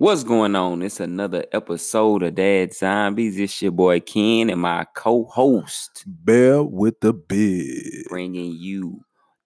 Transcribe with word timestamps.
What's 0.00 0.24
going 0.24 0.56
on? 0.56 0.80
It's 0.80 0.98
another 0.98 1.44
episode 1.52 2.22
of 2.22 2.34
Daddzombies. 2.34 3.38
It's 3.38 3.60
your 3.60 3.72
boy 3.72 4.00
Ken 4.00 4.48
and 4.48 4.62
my 4.62 4.86
co-host 4.94 6.04
Bear 6.06 6.62
with 6.62 6.98
the 7.00 7.12
bid. 7.12 8.06
bringing 8.08 8.56
you 8.56 9.04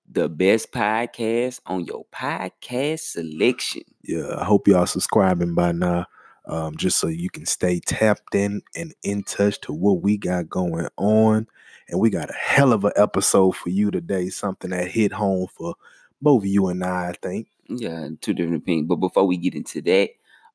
the 0.09 0.29
best 0.29 0.71
podcast 0.71 1.59
on 1.67 1.87
your 1.87 2.06
podcast 2.14 3.01
selection. 3.01 3.82
Yeah, 4.04 4.37
I 4.38 4.45
hope 4.45 4.69
y'all 4.69 4.87
subscribing 4.87 5.56
by 5.56 5.72
now. 5.72 6.06
Um, 6.47 6.77
just 6.77 6.99
so 6.99 7.09
you 7.09 7.31
can 7.31 7.47
stay 7.47 7.81
tapped 7.81 8.37
in 8.37 8.63
and 8.77 8.95
in 9.03 9.25
touch 9.25 9.61
to 9.63 9.73
what 9.73 10.03
we 10.03 10.17
got 10.17 10.49
going 10.49 10.87
on. 10.97 11.49
And 11.89 11.99
we 11.99 12.11
got 12.11 12.31
a 12.31 12.35
hell 12.35 12.73
of 12.73 12.85
an 12.85 12.93
episode 12.95 13.57
for 13.57 13.71
you 13.71 13.91
today. 13.91 14.29
Something 14.29 14.71
that 14.71 14.87
hit 14.87 15.11
home 15.11 15.49
for 15.49 15.75
both 16.23 16.45
you 16.45 16.69
and 16.69 16.84
I, 16.84 17.09
I 17.09 17.15
think. 17.21 17.48
Yeah, 17.66 18.11
two 18.21 18.34
different 18.34 18.62
opinions. 18.62 18.87
But 18.87 18.97
before 18.97 19.27
we 19.27 19.37
get 19.37 19.57
into 19.57 19.83
that, 19.83 20.11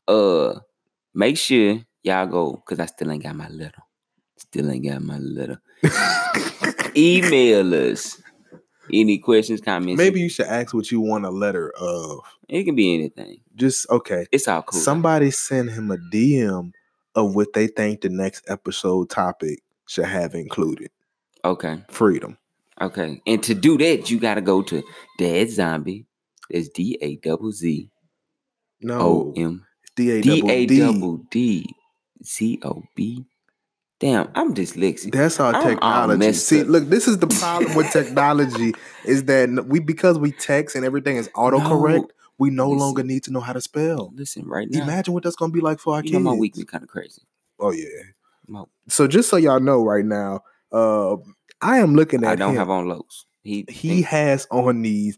uh, 0.10 0.60
make 1.14 1.38
sure 1.38 1.80
y'all 2.04 2.26
go 2.28 2.54
because 2.54 2.80
I 2.80 2.86
still 2.88 3.12
ain't 3.12 3.24
got 3.24 3.36
my 3.36 3.50
letter. 3.50 3.82
Still 4.38 4.72
ain't 4.72 4.86
got 4.86 5.02
my 5.02 5.18
letter. 5.20 5.62
Email 6.96 7.74
us 7.92 8.22
any 8.92 9.20
questions, 9.20 9.62
comments. 9.62 9.98
Maybe 9.98 10.20
you 10.20 10.30
should 10.30 10.48
ask 10.48 10.74
what 10.74 10.92
you 10.92 11.00
want 11.02 11.26
a 11.26 11.30
letter 11.30 11.72
of. 11.80 12.20
it 12.48 12.64
can 12.64 12.76
be 12.76 12.94
anything. 12.96 13.42
Just 13.56 13.90
okay. 13.90 14.26
It's 14.32 14.48
all 14.48 14.64
cool. 14.64 14.80
Somebody 14.80 15.32
send 15.32 15.70
him 15.70 15.92
a 15.92 15.98
DM 15.98 16.72
of 17.16 17.36
what 17.36 17.54
they 17.54 17.68
think 17.68 18.02
the 18.02 18.10
next 18.10 18.50
episode 18.50 19.10
topic 19.10 19.62
should 19.88 20.06
have 20.06 20.34
included. 20.36 20.90
okay. 21.46 21.84
Freedom. 21.90 22.38
Okay. 22.82 23.22
And 23.28 23.44
to 23.44 23.54
do 23.54 23.78
that, 23.78 24.10
you 24.10 24.20
gotta 24.20 24.42
go 24.42 24.62
to 24.64 24.82
Daddzombie. 25.20 26.06
That's 26.50 26.70
D 26.70 26.98
A 27.02 27.18
double 27.18 27.52
Z 27.52 27.90
O 28.84 28.88
No. 28.88 29.34
M 29.36 29.66
D 30.04 30.12
A 30.12 30.22
D 30.22 30.50
A 30.50 30.66
D. 30.66 30.80
double 30.80 31.18
D 31.30 31.76
Z 32.24 32.60
O 32.64 32.84
B. 32.96 33.26
Damn, 34.00 34.30
I'm 34.34 34.54
dyslexic. 34.56 35.12
That's 35.12 35.40
our 35.42 35.54
all 35.54 35.62
technology. 35.62 36.32
See, 36.34 36.62
up. 36.62 36.68
look, 36.68 36.86
this 36.90 37.06
is 37.08 37.18
the 37.20 37.28
problem 37.28 37.76
with 37.76 37.92
technology 37.92 38.74
is 39.06 39.26
that 39.26 39.66
we 39.68 39.80
because 39.82 40.18
we 40.18 40.32
text 40.32 40.76
and 40.78 40.86
everything 40.86 41.18
is 41.18 41.28
autocorrect, 41.30 41.96
No. 42.04 42.08
we 42.38 42.50
no 42.50 42.70
Listen. 42.70 42.80
longer 42.80 43.04
need 43.04 43.24
to 43.26 43.32
know 43.32 43.42
how 43.42 43.52
to 43.52 43.60
spell. 43.60 44.14
Listen, 44.16 44.48
right 44.48 44.68
now. 44.72 44.84
Imagine 44.84 45.14
what 45.14 45.24
that's 45.24 45.36
gonna 45.36 45.52
be 45.52 45.60
like 45.60 45.80
for 45.80 45.96
our 45.96 46.02
you 46.04 46.12
know 46.14 46.20
kids. 46.20 46.24
my 46.26 46.34
week 46.34 46.56
been 46.56 46.66
kind 46.66 46.84
of 46.84 46.90
crazy. 46.90 47.22
Oh 47.60 47.72
yeah. 47.72 47.88
My- 48.48 48.64
So 48.88 49.06
just 49.06 49.30
so 49.30 49.36
y'all 49.36 49.60
know 49.60 49.84
right 49.84 50.06
now, 50.06 50.42
uh 50.72 51.18
I 51.62 51.80
am 51.80 51.94
looking 51.96 52.24
at 52.24 52.30
I 52.32 52.36
don't 52.36 52.52
him. 52.52 52.58
have 52.58 52.70
on 52.70 52.88
lows. 52.88 53.26
He 53.44 53.66
he 53.68 54.02
has 54.04 54.48
on 54.50 54.82
these 54.82 55.18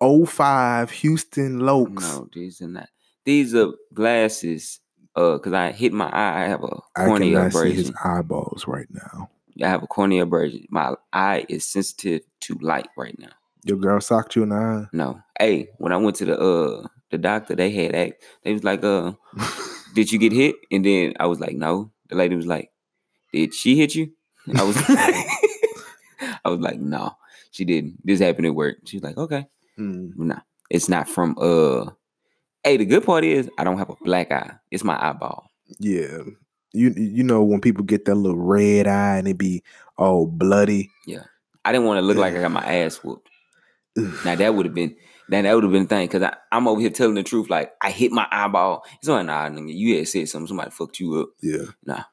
05 0.00 0.90
Houston 0.90 1.60
Lokes. 1.60 2.00
no, 2.00 2.28
these 2.32 2.60
are 2.62 2.68
not. 2.68 2.88
These 3.28 3.54
are 3.54 3.72
glasses. 3.92 4.80
Uh, 5.14 5.36
cause 5.36 5.52
I 5.52 5.70
hit 5.72 5.92
my 5.92 6.08
eye. 6.08 6.44
I 6.44 6.48
have 6.48 6.64
a 6.64 6.80
cornea 6.96 7.40
I 7.40 7.48
cannot 7.48 7.52
see 7.52 7.74
his 7.74 7.88
abrasion. 7.90 7.94
eyeballs 8.02 8.64
right 8.66 8.86
now. 8.90 9.28
I 9.62 9.68
have 9.68 9.82
a 9.82 9.86
cornea 9.86 10.22
abrasion. 10.22 10.64
My 10.70 10.94
eye 11.12 11.44
is 11.46 11.66
sensitive 11.66 12.22
to 12.40 12.54
light 12.62 12.88
right 12.96 13.18
now. 13.18 13.28
Your 13.64 13.76
girl 13.76 14.00
socked 14.00 14.34
you 14.34 14.44
in 14.44 14.48
the 14.48 14.54
eye. 14.54 14.86
No. 14.94 15.20
Hey, 15.38 15.68
when 15.76 15.92
I 15.92 15.98
went 15.98 16.16
to 16.16 16.24
the 16.24 16.40
uh 16.40 16.86
the 17.10 17.18
doctor, 17.18 17.54
they 17.54 17.70
had 17.70 17.94
act. 17.94 18.24
They 18.44 18.54
was 18.54 18.64
like, 18.64 18.82
uh, 18.82 19.12
did 19.94 20.10
you 20.10 20.18
get 20.18 20.32
hit? 20.32 20.56
And 20.70 20.82
then 20.86 21.12
I 21.20 21.26
was 21.26 21.38
like, 21.38 21.54
no. 21.54 21.92
The 22.08 22.16
lady 22.16 22.34
was 22.34 22.46
like, 22.46 22.70
did 23.30 23.52
she 23.52 23.76
hit 23.76 23.94
you? 23.94 24.10
I 24.56 24.62
was 24.62 24.76
I 24.88 26.48
was 26.48 26.60
like, 26.60 26.80
no, 26.80 27.14
she 27.50 27.66
didn't. 27.66 27.98
This 28.06 28.20
happened 28.20 28.46
at 28.46 28.54
work. 28.54 28.78
She's 28.86 29.02
like, 29.02 29.18
okay. 29.18 29.48
Hmm. 29.76 30.12
No, 30.16 30.38
it's 30.70 30.88
not 30.88 31.10
from 31.10 31.36
uh 31.38 31.90
hey, 32.68 32.76
the 32.76 32.84
good 32.84 33.04
part 33.04 33.24
is 33.24 33.48
I 33.58 33.64
don't 33.64 33.78
have 33.78 33.90
a 33.90 33.96
black 34.02 34.30
eye. 34.30 34.52
It's 34.70 34.84
my 34.84 34.96
eyeball. 35.00 35.50
Yeah. 35.78 36.18
You 36.72 36.90
you 36.96 37.24
know 37.24 37.42
when 37.42 37.60
people 37.60 37.84
get 37.84 38.04
that 38.04 38.14
little 38.14 38.38
red 38.38 38.86
eye 38.86 39.16
and 39.16 39.26
it 39.28 39.38
be 39.38 39.62
all 39.96 40.26
bloody. 40.26 40.90
Yeah. 41.06 41.24
I 41.64 41.72
didn't 41.72 41.86
want 41.86 41.98
to 41.98 42.02
look 42.02 42.16
like 42.18 42.34
I 42.34 42.40
got 42.42 42.50
my 42.50 42.64
ass 42.64 42.96
whooped. 42.96 43.28
Ugh. 43.98 44.14
Now 44.24 44.34
that 44.34 44.54
would 44.54 44.66
have 44.66 44.74
been 44.74 44.94
now 45.30 45.42
that 45.42 45.54
would 45.54 45.64
have 45.64 45.72
been 45.72 45.84
the 45.84 45.88
thing 45.88 46.08
because 46.08 46.30
I'm 46.52 46.68
over 46.68 46.80
here 46.80 46.90
telling 46.90 47.14
the 47.14 47.22
truth. 47.22 47.48
Like 47.50 47.72
I 47.82 47.90
hit 47.90 48.12
my 48.12 48.26
eyeball. 48.30 48.84
It's 48.98 49.08
like 49.08 49.26
nah, 49.26 49.48
nigga, 49.48 49.74
you 49.74 49.96
had 49.96 50.08
said 50.08 50.28
something. 50.28 50.48
Somebody 50.48 50.70
fucked 50.70 51.00
you 51.00 51.20
up. 51.20 51.28
Yeah. 51.42 51.64
Nah. 51.84 52.04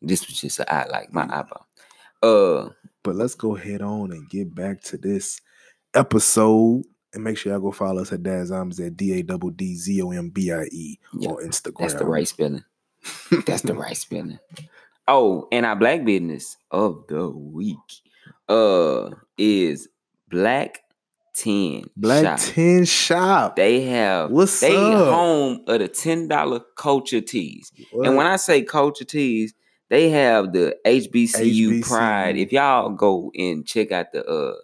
This 0.00 0.26
was 0.26 0.40
just 0.40 0.60
an 0.60 0.66
eye, 0.68 0.86
like 0.90 1.12
my 1.12 1.22
eyeball. 1.22 1.66
Uh, 2.22 2.70
But 3.02 3.16
let's 3.16 3.34
go 3.34 3.54
head 3.54 3.82
on 3.82 4.12
and 4.12 4.28
get 4.28 4.54
back 4.54 4.82
to 4.84 4.96
this 4.96 5.40
episode. 5.94 6.82
And 7.14 7.22
make 7.24 7.38
sure 7.38 7.52
y'all 7.52 7.60
go 7.60 7.70
follow 7.72 8.02
us 8.02 8.12
at 8.12 8.22
Daddzombies 8.22 8.84
at 8.84 8.96
D 8.96 9.18
A 9.18 9.22
double 9.22 9.50
D 9.50 9.76
Z 9.76 10.02
O 10.02 10.10
M 10.10 10.30
B 10.30 10.50
I 10.52 10.64
E 10.72 10.98
on 11.14 11.36
Instagram. 11.46 11.78
that's 11.78 11.94
the 11.94 12.04
right 12.06 12.26
spelling. 12.28 12.64
That's 13.46 13.62
the 13.62 13.74
right 13.74 13.96
spelling. 13.96 14.38
Oh, 15.06 15.48
and 15.52 15.66
our 15.66 15.76
black 15.76 16.02
business 16.02 16.56
of 16.70 17.04
the 17.08 17.28
week 17.28 17.76
uh 18.48 19.10
is 19.36 19.86
Black 20.30 20.80
Ten 21.34 21.82
Black 21.94 22.24
Shop. 22.24 22.38
10 22.54 22.84
Shop. 22.86 23.56
They 23.56 23.82
have 23.82 24.30
What's 24.30 24.60
they 24.60 24.74
up? 24.74 25.12
home 25.12 25.62
of 25.68 25.80
the 25.80 25.88
ten 25.88 26.28
dollar 26.28 26.60
culture 26.78 27.20
tees. 27.20 27.70
What? 27.92 28.06
And 28.06 28.16
when 28.16 28.26
I 28.26 28.36
say 28.36 28.62
culture 28.62 29.04
tees, 29.04 29.52
they 29.90 30.08
have 30.08 30.54
the 30.54 30.74
HBCU, 30.86 31.82
pride. 31.82 32.38
If 32.38 32.50
y'all 32.50 32.88
go 32.88 33.30
and 33.36 33.66
check 33.66 33.92
out 33.92 34.06
the 34.12 34.24
uh 34.24 34.54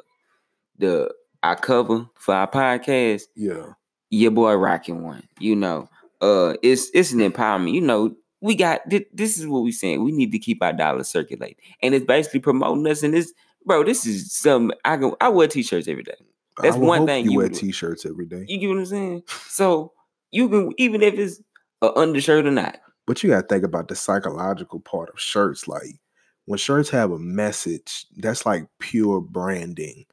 the 0.79 1.13
our 1.43 1.57
cover 1.57 2.07
for 2.15 2.35
our 2.35 2.51
podcast, 2.51 3.23
yeah. 3.35 3.73
your 4.11 4.31
boy 4.31 4.55
rocking 4.55 5.03
one. 5.03 5.27
You 5.39 5.57
know, 5.57 5.89
uh, 6.21 6.55
it's 6.63 6.91
it's 6.95 7.13
an 7.13 7.21
empowerment. 7.21 7.73
You 7.73 7.81
know, 7.81 8.15
we 8.41 8.55
got 8.55 8.83
thi- 8.89 9.07
this 9.13 9.39
is 9.39 9.47
what 9.47 9.63
we 9.63 9.73
saying. 9.73 10.05
We 10.05 10.13
need 10.13 10.33
to 10.33 10.39
keep 10.39 10.63
our 10.63 10.73
dollars 10.73 11.09
circulating, 11.09 11.57
and 11.83 11.95
it's 11.95 12.07
basically 12.07 12.41
promoting 12.41 12.87
us. 12.87 13.03
And 13.03 13.15
this, 13.15 13.33
bro, 13.65 13.85
this 13.85 14.07
is 14.07 14.33
some 14.33 14.73
I 14.85 14.97
go. 14.97 15.17
I 15.21 15.29
wear 15.29 15.49
t-shirts 15.49 15.89
every 15.89 16.03
day. 16.03 16.15
That's 16.63 16.77
one 16.77 17.07
thing 17.07 17.25
you, 17.25 17.33
you 17.33 17.39
wear 17.39 17.49
do. 17.49 17.55
t-shirts 17.55 18.05
every 18.05 18.27
day. 18.27 18.45
You 18.47 18.59
get 18.59 18.69
what 18.69 18.79
I'm 18.79 18.87
saying? 18.87 19.23
So 19.49 19.93
you 20.31 20.49
can 20.49 20.73
even 20.79 21.03
if 21.03 21.15
it's 21.15 21.41
an 21.83 21.93
undershirt 21.97 22.47
or 22.47 22.51
not. 22.51 22.79
But 23.07 23.23
you 23.23 23.31
gotta 23.31 23.47
think 23.47 23.65
about 23.65 23.89
the 23.89 23.95
psychological 23.95 24.81
part 24.81 25.09
of 25.09 25.19
shirts. 25.19 25.67
Like 25.67 26.01
when 26.45 26.59
shirts 26.59 26.91
have 26.91 27.13
a 27.13 27.19
message, 27.19 28.07
that's 28.17 28.45
like 28.47 28.67
pure 28.79 29.21
branding. 29.21 30.05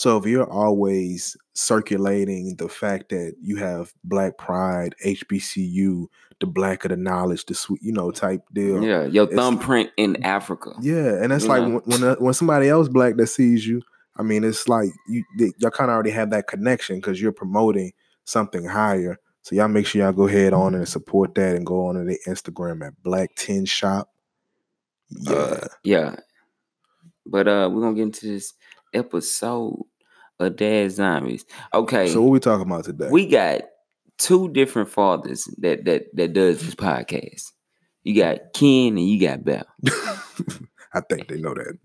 So 0.00 0.16
if 0.16 0.24
you're 0.24 0.50
always 0.50 1.36
circulating 1.52 2.56
the 2.56 2.70
fact 2.70 3.10
that 3.10 3.34
you 3.38 3.56
have 3.56 3.92
Black 4.02 4.38
Pride, 4.38 4.94
HBCU, 5.04 6.06
the 6.38 6.46
Black 6.46 6.86
of 6.86 6.90
the 6.90 6.96
knowledge, 6.96 7.44
the 7.44 7.52
sweet, 7.52 7.82
you 7.82 7.92
know, 7.92 8.10
type 8.10 8.40
deal. 8.54 8.82
Yeah, 8.82 9.04
your 9.04 9.26
thumbprint 9.26 9.90
in 9.98 10.24
Africa. 10.24 10.72
Yeah, 10.80 11.22
and 11.22 11.34
it's 11.34 11.44
like 11.44 11.64
know? 11.64 11.82
when 11.84 12.00
when, 12.00 12.10
uh, 12.12 12.16
when 12.16 12.32
somebody 12.32 12.70
else 12.70 12.88
black 12.88 13.16
that 13.16 13.26
sees 13.26 13.66
you, 13.66 13.82
I 14.16 14.22
mean, 14.22 14.42
it's 14.42 14.68
like 14.68 14.88
you 15.06 15.22
they, 15.38 15.52
y'all 15.58 15.70
kind 15.70 15.90
of 15.90 15.96
already 15.96 16.12
have 16.12 16.30
that 16.30 16.46
connection 16.46 16.96
because 16.96 17.20
you're 17.20 17.30
promoting 17.30 17.92
something 18.24 18.64
higher. 18.64 19.18
So 19.42 19.54
y'all 19.54 19.68
make 19.68 19.84
sure 19.84 20.00
y'all 20.00 20.12
go 20.12 20.26
ahead 20.26 20.54
on 20.54 20.74
and 20.74 20.88
support 20.88 21.34
that 21.34 21.56
and 21.56 21.66
go 21.66 21.88
on 21.88 21.96
to 21.96 22.04
the 22.04 22.18
Instagram 22.26 22.86
at 22.86 22.94
Black 23.02 23.34
Ten 23.36 23.66
Shop. 23.66 24.08
Yeah, 25.10 25.32
Uh, 25.32 25.68
yeah. 25.84 26.16
But 27.26 27.48
uh 27.48 27.68
we're 27.70 27.82
gonna 27.82 27.96
get 27.96 28.04
into 28.04 28.28
this 28.28 28.54
episode 28.94 29.84
of 30.40 30.56
Daddzombies. 30.56 31.44
Okay. 31.74 32.08
so 32.08 32.22
what 32.22 32.30
we 32.30 32.40
talking 32.40 32.66
about 32.66 32.84
today? 32.84 33.08
we 33.10 33.26
got 33.26 33.62
two 34.18 34.48
different 34.50 34.88
fathers 34.88 35.44
that 35.58 35.84
that 35.84 36.06
that 36.14 36.32
does 36.32 36.60
this 36.60 36.74
podcast. 36.74 37.52
You 38.02 38.14
got 38.20 38.52
Ken 38.54 38.96
and 38.96 39.08
you 39.08 39.20
got 39.20 39.44
Bell. 39.44 39.64
I 40.94 41.00
think 41.00 41.28
they 41.28 41.36
know 41.38 41.54
that. 41.54 41.78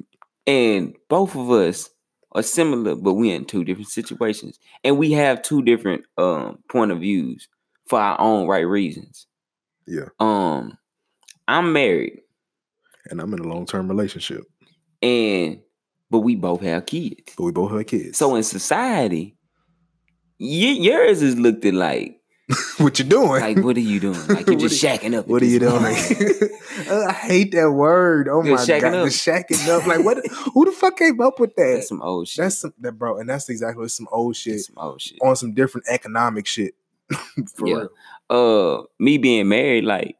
And 0.47 0.95
both 1.09 1.35
of 1.35 1.49
us 1.51 1.89
are 2.31 2.43
similar, 2.43 2.95
but 2.95 3.13
we're 3.13 3.35
in 3.35 3.45
two 3.45 3.63
different 3.63 3.89
situations. 3.89 4.59
And 4.83 4.97
we 4.97 5.11
have 5.11 5.41
two 5.41 5.61
different 5.61 6.03
um 6.17 6.59
point 6.69 6.91
of 6.91 6.99
views 6.99 7.47
for 7.87 7.99
our 7.99 8.19
own 8.19 8.47
right 8.47 8.61
reasons. 8.61 9.27
Yeah, 9.87 10.07
Um 10.19 10.77
I'm 11.47 11.73
married 11.73 12.21
and 13.09 13.21
I'm 13.21 13.33
in 13.33 13.39
a 13.39 13.47
long 13.47 13.65
term 13.65 13.87
relationship, 13.87 14.43
and 15.01 15.59
but 16.09 16.19
we 16.19 16.35
both 16.35 16.61
have 16.61 16.85
kids. 16.85 17.33
but 17.37 17.43
we 17.43 17.51
both 17.51 17.71
have 17.71 17.85
kids. 17.87 18.17
So 18.17 18.35
in 18.35 18.43
society, 18.43 19.35
y- 20.39 20.77
yours 20.79 21.21
is 21.21 21.37
looked 21.37 21.65
at 21.65 21.73
like 21.73 22.19
what 22.77 22.99
you 22.99 23.05
doing? 23.05 23.41
like 23.41 23.57
what 23.59 23.75
are 23.75 23.79
you 23.79 23.99
doing? 23.99 24.27
Like 24.27 24.47
you 24.47 24.53
What 24.57 24.59
just 24.59 24.83
shacking 24.83 25.15
up. 25.17 25.27
What 25.27 25.41
are 25.41 25.45
you 25.45 25.59
doing? 25.59 25.95
Uh, 26.89 27.05
I 27.07 27.13
hate 27.13 27.53
that 27.53 27.71
word. 27.71 28.27
Oh 28.27 28.43
You're 28.43 28.57
my 28.57 28.61
shacking 28.61 28.81
god, 28.81 28.93
up. 28.95 29.07
shacking 29.07 29.65
up. 29.69 29.87
Like 29.87 30.03
what? 30.03 30.17
Who 30.53 30.65
the 30.65 30.71
fuck 30.73 30.97
came 30.97 31.21
up 31.21 31.39
with 31.39 31.55
that? 31.55 31.75
That's 31.75 31.87
some 31.87 32.01
old 32.01 32.27
shit. 32.27 32.43
That's 32.43 32.59
some, 32.59 32.73
that, 32.79 32.91
bro, 32.91 33.17
and 33.17 33.29
that's 33.29 33.47
exactly 33.49 33.87
some 33.87 34.07
old 34.11 34.35
shit 34.35 34.53
That's 34.55 34.67
some 34.67 34.75
old 34.77 35.01
shit. 35.01 35.17
on 35.21 35.37
some 35.37 35.53
different 35.53 35.87
economic 35.89 36.45
shit. 36.45 36.75
For 37.55 37.67
Yeah. 37.67 37.75
real. 37.75 37.89
Uh, 38.29 38.83
me 38.99 39.17
being 39.17 39.47
married, 39.47 39.85
like, 39.85 40.17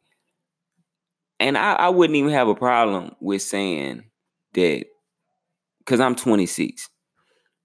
and 1.42 1.58
I, 1.58 1.74
I 1.74 1.90
wouldn't 1.90 2.16
even 2.16 2.32
have 2.32 2.48
a 2.48 2.56
problem 2.56 3.14
with 3.20 3.42
saying 3.42 4.06
that 4.54 4.86
because 5.86 6.00
I'm 6.00 6.16
26, 6.16 6.90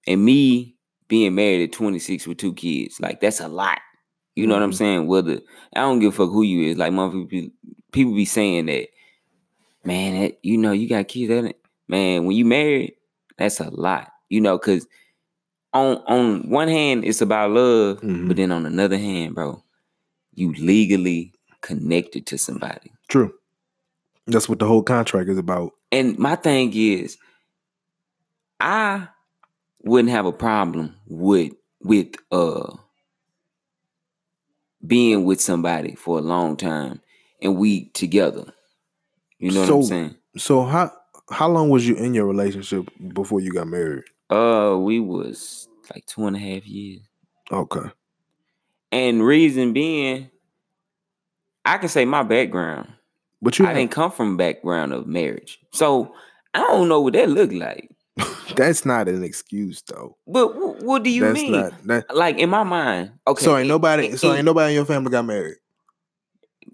and 0.06 0.24
me 0.24 0.76
being 1.08 1.34
married 1.34 1.64
at 1.64 1.72
26 1.72 2.26
with 2.26 2.38
two 2.38 2.54
kids, 2.54 3.00
like 3.00 3.20
that's 3.20 3.40
a 3.40 3.48
lot. 3.48 3.80
You 4.36 4.46
know 4.46 4.54
what 4.54 4.62
I'm 4.62 4.70
Mhm. 4.70 4.74
saying? 4.76 5.06
Whether 5.06 5.40
I 5.74 5.80
don't 5.80 5.98
give 5.98 6.14
a 6.14 6.16
fuck 6.16 6.30
who 6.30 6.42
you 6.42 6.70
is. 6.70 6.76
Like 6.78 6.92
motherfuckers 6.92 7.28
be, 7.28 7.52
people 7.92 8.14
be 8.14 8.24
saying 8.24 8.66
that, 8.66 8.88
man, 9.84 10.20
that, 10.20 10.38
you 10.42 10.56
know, 10.56 10.72
you 10.72 10.88
got 10.88 11.08
kids. 11.08 11.28
That 11.30 11.56
man, 11.88 12.24
when 12.26 12.36
you 12.36 12.44
married, 12.44 12.94
that's 13.36 13.60
a 13.60 13.70
lot. 13.70 14.12
You 14.28 14.40
know, 14.40 14.58
cause 14.58 14.86
on 15.72 15.96
on 16.06 16.48
one 16.48 16.68
hand 16.68 17.04
it's 17.04 17.20
about 17.20 17.50
love, 17.50 18.00
Mhm. 18.00 18.28
but 18.28 18.36
then 18.36 18.52
on 18.52 18.66
another 18.66 18.98
hand, 18.98 19.34
bro, 19.34 19.62
you 20.34 20.52
legally 20.54 21.32
connected 21.60 22.26
to 22.26 22.38
somebody. 22.38 22.92
True. 23.08 23.34
That's 24.26 24.48
what 24.48 24.60
the 24.60 24.66
whole 24.66 24.82
contract 24.84 25.28
is 25.28 25.38
about. 25.38 25.72
And 25.90 26.16
my 26.18 26.36
thing 26.36 26.72
is, 26.74 27.18
I 28.60 29.08
wouldn't 29.82 30.10
have 30.10 30.26
a 30.26 30.32
problem 30.32 30.94
with 31.08 31.52
with 31.82 32.08
uh 32.30 32.76
being 34.86 35.24
with 35.24 35.40
somebody 35.40 35.94
for 35.94 36.18
a 36.18 36.22
long 36.22 36.56
time 36.56 37.00
and 37.42 37.56
we 37.56 37.86
together. 37.90 38.52
You 39.38 39.52
know 39.52 39.60
what 39.62 39.70
I'm 39.70 39.82
saying? 39.84 40.14
So 40.36 40.64
how 40.64 40.92
how 41.30 41.48
long 41.48 41.70
was 41.70 41.86
you 41.86 41.94
in 41.96 42.14
your 42.14 42.26
relationship 42.26 42.88
before 43.12 43.40
you 43.40 43.52
got 43.52 43.68
married? 43.68 44.04
Uh, 44.28 44.76
we 44.78 45.00
was 45.00 45.68
like 45.94 46.06
two 46.06 46.26
and 46.26 46.36
a 46.36 46.38
half 46.38 46.64
years, 46.66 47.00
Okay. 47.50 47.90
and 48.92 49.24
reason 49.24 49.72
being, 49.72 50.30
I 51.64 51.78
can 51.78 51.88
say 51.88 52.04
my 52.04 52.22
background. 52.22 52.88
But 53.42 53.58
you 53.58 53.66
I 53.66 53.74
didn't 53.74 53.90
come 53.90 54.12
from 54.12 54.34
a 54.34 54.36
background 54.36 54.92
of 54.92 55.06
marriage, 55.06 55.58
so 55.72 56.14
I 56.54 56.60
don't 56.60 56.88
know 56.88 57.00
what 57.00 57.14
that 57.14 57.28
looked 57.28 57.52
like. 57.54 57.90
that's 58.56 58.84
not 58.84 59.08
an 59.08 59.22
excuse 59.24 59.82
though. 59.82 60.16
But 60.26 60.48
wh- 60.48 60.82
what 60.82 61.02
do 61.02 61.10
you 61.10 61.22
that's 61.22 61.34
mean? 61.34 61.52
not 61.52 61.72
that 61.86 62.16
like 62.16 62.38
in 62.38 62.50
my 62.50 62.62
mind, 62.62 63.12
okay. 63.26 63.44
so 63.44 63.56
ain't 63.56 63.68
nobody 63.68 64.06
in- 64.08 64.18
so 64.18 64.30
in- 64.30 64.38
ain't 64.38 64.44
nobody 64.46 64.70
in 64.72 64.76
your 64.76 64.84
family 64.86 65.10
got 65.10 65.24
married. 65.24 65.56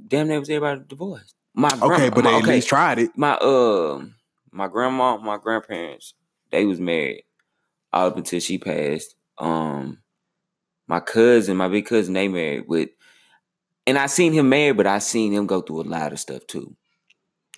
damn 0.09 0.29
they 0.29 0.39
was 0.39 0.49
everybody 0.51 0.83
divorced. 0.89 1.35
My 1.55 1.71
Okay, 1.83 2.09
but 2.11 2.23
they 2.25 2.33
my- 2.33 2.39
at 2.39 2.45
least 2.45 2.69
tried 2.69 2.99
it. 2.99 3.11
my 3.17 3.33
uh 3.35 4.05
my 4.51 4.69
grandma, 4.69 5.17
my 5.19 5.37
grandparents, 5.39 6.15
they 6.51 6.65
was 6.65 6.81
married 6.81 7.25
all 7.93 8.07
up 8.09 8.17
until 8.17 8.41
she 8.41 8.59
passed. 8.59 9.15
Um 9.39 9.99
my 10.89 11.01
cousin, 11.01 11.57
my 11.57 11.69
big 11.69 11.87
cousin, 11.87 12.15
they 12.15 12.29
married 12.29 12.69
with 12.69 12.91
and 13.87 13.97
I 13.99 14.07
seen 14.07 14.33
him 14.33 14.49
married, 14.49 14.77
but 14.77 14.87
I 14.87 14.99
seen 14.99 15.33
him 15.33 15.47
go 15.47 15.61
through 15.61 15.83
a 15.83 15.85
lot 15.85 16.13
of 16.13 16.19
stuff 16.21 16.47
too. 16.47 16.75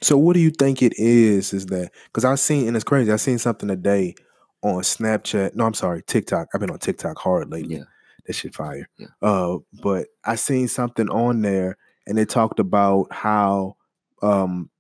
So 0.01 0.17
what 0.17 0.35
do 0.35 0.41
you 0.41 0.51
think 0.51 0.83
it 0.83 0.99
is? 0.99 1.53
Is 1.53 1.67
that 1.67 1.91
because 2.07 2.25
I 2.25 2.35
seen 2.37 2.69
and 2.69 2.77
it's 2.77 2.85
crazy. 2.85 3.13
I 3.13 3.17
seen 3.17 3.39
something 3.39 3.69
today 3.69 4.15
on 4.63 4.83
Snapchat. 4.83 5.55
No, 5.55 5.67
I'm 5.67 5.75
sorry, 5.75 6.03
TikTok. 6.03 6.49
I've 6.53 6.61
been 6.61 6.71
on 6.71 6.79
TikTok 6.79 7.19
hard 7.19 7.51
lately. 7.51 7.77
Yeah. 7.77 7.85
That 8.27 8.33
shit 8.35 8.55
fire. 8.55 8.89
Yeah. 8.99 9.07
Uh, 9.23 9.59
but 9.83 10.09
I 10.25 10.37
seen 10.37 10.69
something 10.69 11.09
on 11.09 11.43
there 11.43 11.77
and 12.07 12.17
they 12.17 12.25
talked 12.25 12.59
about 12.61 13.13
how 13.13 13.77
um 14.23 14.71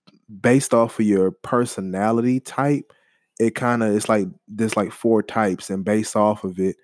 based 0.41 0.75
off 0.75 0.99
of 0.99 1.06
your 1.06 1.31
personality 1.31 2.41
type, 2.41 2.93
it 3.38 3.55
kind 3.55 3.82
of 3.82 3.94
it's 3.94 4.09
like 4.09 4.26
there's 4.47 4.76
like 4.76 4.93
four 4.93 5.23
types, 5.23 5.71
and 5.71 5.85
based 5.85 6.17
off 6.17 6.44
of 6.44 6.59
it, 6.59 6.76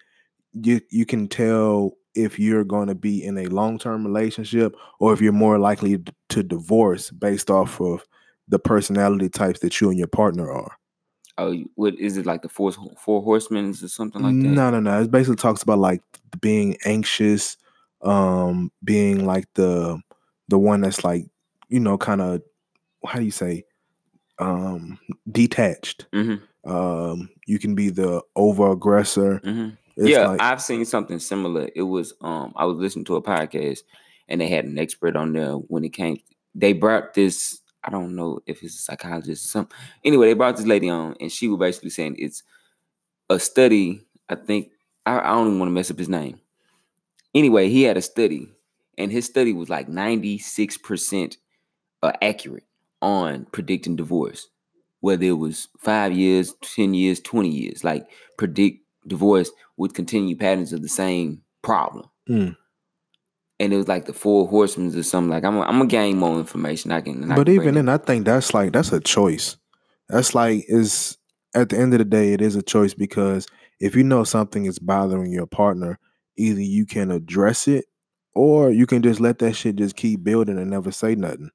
you 0.52 0.80
you 0.90 1.04
can 1.04 1.28
tell 1.28 1.92
if 2.14 2.38
you're 2.38 2.64
going 2.64 2.86
to 2.86 2.94
be 2.94 3.24
in 3.24 3.36
a 3.36 3.46
long-term 3.46 4.06
relationship 4.06 4.76
or 5.00 5.12
if 5.12 5.20
you're 5.20 5.32
more 5.32 5.58
likely 5.58 5.98
to 6.28 6.42
divorce 6.44 7.10
based 7.10 7.50
off 7.50 7.80
of 7.80 8.06
the 8.48 8.58
personality 8.58 9.28
types 9.28 9.60
that 9.60 9.80
you 9.80 9.90
and 9.90 9.98
your 9.98 10.08
partner 10.08 10.50
are. 10.50 10.76
Oh, 11.36 11.56
what 11.74 11.94
is 11.98 12.16
it 12.16 12.26
like 12.26 12.42
the 12.42 12.48
four 12.48 12.72
four 12.98 13.22
horsemen 13.22 13.70
or 13.70 13.88
something 13.88 14.22
like 14.22 14.34
that? 14.34 14.48
No, 14.48 14.70
no, 14.70 14.80
no. 14.80 15.02
It 15.02 15.10
basically 15.10 15.36
talks 15.36 15.62
about 15.62 15.78
like 15.78 16.00
being 16.40 16.76
anxious, 16.84 17.56
um, 18.02 18.70
being 18.84 19.26
like 19.26 19.46
the 19.54 20.00
the 20.48 20.58
one 20.58 20.82
that's 20.82 21.02
like, 21.02 21.26
you 21.68 21.80
know, 21.80 21.98
kind 21.98 22.20
of 22.20 22.42
how 23.04 23.18
do 23.18 23.24
you 23.24 23.32
say, 23.32 23.64
um, 24.38 24.98
detached. 25.30 26.06
hmm 26.12 26.36
Um, 26.64 27.30
you 27.46 27.58
can 27.58 27.74
be 27.74 27.90
the 27.90 28.22
over 28.36 28.70
aggressor. 28.70 29.40
hmm 29.42 29.70
yeah, 29.96 30.26
like, 30.28 30.40
I've 30.40 30.62
seen 30.62 30.84
something 30.84 31.18
similar. 31.18 31.68
It 31.74 31.82
was 31.82 32.14
um 32.20 32.52
I 32.56 32.64
was 32.64 32.78
listening 32.78 33.04
to 33.06 33.16
a 33.16 33.22
podcast 33.22 33.80
and 34.28 34.40
they 34.40 34.48
had 34.48 34.64
an 34.64 34.78
expert 34.78 35.16
on 35.16 35.32
there 35.32 35.52
when 35.52 35.84
it 35.84 35.92
came. 35.92 36.18
They 36.54 36.72
brought 36.74 37.14
this. 37.14 37.60
I 37.84 37.90
don't 37.90 38.16
know 38.16 38.40
if 38.46 38.62
it's 38.62 38.76
a 38.76 38.82
psychologist 38.82 39.44
or 39.46 39.48
something. 39.48 39.76
Anyway, 40.04 40.28
they 40.28 40.34
brought 40.34 40.56
this 40.56 40.66
lady 40.66 40.88
on 40.88 41.14
and 41.20 41.30
she 41.30 41.48
was 41.48 41.58
basically 41.58 41.90
saying 41.90 42.16
it's 42.18 42.42
a 43.28 43.38
study. 43.38 44.06
I 44.28 44.36
think 44.36 44.70
I, 45.06 45.18
I 45.20 45.32
don't 45.34 45.48
even 45.48 45.58
want 45.58 45.68
to 45.68 45.74
mess 45.74 45.90
up 45.90 45.98
his 45.98 46.08
name. 46.08 46.40
Anyway, 47.34 47.68
he 47.68 47.82
had 47.82 47.96
a 47.96 48.02
study 48.02 48.48
and 48.96 49.12
his 49.12 49.26
study 49.26 49.52
was 49.52 49.68
like 49.68 49.88
ninety 49.88 50.38
six 50.38 50.78
percent 50.78 51.36
uh, 52.02 52.12
accurate 52.22 52.64
on 53.02 53.46
predicting 53.52 53.96
divorce, 53.96 54.48
whether 55.00 55.24
it 55.24 55.32
was 55.32 55.68
five 55.78 56.12
years, 56.12 56.54
ten 56.62 56.94
years, 56.94 57.20
twenty 57.20 57.50
years. 57.50 57.84
Like 57.84 58.08
predict 58.38 58.80
divorce 59.06 59.50
with 59.76 59.94
continued 59.94 60.38
patterns 60.38 60.72
of 60.72 60.82
the 60.82 60.88
same 60.88 61.42
problem. 61.62 62.08
Mm. 62.28 62.56
And 63.60 63.72
it 63.72 63.76
was 63.76 63.88
like 63.88 64.06
the 64.06 64.12
four 64.12 64.48
horsemen 64.48 64.96
or 64.98 65.02
something. 65.02 65.30
Like 65.30 65.44
I'm, 65.44 65.60
I'm 65.60 65.78
gonna 65.78 65.86
gain 65.86 66.18
more 66.18 66.38
information. 66.38 66.90
I 66.90 67.00
can. 67.00 67.30
I 67.30 67.36
but 67.36 67.46
can 67.46 67.54
even 67.54 67.64
bring 67.64 67.68
it. 67.68 67.72
then, 67.74 67.88
I 67.88 67.98
think 67.98 68.24
that's 68.24 68.52
like 68.52 68.72
that's 68.72 68.92
a 68.92 69.00
choice. 69.00 69.56
That's 70.08 70.34
like 70.34 70.64
is 70.68 71.16
at 71.54 71.68
the 71.68 71.78
end 71.78 71.94
of 71.94 71.98
the 71.98 72.04
day, 72.04 72.32
it 72.32 72.40
is 72.40 72.56
a 72.56 72.62
choice 72.62 72.94
because 72.94 73.46
if 73.80 73.94
you 73.94 74.02
know 74.02 74.24
something 74.24 74.66
is 74.66 74.78
bothering 74.78 75.32
your 75.32 75.46
partner, 75.46 75.98
either 76.36 76.60
you 76.60 76.84
can 76.84 77.10
address 77.10 77.68
it 77.68 77.86
or 78.34 78.70
you 78.70 78.86
can 78.86 79.02
just 79.02 79.20
let 79.20 79.38
that 79.38 79.54
shit 79.54 79.76
just 79.76 79.96
keep 79.96 80.24
building 80.24 80.58
and 80.58 80.70
never 80.70 80.90
say 80.90 81.14
nothing. 81.14 81.50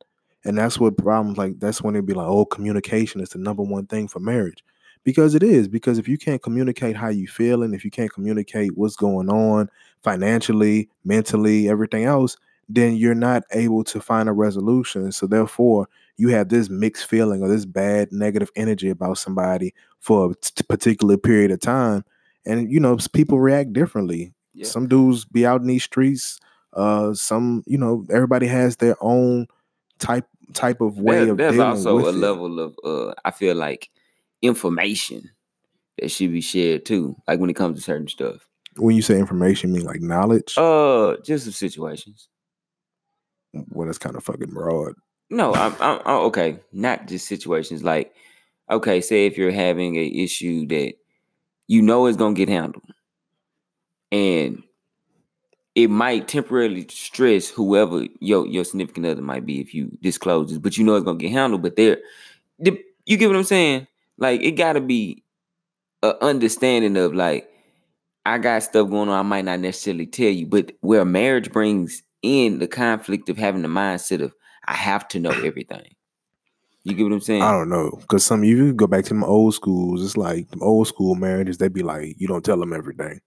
And 0.46 0.58
that's 0.58 0.80
what 0.80 0.98
problems 0.98 1.38
like 1.38 1.60
that's 1.60 1.82
when 1.82 1.96
it'd 1.96 2.06
be 2.06 2.14
like, 2.14 2.28
oh, 2.28 2.46
communication 2.46 3.20
is 3.20 3.30
the 3.30 3.40
number 3.40 3.64
one 3.64 3.88
thing 3.88 4.08
for 4.08 4.20
marriage. 4.20 4.64
Because 5.10 5.34
it 5.36 5.42
is, 5.44 5.68
because 5.68 5.98
if 5.98 6.08
you 6.08 6.18
can't 6.18 6.42
communicate 6.44 6.96
how 6.96 7.10
you 7.10 7.28
feel 7.28 7.64
and 7.64 7.74
if 7.74 7.84
you 7.84 7.90
can't 7.92 8.14
communicate 8.14 8.78
what's 8.78 8.96
going 8.96 9.30
on 9.30 9.70
financially, 10.04 10.90
mentally, 11.04 11.68
everything 11.70 12.04
else, 12.04 12.38
then 12.68 12.96
you're 12.96 13.16
not 13.16 13.44
able 13.54 13.84
to 13.86 14.00
find 14.00 14.30
a 14.30 14.32
resolution. 14.34 15.12
So 15.12 15.26
therefore, 15.26 15.88
you 16.18 16.30
have 16.30 16.50
this 16.50 16.70
mixed 16.70 17.06
feeling 17.06 17.42
or 17.42 17.48
this 17.48 17.66
bad 17.66 18.12
negative 18.12 18.52
energy 18.56 18.90
about 18.90 19.18
somebody 19.18 19.74
for 20.00 20.32
a 20.32 20.36
t- 20.36 20.64
particular 20.68 21.18
period 21.18 21.52
of 21.52 21.60
time. 21.62 22.04
And 22.46 22.72
you 22.72 22.80
know, 22.80 22.98
people 23.14 23.40
react 23.40 23.74
differently. 23.74 24.34
Yeah. 24.54 24.66
Some 24.68 24.88
dudes 24.88 25.26
be 25.26 25.46
out 25.46 25.62
in 25.62 25.68
these 25.68 25.84
streets. 25.84 26.40
Uh, 26.74 27.14
some, 27.14 27.64
you 27.66 27.78
know, 27.78 28.06
everybody 28.12 28.46
has 28.48 28.76
their 28.78 28.96
own 29.02 29.48
type 29.98 30.28
type 30.54 30.82
of 30.82 31.00
way 31.00 31.24
There- 31.24 31.32
of 31.32 31.38
there's 31.38 31.60
also 31.60 32.00
a 32.00 32.10
it. 32.10 32.16
level 32.16 32.60
of 32.60 32.76
uh 32.84 33.14
I 33.26 33.32
feel 33.32 33.56
like 33.56 33.90
information 34.42 35.30
that 35.98 36.10
should 36.12 36.32
be 36.32 36.42
shared 36.42 36.86
too. 36.86 37.16
Like 37.28 37.40
when 37.40 37.50
it 37.50 37.56
comes 37.56 37.78
to 37.78 37.84
certain 37.84 38.08
stuff. 38.08 38.48
When 38.78 38.96
you 38.96 39.02
say 39.02 39.18
information, 39.20 39.72
you 39.72 39.78
mean 39.78 39.86
like 39.86 40.02
knowledge? 40.02 40.58
Uh, 40.58 41.18
just 41.24 41.48
of 41.48 41.56
situations. 41.56 42.30
well, 43.54 43.88
that's 43.88 43.98
kind 43.98 44.16
of 44.16 44.24
fucking 44.24 44.52
broad. 44.52 44.94
No, 45.30 45.54
I'm, 45.54 45.74
I'm, 45.80 46.00
I'm 46.06 46.18
okay. 46.28 46.60
Not 46.72 47.08
just 47.08 47.28
situations 47.28 47.84
like, 47.84 48.14
okay, 48.70 49.02
say 49.02 49.26
if 49.26 49.38
you're 49.38 49.52
having 49.52 49.96
a 49.98 50.06
issue 50.06 50.66
that 50.68 50.94
you 51.68 51.82
know 51.82 52.08
is 52.08 52.16
gonna 52.16 52.34
get 52.34 52.50
handled, 52.50 52.84
and 54.12 54.64
it 55.76 55.90
might 55.90 56.28
temporarily 56.28 56.86
stress 56.90 57.48
whoever 57.50 58.06
your 58.20 58.48
your 58.48 58.64
significant 58.64 59.06
other 59.06 59.22
might 59.22 59.46
be 59.46 59.60
if 59.60 59.74
you 59.74 59.96
disclose 60.02 60.50
this, 60.50 60.58
but 60.60 60.78
you 60.78 60.84
know 60.84 60.96
it's 60.96 61.06
gonna 61.06 61.18
get 61.18 61.32
handled. 61.32 61.62
But 61.62 61.76
there, 61.76 61.98
the- 62.60 62.84
you 63.06 63.18
get 63.18 63.28
what 63.28 63.36
I'm 63.38 63.44
saying? 63.44 63.88
Like 64.20 64.42
it 64.42 64.52
gotta 64.52 64.82
be 64.82 65.24
a 66.04 66.14
understanding 66.24 66.98
of 66.98 67.14
like 67.14 67.50
I 68.26 68.38
got 68.38 68.64
stuff 68.64 68.90
going 68.90 69.10
on 69.10 69.18
I 69.20 69.22
might 69.24 69.46
not 69.46 69.60
necessarily 69.60 70.06
tell 70.06 70.30
you, 70.30 70.46
but 70.46 70.74
where 70.82 71.06
marriage 71.06 71.52
brings 71.52 72.04
in 72.22 72.60
the 72.60 72.68
conflict 72.68 73.30
of 73.30 73.38
having 73.38 73.62
the 73.62 73.68
mindset 73.70 74.22
of 74.22 74.34
I 74.68 74.74
have 74.76 75.08
to 75.10 75.20
know 75.20 75.32
everything. 75.32 75.96
You 76.84 76.96
get 76.96 77.04
what 77.04 77.14
I'm 77.14 77.22
saying? 77.22 77.42
I 77.42 77.52
don't 77.52 77.70
know 77.70 77.92
because 78.02 78.24
some 78.24 78.42
of 78.42 78.48
you 78.48 78.74
go 78.74 78.88
back 78.88 79.04
to 79.06 79.10
them 79.10 79.24
old 79.24 79.54
schools. 79.54 80.04
It's 80.04 80.18
like 80.18 80.50
them 80.50 80.64
old 80.64 80.88
school 80.88 81.16
marriages. 81.16 81.58
They'd 81.58 81.74
be 81.74 81.84
like, 81.84 82.16
you 82.18 82.28
don't 82.28 82.44
tell 82.44 82.58
them 82.58 82.74
everything. 82.74 83.20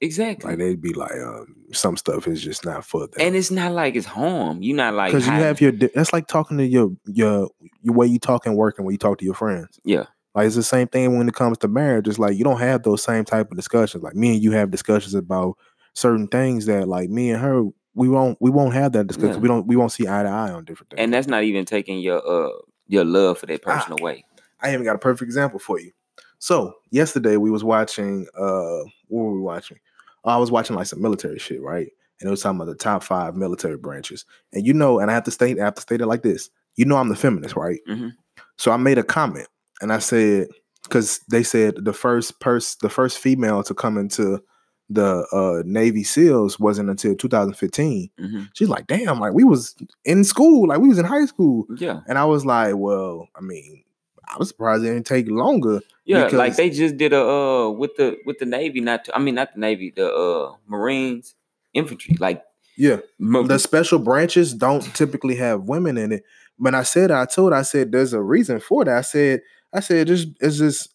exactly. 0.00 0.50
Like 0.50 0.58
they'd 0.58 0.80
be 0.80 0.92
like, 0.92 1.12
um, 1.12 1.46
some 1.72 1.96
stuff 1.96 2.28
is 2.28 2.42
just 2.42 2.64
not 2.64 2.84
for 2.84 3.00
them. 3.06 3.20
and 3.20 3.34
it's 3.36 3.50
not 3.50 3.72
like 3.72 3.96
it's 3.96 4.06
harm. 4.06 4.62
You're 4.62 4.76
not 4.76 4.94
like 4.94 5.12
because 5.12 5.26
you 5.26 5.32
have 5.32 5.60
your 5.60 5.72
that's 5.72 6.12
like 6.12 6.26
talking 6.26 6.58
to 6.58 6.66
your 6.66 6.90
your 7.06 7.48
your 7.82 7.94
way 7.94 8.06
you 8.06 8.18
talk 8.18 8.46
and 8.46 8.56
work 8.56 8.78
and 8.78 8.86
when 8.86 8.92
you 8.92 8.98
talk 8.98 9.18
to 9.18 9.24
your 9.24 9.34
friends. 9.34 9.78
Yeah. 9.84 10.04
Like 10.34 10.46
it's 10.46 10.56
the 10.56 10.62
same 10.62 10.88
thing 10.88 11.16
when 11.18 11.28
it 11.28 11.34
comes 11.34 11.58
to 11.58 11.68
marriage. 11.68 12.06
It's 12.08 12.18
like 12.18 12.36
you 12.36 12.44
don't 12.44 12.60
have 12.60 12.82
those 12.82 13.02
same 13.02 13.24
type 13.24 13.50
of 13.50 13.56
discussions. 13.56 14.02
Like 14.04 14.14
me 14.14 14.34
and 14.34 14.42
you 14.42 14.52
have 14.52 14.70
discussions 14.70 15.14
about 15.14 15.56
certain 15.94 16.28
things 16.28 16.66
that 16.66 16.86
like 16.88 17.10
me 17.10 17.30
and 17.30 17.40
her 17.40 17.64
we 17.94 18.08
won't 18.08 18.38
we 18.40 18.50
won't 18.50 18.74
have 18.74 18.92
that 18.92 19.06
discussion. 19.08 19.34
Yeah. 19.34 19.40
We 19.40 19.48
don't 19.48 19.66
we 19.66 19.74
won't 19.76 19.90
see 19.92 20.06
eye 20.06 20.22
to 20.22 20.28
eye 20.28 20.50
on 20.52 20.64
different 20.64 20.90
things. 20.90 21.00
and 21.00 21.12
that's 21.12 21.26
not 21.26 21.42
even 21.44 21.64
taking 21.64 21.98
your 21.98 22.22
uh 22.26 22.50
your 22.86 23.04
love 23.04 23.38
for 23.38 23.46
that 23.46 23.62
person 23.62 23.92
Ah. 23.92 23.96
away. 24.00 24.24
I 24.60 24.72
even 24.72 24.84
got 24.84 24.96
a 24.96 25.00
perfect 25.00 25.22
example 25.28 25.58
for 25.58 25.80
you. 25.80 25.90
So 26.38 26.74
yesterday 26.90 27.36
we 27.36 27.50
was 27.50 27.64
watching 27.64 28.26
uh 28.38 28.80
what 29.08 29.22
were 29.24 29.34
we 29.34 29.40
watching? 29.40 29.78
I 30.24 30.36
was 30.36 30.50
watching 30.50 30.76
like 30.76 30.86
some 30.86 31.00
military 31.02 31.38
shit, 31.38 31.60
right? 31.62 31.88
and 32.20 32.26
it 32.26 32.30
was 32.32 32.42
talking 32.42 32.56
about 32.60 32.66
the 32.66 32.74
top 32.74 33.04
five 33.04 33.36
military 33.36 33.76
branches. 33.76 34.24
And 34.52 34.66
you 34.66 34.74
know, 34.74 34.98
and 34.98 35.08
I 35.08 35.14
have 35.14 35.22
to 35.24 35.30
state, 35.30 35.58
I 35.60 35.64
have 35.64 35.76
to 35.76 35.80
state 35.82 36.00
it 36.00 36.06
like 36.06 36.22
this. 36.22 36.50
You 36.74 36.84
know, 36.84 36.96
I'm 36.96 37.08
the 37.08 37.14
feminist, 37.14 37.54
right? 37.54 37.78
Mhm. 37.88 38.10
So 38.56 38.72
I 38.72 38.76
made 38.76 38.98
a 38.98 39.04
comment, 39.04 39.46
and 39.80 39.92
I 39.92 39.98
said 39.98 40.48
because 40.82 41.20
they 41.30 41.42
said 41.42 41.74
the 41.84 41.92
first 41.92 42.40
person, 42.40 42.78
the 42.82 42.88
first 42.88 43.18
female 43.18 43.62
to 43.64 43.74
come 43.74 43.98
into 43.98 44.42
the 44.90 45.26
uh, 45.32 45.62
Navy 45.66 46.02
SEALs 46.02 46.58
wasn't 46.58 46.88
until 46.88 47.14
2015. 47.14 48.10
hmm 48.18 48.42
She's 48.54 48.68
like, 48.70 48.86
damn, 48.86 49.20
like 49.20 49.34
we 49.34 49.44
was 49.44 49.74
in 50.06 50.24
school, 50.24 50.68
like 50.68 50.78
we 50.80 50.88
was 50.88 50.98
in 50.98 51.04
high 51.04 51.26
school. 51.26 51.66
Yeah, 51.76 52.00
And 52.08 52.16
I 52.16 52.24
was 52.24 52.46
like, 52.46 52.74
well, 52.76 53.28
I 53.36 53.42
mean, 53.42 53.84
I 54.26 54.38
was 54.38 54.48
surprised 54.48 54.84
it 54.84 54.88
didn't 54.88 55.06
take 55.06 55.28
longer. 55.28 55.80
yeah. 56.06 56.28
like 56.28 56.56
they 56.56 56.70
just 56.70 56.96
did 56.96 57.12
a 57.12 57.22
uh 57.22 57.68
with 57.70 57.96
the 57.96 58.16
with 58.24 58.38
the 58.38 58.46
Navy, 58.46 58.80
not 58.80 59.04
to, 59.06 59.14
I 59.14 59.18
mean 59.18 59.34
not 59.34 59.52
the 59.54 59.60
Navy, 59.60 59.92
the 59.94 60.10
uh 60.10 60.54
Marines 60.66 61.34
infantry. 61.74 62.16
Like 62.18 62.42
Yeah. 62.76 62.98
mo- 63.18 63.42
The 63.46 63.58
special 63.58 63.98
branches 63.98 64.54
don't 64.54 64.82
typically 64.94 65.36
have 65.36 65.62
women 65.64 65.98
in 65.98 66.12
it. 66.12 66.24
When 66.56 66.74
I 66.74 66.82
said 66.82 67.10
I 67.10 67.26
told 67.26 67.52
I 67.52 67.62
said 67.62 67.92
there's 67.92 68.14
a 68.14 68.22
reason 68.22 68.58
for 68.60 68.84
that. 68.86 68.96
I 68.96 69.00
said 69.02 69.42
I 69.72 69.80
said 69.80 70.06
just 70.06 70.28
it's 70.40 70.58
just 70.58 70.94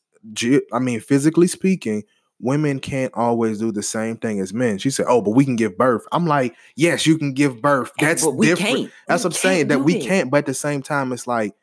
I 0.72 0.80
mean 0.80 1.00
physically 1.00 1.48
speaking, 1.48 2.04
women 2.40 2.80
can't 2.80 3.14
always 3.14 3.60
do 3.60 3.72
the 3.72 3.84
same 3.84 4.18
thing 4.18 4.40
as 4.40 4.54
men. 4.54 4.78
She 4.78 4.90
said, 4.90 5.06
"Oh, 5.10 5.22
but 5.22 5.32
we 5.32 5.46
can 5.46 5.56
give 5.56 5.78
birth." 5.78 6.06
I'm 6.12 6.26
like, 6.26 6.56
"Yes, 6.76 7.06
you 7.06 7.18
can 7.18 7.34
give 7.34 7.62
birth. 7.62 7.92
That's 8.00 8.24
but 8.24 8.32
we 8.32 8.48
different." 8.48 8.78
can't. 8.78 8.92
That's 9.08 9.24
We 9.24 9.28
what 9.30 9.34
I'm 9.36 9.40
saying. 9.40 9.68
That 9.70 9.80
we 9.82 10.00
can't, 10.00 10.32
but 10.32 10.38
at 10.40 10.46
the 10.46 10.54
same 10.54 10.82
time, 10.82 11.12
it's 11.14 11.28
like 11.28 11.54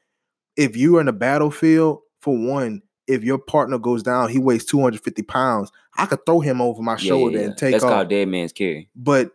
if 0.56 0.76
you 0.76 0.96
are 0.96 1.00
in 1.00 1.08
a 1.08 1.12
battlefield, 1.12 2.00
for 2.20 2.36
one, 2.36 2.82
if 3.06 3.24
your 3.24 3.38
partner 3.38 3.78
goes 3.78 4.02
down, 4.02 4.28
he 4.28 4.38
weighs 4.38 4.64
250 4.66 5.22
pounds. 5.22 5.72
I 5.96 6.06
could 6.06 6.24
throw 6.24 6.40
him 6.40 6.60
over 6.60 6.80
my 6.82 6.92
Yeah, 6.92 6.98
shoulder 6.98 7.38
yeah, 7.38 7.44
and 7.46 7.56
take 7.56 7.72
That's 7.72 7.84
off. 7.84 7.90
called 7.90 8.08
dead 8.10 8.28
man's 8.28 8.52
carry. 8.52 8.88
but 8.94 9.32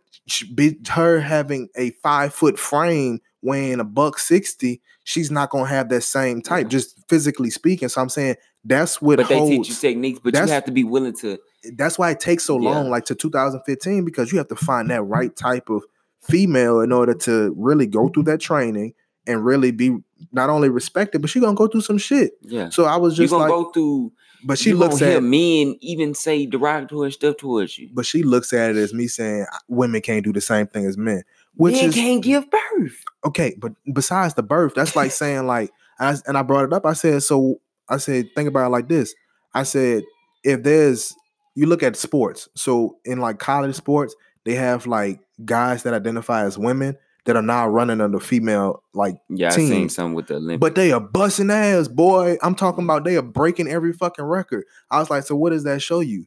her 0.90 1.20
having 1.20 1.70
a 1.76 1.92
five 2.02 2.34
foot 2.34 2.58
frame 2.58 3.20
weighing 3.46 3.80
a 3.80 3.84
buck 3.84 4.18
60, 4.20 4.82
she's 5.04 5.30
not 5.32 5.50
gonna 5.52 5.68
have 5.68 5.90
that 5.90 6.02
same 6.02 6.42
type, 6.42 6.66
Yeah. 6.66 6.70
just 6.70 6.98
physically 7.08 7.50
speaking. 7.50 7.88
So 7.90 8.02
I'm 8.02 8.10
saying 8.10 8.36
that's 8.64 9.02
what 9.02 9.18
But 9.18 9.30
they 9.30 9.40
teach 9.48 9.70
you 9.70 9.76
techniques, 9.76 10.20
but 10.24 10.34
you 10.34 10.40
have 10.48 10.66
to 10.66 10.72
be 10.72 10.84
willing 10.84 11.14
to. 11.22 11.38
that's 11.78 11.98
why 12.00 12.10
it 12.12 12.20
takes 12.20 12.44
so 12.44 12.56
long, 12.58 12.86
Yeah. 12.86 12.92
like 12.92 13.06
to 13.06 13.16
2015, 13.16 14.04
because 14.04 14.32
you 14.32 14.38
have 14.40 14.48
to 14.50 14.56
find 14.56 14.90
that 14.90 15.04
right 15.04 15.36
type 15.36 15.70
of 15.70 15.84
female 16.22 16.82
in 16.82 16.92
order 16.92 17.14
to 17.14 17.54
really 17.58 17.86
go 17.88 18.10
through 18.10 18.24
that 18.24 18.40
training 18.42 18.94
and 19.28 19.46
really 19.46 19.72
be 19.72 19.96
not 20.32 20.50
only 20.50 20.70
respected, 20.70 21.22
but 21.22 21.30
she 21.30 21.40
gonna 21.40 21.56
go 21.56 21.68
through 21.68 21.82
some 21.82 21.98
shit. 21.98 22.34
Yeah, 22.42 22.70
So 22.70 22.86
I 22.86 22.98
was 22.98 23.18
you're 23.18 23.26
just 23.26 23.32
gonna 23.32 23.44
like, 23.44 23.52
go 23.52 23.72
through. 23.72 24.12
but 24.44 24.58
she 24.58 24.74
looks 24.74 25.02
at, 25.02 25.22
men 25.24 25.76
even 25.82 26.14
say 26.14 26.46
derogatory 26.46 27.12
stuff 27.12 27.38
towards 27.38 27.78
you. 27.78 27.90
but 27.94 28.06
she 28.06 28.24
looks 28.24 28.54
at 28.54 28.72
it 28.72 28.78
as 28.78 28.94
me 28.94 29.08
saying 29.08 29.46
women 29.68 30.02
can't 30.02 30.24
do 30.24 30.32
the 30.34 30.42
same 30.42 30.68
thing 30.68 30.86
as 30.86 30.98
men, 30.98 31.24
which 31.56 31.76
men 31.76 31.86
is 31.86 31.96
can't 31.96 32.24
give 32.24 32.46
birth. 32.50 33.04
okay. 33.26 33.56
But 33.58 33.74
besides 33.94 34.34
the 34.34 34.44
birth, 34.44 34.74
that's 34.76 34.96
like 34.96 35.12
saying 35.24 35.48
like, 35.48 35.72
I, 36.00 36.16
and 36.28 36.38
I 36.38 36.42
brought 36.42 36.66
it 36.66 36.74
up. 36.74 36.86
I 36.86 36.94
said, 36.94 37.24
so 37.24 37.56
I 37.90 37.98
said, 37.98 38.30
think 38.36 38.50
about 38.50 38.68
it 38.68 38.70
like 38.70 38.88
this. 38.90 39.14
I 39.54 39.64
said, 39.64 40.04
if 40.44 40.64
there's, 40.64 41.14
you 41.56 41.66
look 41.68 41.84
at 41.84 41.96
sports. 41.96 42.50
So 42.56 42.98
in 43.06 43.20
like 43.20 43.40
college 43.40 43.76
sports, 43.76 44.14
they 44.44 44.56
have 44.56 44.86
like 44.88 45.20
guys 45.46 45.84
that 45.84 45.94
identify 45.94 46.44
as 46.44 46.58
women 46.58 46.98
that 47.24 47.36
are 47.36 47.42
now 47.42 47.68
running 47.68 48.02
under 48.02 48.20
female 48.20 48.84
like 48.94 49.16
Yeah, 49.30 49.48
I 49.48 49.52
seen 49.52 49.70
team. 49.70 49.90
something 49.90 50.14
with 50.14 50.28
the 50.28 50.36
Olympics. 50.36 50.60
But 50.60 50.76
they 50.76 50.92
are 50.92 51.00
busting 51.00 51.50
ass, 51.50 51.88
boy. 51.88 52.38
I'm 52.44 52.54
talking 52.56 52.84
about 52.84 53.04
they 53.06 53.16
are 53.16 53.22
breaking 53.24 53.68
every 53.68 53.94
fucking 53.94 54.26
record. 54.26 54.66
I 54.92 55.00
was 55.00 55.10
like, 55.10 55.24
so 55.24 55.36
what 55.36 55.50
does 55.52 55.64
that 55.64 55.82
show 55.82 56.02
you? 56.02 56.26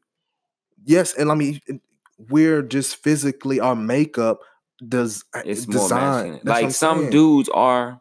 Yes, 0.85 1.15
and 1.15 1.31
I 1.31 1.35
mean, 1.35 1.61
we're 2.31 2.63
just 2.63 2.97
physically 2.97 3.61
our 3.61 3.77
makeup 3.77 4.41
does 4.87 5.25
uh, 5.35 5.43
it's 5.45 5.67
more 5.67 5.83
design. 5.83 6.41
Like 6.45 6.71
some 6.71 6.99
saying. 7.01 7.11
dudes 7.11 7.49
are 7.51 8.01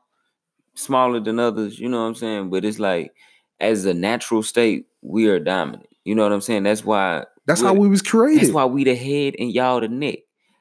smaller 0.75 1.19
than 1.19 1.39
others, 1.39 1.79
you 1.79 1.89
know 1.89 2.01
what 2.01 2.07
I'm 2.09 2.15
saying? 2.15 2.49
But 2.49 2.65
it's 2.65 2.79
like 2.79 3.13
as 3.59 3.85
a 3.85 3.93
natural 3.93 4.43
state, 4.43 4.85
we 5.01 5.27
are 5.27 5.39
dominant. 5.39 5.87
You 6.05 6.15
know 6.15 6.23
what 6.23 6.31
I'm 6.31 6.41
saying? 6.41 6.63
That's 6.63 6.85
why 6.85 7.25
That's 7.45 7.61
how 7.61 7.73
we're- 7.73 7.89
was 7.89 8.01
created. 8.01 8.43
that's 8.43 8.53
why 8.53 8.65
we 8.65 8.83
the 8.83 8.95
head 8.95 9.35
and 9.39 9.51
y'all 9.51 9.79
the 9.81 9.87
neck. 9.87 10.19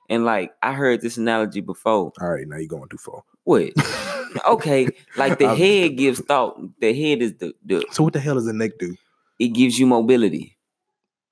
And 0.09 0.25
like 0.25 0.53
I 0.63 0.73
heard 0.73 1.01
this 1.03 1.17
analogy 1.17 1.61
before. 1.61 2.13
All 2.21 2.29
right, 2.31 2.47
now 2.47 2.57
you're 2.57 2.69
going 2.69 2.89
too 2.89 2.97
far. 2.99 3.23
What? 3.45 3.73
okay, 4.49 4.89
like 5.17 5.39
the 5.39 5.55
head 5.55 5.97
gives 5.97 6.21
thought. 6.21 6.59
The 6.81 6.95
head 6.95 7.23
is 7.23 7.35
the 7.39 7.53
the 7.65 7.85
So 7.91 8.05
what 8.05 8.13
the 8.13 8.21
hell 8.21 8.35
does 8.35 8.47
the 8.47 8.53
neck 8.53 8.73
do? 8.79 8.97
it 9.39 9.49
gives 9.49 9.79
you 9.79 9.87
mobility. 9.87 10.57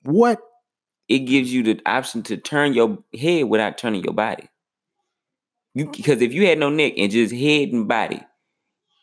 What? 0.03 0.39
It 1.09 1.21
gives 1.21 1.53
you 1.53 1.63
the 1.63 1.81
option 1.87 2.23
to 2.25 2.37
turn 2.37 2.75
your 2.75 2.99
head 3.19 3.45
without 3.45 3.79
turning 3.79 4.05
your 4.05 4.13
body. 4.13 4.49
You 5.75 5.91
because 5.91 6.23
if 6.23 6.33
you 6.33 6.47
had 6.47 6.59
no 6.59 6.71
neck 6.71 6.95
and 6.97 7.11
just 7.11 7.35
head 7.35 7.71
and 7.71 7.89
body, 7.89 8.21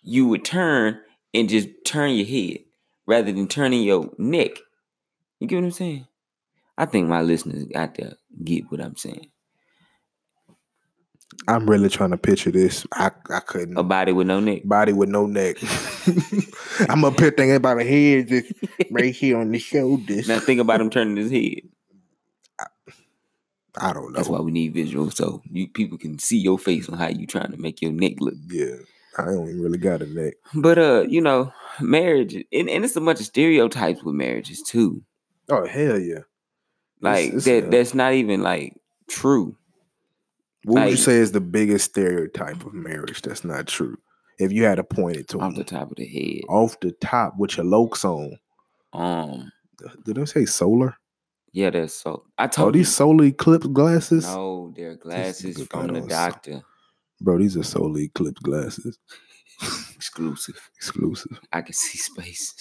you 0.04 0.28
would 0.28 0.46
turn 0.46 1.00
and 1.34 1.50
just 1.50 1.68
turn 1.86 2.12
your 2.12 2.26
head 2.26 2.60
rather 3.06 3.32
than 3.32 3.48
turning 3.48 3.84
your 3.84 4.10
neck. 4.18 4.52
You 5.40 5.48
get 5.48 5.58
what 5.58 5.66
I'm 5.66 5.72
saying? 5.72 6.08
I 6.78 6.86
think 6.86 7.08
my 7.08 7.22
listeners 7.22 7.66
out 7.76 7.96
there 7.96 8.14
get 8.44 8.72
what 8.72 8.82
I'm 8.82 8.96
saying. 8.96 9.32
I'm 11.48 11.70
really 11.70 11.90
trying 11.90 12.12
to 12.12 12.18
picture 12.18 12.52
this. 12.52 12.86
I 12.94 13.12
I 13.30 13.40
couldn't. 13.40 13.78
A 13.78 13.84
body 13.84 14.12
with 14.12 14.28
no 14.28 14.40
neck. 14.40 14.62
Body 14.66 14.94
with 14.94 15.10
no 15.10 15.26
neck. 15.26 15.58
I'm 16.90 17.04
up 17.06 17.20
here 17.20 17.32
thinking 17.32 17.56
about 17.56 17.80
a 17.80 17.84
head 17.84 18.28
just 18.28 18.54
right 18.92 19.14
here 19.14 19.38
on 19.38 19.52
the 19.52 19.60
shoulders. 19.60 20.28
Now 20.28 20.40
think 20.40 20.60
about 20.60 20.82
him 20.82 20.90
turning 20.90 21.18
his 21.18 21.32
head. 21.32 21.62
I 23.78 23.94
don't 23.94 24.12
know. 24.12 24.18
That's 24.18 24.28
why 24.28 24.40
we 24.40 24.52
need 24.52 24.76
visuals 24.76 25.16
so 25.16 25.42
you 25.50 25.68
people 25.68 25.98
can 25.98 26.20
see 26.20 26.38
your 26.38 26.60
face 26.60 26.90
on 26.90 26.98
how 26.98 27.08
you 27.08 27.26
trying 27.26 27.52
to 27.52 27.58
make 27.58 27.82
your 27.82 27.92
neck 27.92 28.14
look. 28.20 28.34
Yeah, 28.48 28.76
I 29.18 29.26
don't 29.26 29.60
really 29.60 29.78
got 29.78 30.02
a 30.02 30.08
neck. 30.08 30.34
But 30.54 30.78
uh, 30.78 31.06
you 31.08 31.22
know, 31.22 31.54
marriage 31.80 32.34
and, 32.34 32.70
and 32.70 32.84
it's 32.84 32.96
a 32.96 33.02
bunch 33.02 33.20
of 33.20 33.26
stereotypes 33.26 34.04
with 34.04 34.16
marriages 34.16 34.62
too. 34.62 35.04
Oh 35.50 35.66
hell 35.66 35.98
yeah! 35.98 36.20
Like 37.00 37.34
it's, 37.34 37.46
that 37.46 37.66
uh, 37.66 37.70
that's 37.70 37.94
not 37.94 38.14
even 38.14 38.42
like 38.42 38.76
true. 39.10 39.56
What 40.64 40.84
would 40.84 40.92
you 40.92 40.98
say 40.98 41.16
is 41.16 41.32
the 41.32 41.42
biggest 41.42 41.86
stereotype 41.86 42.66
of 42.66 42.74
marriage 42.74 43.22
that's 43.22 43.44
not 43.44 43.68
true? 43.68 43.98
If 44.38 44.52
you 44.52 44.64
had 44.64 44.76
to 44.76 44.84
point 44.84 45.18
it 45.18 45.28
to 45.30 45.40
Off 45.40 45.56
the 45.56 45.64
top 45.64 45.92
of 45.92 45.98
the 45.98 46.06
head. 46.06 46.42
off 46.50 46.80
the 46.80 46.92
top 46.92 47.38
with 47.38 47.58
your 47.58 47.66
lokes 47.66 48.06
on. 48.06 48.38
Um 48.94 49.52
Did 50.06 50.20
I 50.20 50.26
say 50.26 50.46
solar? 50.46 50.98
Yeah, 51.54 51.70
that's 51.70 51.94
so 51.94 52.26
I 52.38 52.46
Oh, 52.46 52.48
told 52.48 52.76
these 52.76 52.94
solar 52.94 53.26
eclipse 53.26 53.68
glasses, 53.68 54.26
you. 54.26 54.32
No, 54.32 54.74
they're 54.76 54.96
glasses 54.96 55.62
from 55.68 55.88
the 55.88 56.02
doctor. 56.02 56.64
bro. 57.22 57.38
These 57.38 57.58
are 57.58 57.64
solar 57.64 58.00
eclipse 58.00 58.40
glasses, 58.42 58.98
Exclusive. 59.96 60.60
exclusive. 60.76 61.40
I 61.52 61.62
can 61.62 61.74
see 61.74 61.98
space. 61.98 62.54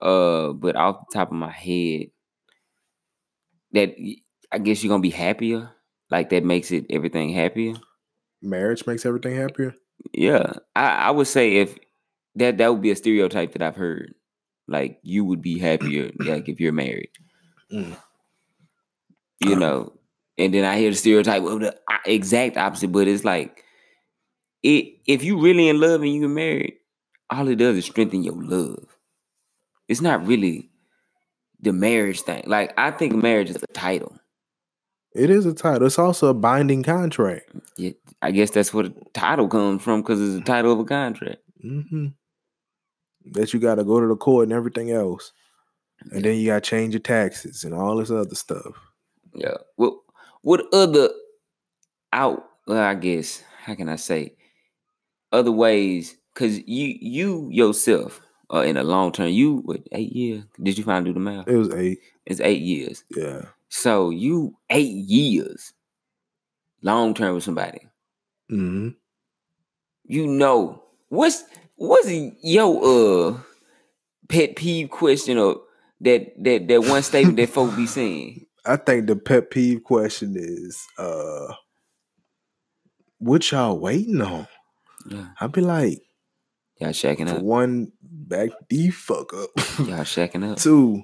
uh, 0.00 0.52
but 0.52 0.76
off 0.76 1.06
the 1.10 1.18
top 1.18 1.28
of 1.28 1.34
my 1.36 1.50
head, 1.50 2.08
that 3.72 3.94
I 4.50 4.58
guess 4.58 4.82
you're 4.82 4.90
gonna 4.90 5.00
be 5.02 5.10
happier. 5.10 5.70
Like 6.10 6.30
that 6.30 6.44
makes 6.44 6.70
it 6.72 6.86
everything 6.90 7.30
happier. 7.32 7.74
Marriage 8.42 8.86
makes 8.86 9.06
everything 9.06 9.36
happier. 9.36 9.74
Yeah, 10.12 10.54
I, 10.74 10.88
I 10.88 11.10
would 11.10 11.26
say 11.28 11.56
if 11.56 11.78
that 12.34 12.58
that 12.58 12.72
would 12.72 12.82
be 12.82 12.90
a 12.90 12.96
stereotype 12.96 13.52
that 13.52 13.62
I've 13.62 13.76
heard. 13.76 14.14
Like 14.68 14.98
you 15.02 15.24
would 15.24 15.42
be 15.42 15.58
happier, 15.58 16.10
like 16.18 16.48
if 16.48 16.60
you're 16.60 16.72
married. 16.72 17.10
Mm. 17.72 17.96
You 19.40 19.54
Uh. 19.56 19.58
know, 19.58 19.92
and 20.38 20.54
then 20.54 20.64
I 20.64 20.78
hear 20.78 20.90
the 20.90 20.96
stereotype 20.96 21.42
of 21.42 21.60
the 21.60 21.76
exact 22.06 22.56
opposite, 22.56 22.92
but 22.92 23.08
it's 23.08 23.24
like 23.24 23.64
it 24.62 24.96
if 25.06 25.24
you 25.24 25.40
really 25.40 25.68
in 25.68 25.80
love 25.80 26.02
and 26.02 26.14
you're 26.14 26.28
married, 26.28 26.74
all 27.30 27.48
it 27.48 27.56
does 27.56 27.76
is 27.76 27.84
strengthen 27.86 28.22
your 28.22 28.40
love. 28.42 28.84
It's 29.88 30.00
not 30.00 30.26
really 30.26 30.70
the 31.60 31.72
marriage 31.72 32.22
thing. 32.22 32.44
Like 32.46 32.72
I 32.78 32.90
think 32.90 33.14
marriage 33.14 33.50
is 33.50 33.62
a 33.62 33.66
title. 33.72 34.16
It 35.14 35.28
is 35.28 35.44
a 35.44 35.52
title. 35.52 35.86
It's 35.86 35.98
also 35.98 36.28
a 36.28 36.34
binding 36.34 36.82
contract. 36.82 37.50
Yeah, 37.76 37.90
I 38.22 38.30
guess 38.30 38.50
that's 38.50 38.72
where 38.72 38.84
the 38.84 38.94
title 39.12 39.46
comes 39.48 39.82
from 39.82 40.00
because 40.00 40.20
it's 40.20 40.34
the 40.34 40.40
title 40.44 40.72
of 40.72 40.78
a 40.78 40.84
contract. 40.84 41.40
hmm 41.60 42.06
That 43.32 43.52
you 43.52 43.60
got 43.60 43.74
to 43.76 43.84
go 43.84 44.00
to 44.00 44.06
the 44.06 44.16
court 44.16 44.44
and 44.44 44.52
everything 44.52 44.90
else, 44.90 45.32
and 46.10 46.24
then 46.24 46.36
you 46.36 46.46
got 46.46 46.62
to 46.64 46.70
change 46.70 46.94
your 46.94 47.00
taxes 47.00 47.64
and 47.64 47.74
all 47.74 47.96
this 47.96 48.10
other 48.10 48.34
stuff. 48.34 48.74
Yeah. 49.34 49.56
What 49.76 49.94
what 50.42 50.64
other 50.72 51.10
out 52.12 52.44
well, 52.66 52.82
I 52.82 52.94
guess, 52.94 53.42
how 53.64 53.74
can 53.74 53.88
I 53.88 53.96
say 53.96 54.34
other 55.32 55.52
ways? 55.52 56.16
Cause 56.34 56.58
you 56.66 56.96
you 57.00 57.48
yourself 57.50 58.20
uh 58.52 58.60
in 58.60 58.76
a 58.76 58.82
long 58.82 59.12
term, 59.12 59.28
you 59.28 59.56
what 59.58 59.80
eight 59.92 60.12
years? 60.12 60.44
Did 60.62 60.78
you 60.78 60.84
finally 60.84 61.10
do 61.10 61.14
the 61.14 61.20
math? 61.20 61.48
It 61.48 61.56
was 61.56 61.74
eight. 61.74 62.00
It's 62.26 62.40
eight 62.40 62.62
years. 62.62 63.04
Yeah. 63.10 63.42
So 63.68 64.10
you 64.10 64.56
eight 64.70 64.92
years 64.92 65.72
long 66.82 67.14
term 67.14 67.34
with 67.34 67.44
somebody. 67.44 67.80
hmm 68.48 68.90
You 70.04 70.26
know 70.26 70.82
what's 71.08 71.44
what's 71.76 72.10
your 72.42 72.80
uh 72.84 73.38
pet 74.28 74.56
peeve 74.56 74.90
question 74.90 75.36
or 75.38 75.60
that 76.02 76.32
that 76.42 76.68
that 76.68 76.80
one 76.82 77.02
statement 77.02 77.36
that 77.38 77.48
folk 77.48 77.74
be 77.76 77.86
saying? 77.86 78.46
I 78.64 78.76
think 78.76 79.06
the 79.06 79.16
pet 79.16 79.50
peeve 79.50 79.82
question 79.82 80.34
is, 80.36 80.80
uh, 80.96 81.52
what 83.18 83.50
y'all 83.50 83.78
waiting 83.78 84.20
on? 84.20 84.46
Yeah. 85.06 85.28
I'd 85.40 85.50
be 85.52 85.62
like, 85.62 86.00
Y'all 86.78 86.90
shacking 86.90 87.28
up. 87.28 87.42
one, 87.42 87.90
back 88.02 88.50
the 88.68 88.90
fuck 88.90 89.34
up. 89.34 89.50
Y'all 89.78 90.04
shacking 90.04 90.48
up. 90.48 90.58
Two, 90.58 91.02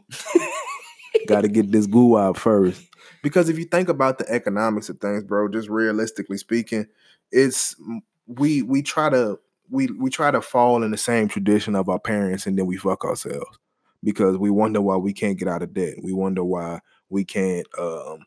got 1.27 1.41
to 1.43 1.49
get 1.49 1.73
this 1.73 1.87
goo 1.87 2.17
out 2.17 2.37
first. 2.37 2.83
Because 3.23 3.49
if 3.49 3.59
you 3.59 3.65
think 3.65 3.89
about 3.89 4.19
the 4.19 4.29
economics 4.31 4.89
of 4.89 5.01
things, 5.01 5.25
bro, 5.25 5.49
just 5.49 5.69
realistically 5.69 6.39
speaking, 6.39 6.87
it's 7.33 7.75
we 8.27 8.63
we 8.63 8.83
try 8.83 9.11
to 9.11 9.39
we 9.69 9.89
we 9.89 10.11
try 10.11 10.31
to 10.31 10.41
fall 10.41 10.85
in 10.85 10.93
the 10.93 10.97
same 10.97 11.27
tradition 11.27 11.75
of 11.75 11.89
our 11.89 11.99
parents, 11.99 12.47
and 12.47 12.57
then 12.57 12.67
we 12.67 12.77
fuck 12.77 13.05
ourselves 13.05 13.59
because 14.03 14.37
we 14.37 14.51
wonder 14.51 14.81
why 14.81 14.97
we 14.97 15.13
can't 15.13 15.39
get 15.39 15.49
out 15.49 15.63
of 15.63 15.75
debt. 15.75 15.95
We 16.03 16.13
wonder 16.13 16.45
why 16.45 16.81
we 17.11 17.25
can't 17.25 17.67
um, 17.79 18.25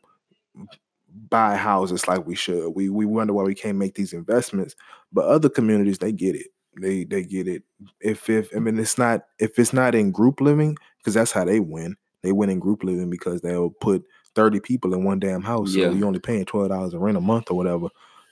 buy 1.28 1.56
houses 1.56 2.08
like 2.08 2.26
we 2.26 2.34
should. 2.34 2.70
We 2.70 2.88
we 2.88 3.06
wonder 3.06 3.32
why 3.32 3.44
we 3.44 3.54
can't 3.54 3.78
make 3.78 3.94
these 3.94 4.12
investments. 4.12 4.74
But 5.12 5.26
other 5.26 5.48
communities, 5.48 5.98
they 5.98 6.12
get 6.12 6.34
it. 6.34 6.48
They 6.80 7.04
they 7.04 7.22
get 7.22 7.48
it. 7.48 7.62
If 8.00 8.28
if 8.30 8.54
I 8.54 8.58
mean 8.58 8.78
it's 8.78 8.98
not 8.98 9.24
if 9.38 9.58
it's 9.58 9.72
not 9.72 9.94
in 9.94 10.10
group 10.10 10.40
living 10.40 10.76
because 10.98 11.14
that's 11.14 11.32
how 11.32 11.44
they 11.44 11.60
win. 11.60 11.96
They 12.22 12.32
win 12.32 12.50
in 12.50 12.60
group 12.60 12.84
living 12.84 13.10
because 13.10 13.40
they'll 13.40 13.70
put 13.70 14.04
thirty 14.34 14.60
people 14.60 14.94
in 14.94 15.04
one 15.04 15.18
damn 15.18 15.42
house. 15.42 15.74
Yeah. 15.74 15.86
So 15.86 15.92
you 15.92 16.06
only 16.06 16.20
paying 16.20 16.44
twelve 16.44 16.68
dollars 16.68 16.94
a 16.94 16.98
rent 16.98 17.16
a 17.16 17.20
month 17.20 17.50
or 17.50 17.56
whatever. 17.56 17.88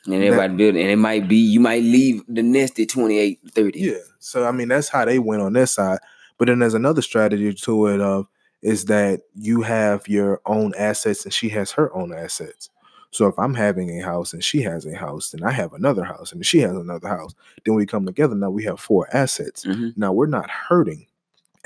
And 0.06 0.14
everybody 0.14 0.54
build 0.54 0.76
and 0.76 0.88
it 0.88 0.97
might 0.97 1.28
be 1.28 1.37
you 1.37 1.61
might 1.61 1.82
leave 1.82 2.23
the 2.26 2.42
nest 2.42 2.80
at 2.80 2.88
28, 2.88 3.38
30. 3.50 3.78
Yeah. 3.78 3.92
So 4.18 4.47
I 4.47 4.52
mean 4.52 4.68
that's 4.68 4.88
how 4.88 5.04
they 5.04 5.18
win 5.18 5.40
on 5.40 5.52
their 5.52 5.66
side. 5.66 5.99
But 6.40 6.47
then 6.49 6.61
there's 6.61 6.73
another 6.73 7.02
strategy 7.02 7.52
to 7.52 7.87
it 7.88 8.00
of 8.00 8.26
is 8.62 8.87
that 8.87 9.20
you 9.35 9.61
have 9.61 10.09
your 10.09 10.40
own 10.47 10.73
assets 10.75 11.26
and 11.26 11.35
she 11.35 11.50
has 11.50 11.70
her 11.73 11.94
own 11.94 12.14
assets. 12.14 12.70
So 13.11 13.26
if 13.26 13.38
I'm 13.38 13.52
having 13.52 14.00
a 14.00 14.02
house 14.02 14.32
and 14.32 14.42
she 14.42 14.62
has 14.62 14.87
a 14.87 14.97
house, 14.97 15.32
then 15.32 15.47
I 15.47 15.52
have 15.52 15.75
another 15.75 16.02
house 16.02 16.32
and 16.32 16.44
she 16.44 16.61
has 16.61 16.75
another 16.75 17.09
house. 17.09 17.35
Then 17.66 17.75
we 17.75 17.85
come 17.85 18.06
together. 18.06 18.35
Now 18.35 18.49
we 18.49 18.64
have 18.64 18.80
four 18.80 19.06
assets. 19.14 19.66
Mhm. 19.66 19.94
Now 19.99 20.14
we're 20.14 20.25
not 20.25 20.49
hurting 20.49 21.06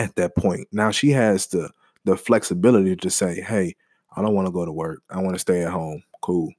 at 0.01 0.17
that 0.17 0.35
point. 0.35 0.67
Now 0.73 0.91
she 0.91 1.11
has 1.11 1.47
the 1.47 1.71
the 2.05 2.17
flexibility 2.17 2.97
to 2.97 3.11
say, 3.11 3.41
"Hey, 3.43 3.77
I 4.17 4.23
don't 4.23 4.35
want 4.35 4.47
to 4.49 4.53
go 4.53 4.65
to 4.65 4.73
work. 4.73 5.03
I 5.09 5.21
want 5.23 5.37
to 5.37 5.39
stay 5.39 5.63
at 5.63 5.71
home." 5.71 6.03
Cool. 6.21 6.53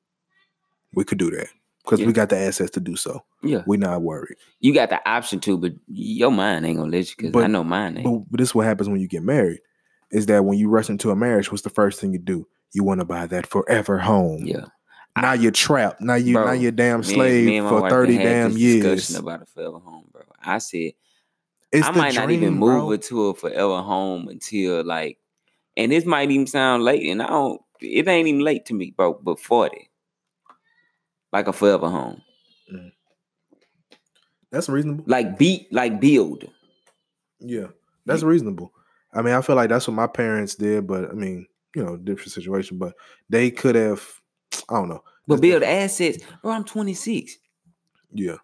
We 0.93 1.03
could 1.03 1.17
do 1.17 1.31
that 1.31 1.49
because 1.85 1.99
Yeah. 2.01 2.07
we 2.07 2.13
got 2.13 2.29
the 2.29 2.37
assets 2.37 2.71
to 2.71 2.79
do 2.79 2.95
so. 2.95 3.23
Yeah. 3.43 3.63
We're 3.67 3.79
not 3.79 4.01
worried. 4.01 4.37
You 4.59 4.73
got 4.73 4.89
the 4.89 5.07
option 5.09 5.39
to, 5.41 5.57
but 5.57 5.73
your 5.87 6.31
mind 6.31 6.65
ain't 6.65 6.77
gonna 6.77 6.91
let 6.91 7.09
you 7.09 7.15
because 7.31 7.43
I 7.43 7.47
know 7.47 7.63
mine 7.63 7.97
ain't. 7.97 8.03
But, 8.05 8.31
but 8.31 8.39
this 8.39 8.49
is 8.49 8.55
what 8.55 8.65
happens 8.65 8.89
when 8.89 8.99
you 8.99 9.07
get 9.07 9.23
married. 9.23 9.59
Is 10.11 10.25
that 10.27 10.45
when 10.45 10.57
you 10.57 10.69
rush 10.69 10.89
into 10.89 11.11
a 11.11 11.15
marriage, 11.15 11.51
what's 11.51 11.63
the 11.63 11.69
first 11.69 11.99
thing 11.99 12.13
you 12.13 12.19
do? 12.19 12.47
You 12.73 12.83
want 12.83 12.99
to 13.01 13.05
buy 13.05 13.25
that 13.27 13.47
forever 13.47 13.97
home. 13.97 14.43
yeah. 14.45 14.65
Now 15.17 15.31
you're 15.31 15.51
trapped. 15.51 16.01
Now 16.01 16.15
you 16.15 16.33
Bro, 16.33 16.45
now 16.47 16.51
you're 16.51 16.71
damn 16.73 17.01
slave 17.01 17.45
me 17.45 17.61
my 17.61 17.69
for 17.69 17.89
thirty 17.89 18.17
damn 18.17 18.51
this 18.51 18.59
years. 18.59 19.15
About 19.15 19.43
a 19.43 19.45
forever 19.45 19.79
home, 19.79 20.05
bro. 20.11 20.23
I 20.43 20.57
said 20.57 20.91
It's 21.71 21.87
I 21.87 21.91
might 21.91 22.15
not 22.15 22.31
even 22.31 22.55
move 22.55 22.81
bro. 22.81 22.91
it 22.91 23.01
to 23.03 23.27
a 23.27 23.33
forever 23.33 23.81
home 23.81 24.27
until 24.27 24.83
like, 24.83 25.17
and 25.77 25.91
this 25.91 26.05
might 26.05 26.31
even 26.31 26.47
sound 26.47 26.83
late, 26.83 27.09
and 27.09 27.21
I 27.21 27.27
don't. 27.27 27.61
It 27.81 28.07
ain't 28.07 28.27
even 28.27 28.41
late 28.41 28.65
to 28.65 28.73
me, 28.73 28.91
bro. 28.95 29.13
But 29.13 29.39
forty, 29.39 29.89
like 31.33 31.47
a 31.47 31.53
forever 31.53 31.89
home, 31.89 32.21
mm. 32.73 32.91
That's 34.51 34.69
reasonable. 34.69 35.03
like 35.07 35.37
beat, 35.37 35.71
like 35.73 35.99
build. 35.99 36.45
Yeah, 37.39 37.67
that's 38.05 38.23
reasonable. 38.23 38.71
I 39.13 39.21
mean, 39.21 39.33
I 39.33 39.41
feel 39.41 39.55
like 39.55 39.69
that's 39.69 39.87
what 39.87 39.93
my 39.95 40.07
parents 40.07 40.55
did, 40.55 40.87
but 40.87 41.09
I 41.09 41.13
mean, 41.13 41.47
you 41.75 41.83
know, 41.83 41.97
different 41.97 42.31
situation. 42.31 42.77
But 42.77 42.93
they 43.29 43.51
could 43.51 43.75
have. 43.75 44.03
I 44.69 44.75
don't 44.75 44.89
know. 44.89 45.03
But 45.27 45.41
build 45.41 45.61
different. 45.61 45.83
assets, 45.83 46.17
bro. 46.41 46.51
I'm 46.51 46.63
26. 46.63 47.37
Yeah. 48.13 48.35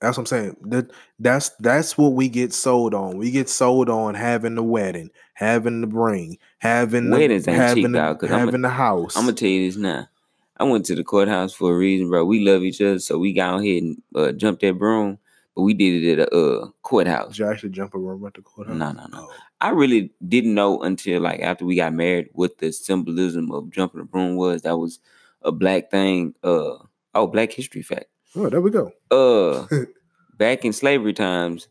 That's 0.00 0.16
what 0.18 0.22
I'm 0.22 0.26
saying. 0.26 0.56
That 0.62 0.90
that's 1.18 1.50
that's 1.60 1.96
what 1.96 2.12
we 2.12 2.28
get 2.28 2.52
sold 2.52 2.92
on. 2.94 3.16
We 3.16 3.30
get 3.30 3.48
sold 3.48 3.88
on 3.88 4.14
having 4.14 4.54
the 4.54 4.62
wedding, 4.62 5.10
having 5.34 5.80
the 5.82 5.86
ring, 5.86 6.38
having 6.58 7.10
the, 7.10 7.16
Weddings 7.16 7.48
ain't 7.48 7.56
having 7.56 7.84
cheap, 7.84 7.92
the, 7.92 7.98
dog, 7.98 8.20
'cause 8.20 8.30
I'ma- 8.30 8.44
having 8.46 8.62
the 8.62 8.68
house. 8.68 9.16
I'm 9.16 9.24
gonna 9.24 9.34
tell 9.34 9.48
you 9.48 9.66
this 9.66 9.76
now. 9.76 10.08
I 10.56 10.64
went 10.64 10.84
to 10.86 10.94
the 10.94 11.04
courthouse 11.04 11.52
for 11.52 11.72
a 11.72 11.76
reason, 11.76 12.08
bro. 12.08 12.24
We 12.24 12.40
love 12.40 12.62
each 12.62 12.80
other, 12.80 12.98
so 12.98 13.18
we 13.18 13.32
got 13.32 13.54
on 13.54 13.62
here 13.62 13.78
and 13.78 14.02
uh, 14.14 14.32
jumped 14.32 14.62
that 14.62 14.78
broom. 14.78 15.18
But 15.56 15.62
we 15.62 15.74
did 15.74 16.02
it 16.02 16.18
at 16.18 16.28
a 16.32 16.36
uh, 16.36 16.68
courthouse. 16.82 17.30
Did 17.30 17.38
you 17.38 17.50
actually 17.50 17.70
jump 17.70 17.94
around 17.94 18.24
at 18.24 18.34
the 18.34 18.42
courthouse? 18.42 18.76
No, 18.76 18.90
no, 18.92 19.06
no. 19.06 19.28
Oh. 19.30 19.32
I 19.60 19.70
really 19.70 20.12
didn't 20.26 20.54
know 20.54 20.82
until 20.82 21.20
like 21.22 21.40
after 21.40 21.64
we 21.64 21.76
got 21.76 21.92
married 21.92 22.28
what 22.32 22.58
the 22.58 22.72
symbolism 22.72 23.50
of 23.52 23.70
jumping 23.70 24.00
the 24.00 24.04
broom 24.04 24.36
was. 24.36 24.62
That 24.62 24.78
was 24.78 24.98
a 25.42 25.52
black 25.52 25.90
thing. 25.90 26.34
Uh 26.42 26.76
oh, 27.14 27.26
Black 27.26 27.52
History 27.52 27.82
fact. 27.82 28.06
Oh, 28.36 28.50
there 28.50 28.60
we 28.60 28.70
go. 28.70 28.92
Uh, 29.10 29.66
back 30.38 30.64
in 30.64 30.72
slavery 30.72 31.12
times, 31.12 31.68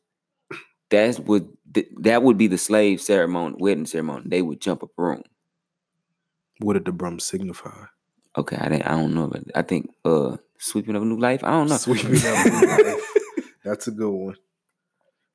that's 0.89 1.19
what 1.19 1.43
th- 1.73 1.89
that 1.99 2.23
would 2.23 2.37
be 2.37 2.47
the 2.47 2.57
slave 2.57 3.01
ceremony, 3.01 3.55
wedding 3.59 3.85
ceremony. 3.85 4.23
They 4.25 4.41
would 4.41 4.61
jump 4.61 4.81
a 4.83 4.87
broom. 4.87 5.23
What 6.59 6.73
did 6.73 6.85
the 6.85 6.93
broom 6.93 7.19
signify? 7.19 7.85
Okay, 8.37 8.57
I 8.57 8.69
didn't, 8.69 8.83
I 8.87 8.91
don't 8.97 9.13
know, 9.13 9.27
but 9.27 9.43
I 9.55 9.61
think 9.61 9.89
uh 10.05 10.37
sweeping 10.57 10.95
up 10.95 11.01
a 11.01 11.05
new 11.05 11.19
life. 11.19 11.43
I 11.43 11.51
don't 11.51 11.69
know. 11.69 11.77
Sweeping 11.77 12.07
a 12.07 12.13
new 12.13 12.67
life. 12.93 13.03
That's 13.63 13.87
a 13.87 13.91
good 13.91 14.09
one. 14.11 14.35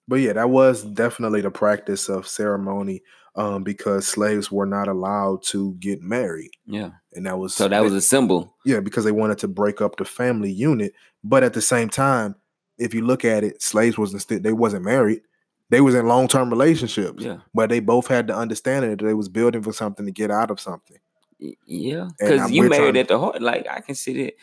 But 0.06 0.16
yeah, 0.16 0.32
that 0.34 0.48
was 0.50 0.84
definitely 0.84 1.42
the 1.42 1.50
practice 1.50 2.08
of 2.08 2.26
ceremony 2.26 3.02
um, 3.34 3.62
because 3.62 4.06
slaves 4.08 4.50
were 4.50 4.64
not 4.66 4.88
allowed 4.88 5.42
to 5.44 5.74
get 5.80 6.02
married. 6.02 6.50
yeah. 6.66 6.90
And 7.12 7.26
that 7.26 7.38
was 7.38 7.54
So 7.54 7.68
that 7.68 7.82
was 7.82 7.92
a 7.94 8.00
symbol. 8.00 8.54
yeah, 8.64 8.80
because 8.80 9.04
they 9.04 9.12
wanted 9.12 9.38
to 9.38 9.48
break 9.48 9.80
up 9.80 9.96
the 9.96 10.04
family 10.04 10.50
unit. 10.50 10.92
But 11.22 11.42
at 11.42 11.52
the 11.52 11.60
same 11.62 11.88
time, 11.90 12.36
if 12.78 12.94
you 12.94 13.04
look 13.04 13.24
at 13.24 13.44
it, 13.44 13.60
slaves 13.62 13.98
wasn't 13.98 14.42
they 14.42 14.52
wasn't 14.52 14.84
married. 14.84 15.20
They 15.70 15.80
was 15.82 15.94
in 15.94 16.06
long 16.06 16.26
term 16.28 16.48
relationships. 16.48 17.22
Yeah. 17.22 17.38
But 17.52 17.68
they 17.70 17.80
both 17.80 18.06
had 18.08 18.28
the 18.28 18.36
understanding 18.36 18.90
that 18.96 19.04
they 19.04 19.14
was 19.14 19.28
building 19.28 19.62
for 19.62 19.72
something 19.72 20.06
to 20.06 20.12
get 20.12 20.30
out 20.30 20.50
of 20.50 20.58
something. 20.60 20.96
Yeah, 21.38 22.08
because 22.18 22.50
you 22.50 22.68
married 22.68 22.96
at 22.96 23.08
the 23.08 23.18
heart. 23.18 23.40
Like 23.40 23.66
I 23.68 23.80
can 23.80 23.94
see 23.94 24.24
that, 24.24 24.34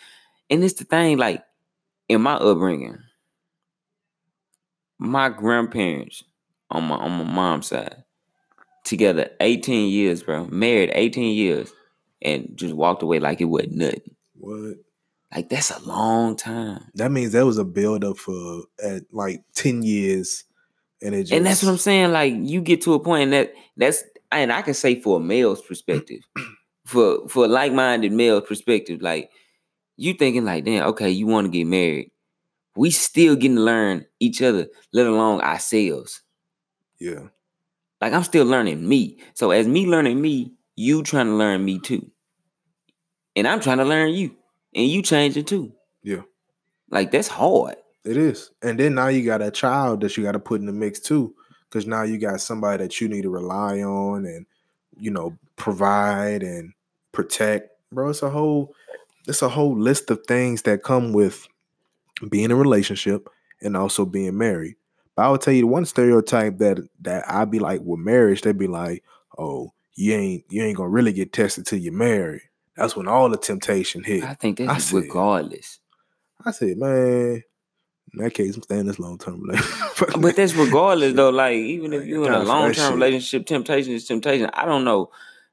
and 0.49 0.63
it's 0.63 0.75
the 0.75 0.85
thing. 0.85 1.17
Like 1.17 1.43
in 2.07 2.21
my 2.21 2.35
upbringing, 2.35 2.99
my 4.97 5.29
grandparents 5.29 6.23
on 6.69 6.85
my 6.85 6.95
on 6.95 7.11
my 7.11 7.23
mom's 7.23 7.67
side 7.67 8.03
together 8.83 9.29
eighteen 9.41 9.89
years, 9.89 10.23
bro. 10.23 10.45
Married 10.45 10.91
eighteen 10.93 11.35
years, 11.35 11.73
and 12.21 12.51
just 12.55 12.73
walked 12.73 13.03
away 13.03 13.19
like 13.19 13.41
it 13.41 13.45
wasn't 13.45 13.75
nothing. 13.75 14.15
What? 14.33 14.77
Like 15.33 15.49
that's 15.49 15.71
a 15.71 15.81
long 15.81 16.37
time, 16.37 16.85
That 16.93 17.11
means 17.11 17.33
there 17.33 17.45
was 17.45 17.57
a 17.57 17.65
build 17.65 18.05
up 18.05 18.17
for 18.17 18.63
at 18.81 19.03
like 19.11 19.43
10 19.55 19.83
years. 19.83 20.45
And 21.01 21.13
it 21.13 21.23
just 21.23 21.33
and 21.33 21.45
that's 21.45 21.61
what 21.61 21.71
I'm 21.71 21.77
saying. 21.77 22.13
Like 22.13 22.33
you 22.37 22.61
get 22.61 22.81
to 22.83 22.93
a 22.93 22.99
point 22.99 23.23
and 23.23 23.33
that 23.33 23.53
that's 23.75 24.03
and 24.31 24.51
I 24.51 24.61
can 24.61 24.73
say 24.73 25.01
for 25.01 25.17
a 25.17 25.19
male's 25.19 25.61
perspective, 25.61 26.21
for 26.85 27.27
for 27.27 27.47
like 27.47 27.73
minded 27.73 28.11
male 28.13 28.41
perspective, 28.41 29.01
like 29.01 29.29
you 29.97 30.13
thinking 30.13 30.45
like, 30.45 30.63
damn, 30.65 30.87
okay, 30.87 31.09
you 31.09 31.27
want 31.27 31.45
to 31.45 31.51
get 31.51 31.65
married. 31.67 32.11
We 32.75 32.91
still 32.91 33.35
getting 33.35 33.57
to 33.57 33.63
learn 33.63 34.05
each 34.19 34.41
other, 34.41 34.67
let 34.91 35.07
alone 35.07 35.41
ourselves. 35.41 36.21
Yeah. 36.99 37.27
Like 38.01 38.13
I'm 38.13 38.23
still 38.23 38.45
learning 38.45 38.87
me. 38.87 39.19
So 39.33 39.51
as 39.51 39.67
me 39.67 39.87
learning 39.87 40.21
me, 40.21 40.53
you 40.75 41.01
trying 41.03 41.27
to 41.27 41.33
learn 41.33 41.63
me 41.63 41.79
too. 41.79 42.09
And 43.35 43.47
I'm 43.47 43.59
trying 43.59 43.77
to 43.77 43.85
learn 43.85 44.13
you. 44.13 44.35
And 44.73 44.87
you 44.87 45.01
changing 45.01 45.45
too. 45.45 45.73
Yeah. 46.03 46.21
Like 46.89 47.11
that's 47.11 47.29
hard. 47.29 47.77
It 48.03 48.17
is. 48.17 48.51
And 48.61 48.79
then 48.79 48.95
now 48.95 49.07
you 49.07 49.25
got 49.25 49.41
a 49.41 49.49
child 49.49 50.01
that 50.01 50.15
you 50.15 50.23
got 50.23 50.33
to 50.33 50.39
put 50.39 50.59
in 50.59 50.67
the 50.67 50.73
mix 50.73 50.99
too. 50.99 51.33
Because 51.69 51.87
now 51.87 52.03
you 52.03 52.17
got 52.17 52.41
somebody 52.41 52.83
that 52.83 53.01
you 53.01 53.07
need 53.07 53.23
to 53.23 53.29
rely 53.29 53.81
on 53.81 54.25
and, 54.25 54.45
you 54.97 55.11
know, 55.11 55.37
provide 55.55 56.43
and 56.43 56.73
protect. 57.11 57.69
Bro, 57.91 58.09
it's 58.09 58.23
a 58.23 58.29
whole 58.29 58.73
it's 59.27 59.41
a 59.41 59.49
whole 59.49 59.77
list 59.77 60.11
of 60.11 60.23
things 60.27 60.63
that 60.63 60.83
come 60.83 61.13
with 61.13 61.47
being 62.29 62.45
in 62.45 62.51
a 62.51 62.55
relationship 62.55 63.27
and 63.61 63.75
also 63.75 64.05
being 64.05 64.37
married. 64.37 64.75
But 65.15 65.25
I 65.25 65.29
will 65.29 65.37
tell 65.37 65.53
you 65.53 65.61
the 65.61 65.67
one 65.67 65.85
stereotype 65.85 66.57
that 66.59 66.79
that 67.01 67.23
I'd 67.29 67.51
be 67.51 67.59
like 67.59 67.81
with 67.81 67.99
marriage, 67.99 68.41
they'd 68.41 68.57
be 68.57 68.67
like, 68.67 69.03
oh, 69.37 69.73
you 69.95 70.13
ain't 70.13 70.43
you 70.49 70.63
ain't 70.63 70.77
gonna 70.77 70.89
really 70.89 71.13
get 71.13 71.33
tested 71.33 71.65
till 71.65 71.79
you're 71.79 71.93
married. 71.93 72.41
That's 72.75 72.95
when 72.95 73.07
all 73.07 73.29
the 73.29 73.37
temptation 73.37 74.03
hit. 74.03 74.23
I 74.23 74.33
think 74.33 74.57
that's 74.57 74.85
see 74.85 74.97
it. 74.97 75.01
regardless. 75.01 75.79
I 76.45 76.51
said, 76.51 76.77
man, 76.77 77.43
in 78.13 78.23
that 78.23 78.33
case, 78.33 78.55
I'm 78.55 78.63
staying 78.63 78.85
this 78.85 78.99
long 78.99 79.17
term 79.17 79.41
relationship. 79.41 80.21
But 80.21 80.35
that's 80.35 80.53
regardless 80.53 81.13
though. 81.15 81.29
Like 81.29 81.55
even 81.55 81.93
if 81.93 82.05
you're 82.05 82.27
in 82.27 82.33
a 82.33 82.43
long 82.43 82.73
term 82.73 82.95
relationship, 82.95 83.45
temptation 83.45 83.93
is 83.93 84.05
temptation. 84.05 84.49
I 84.53 84.65
don't 84.65 84.83
know, 84.83 85.11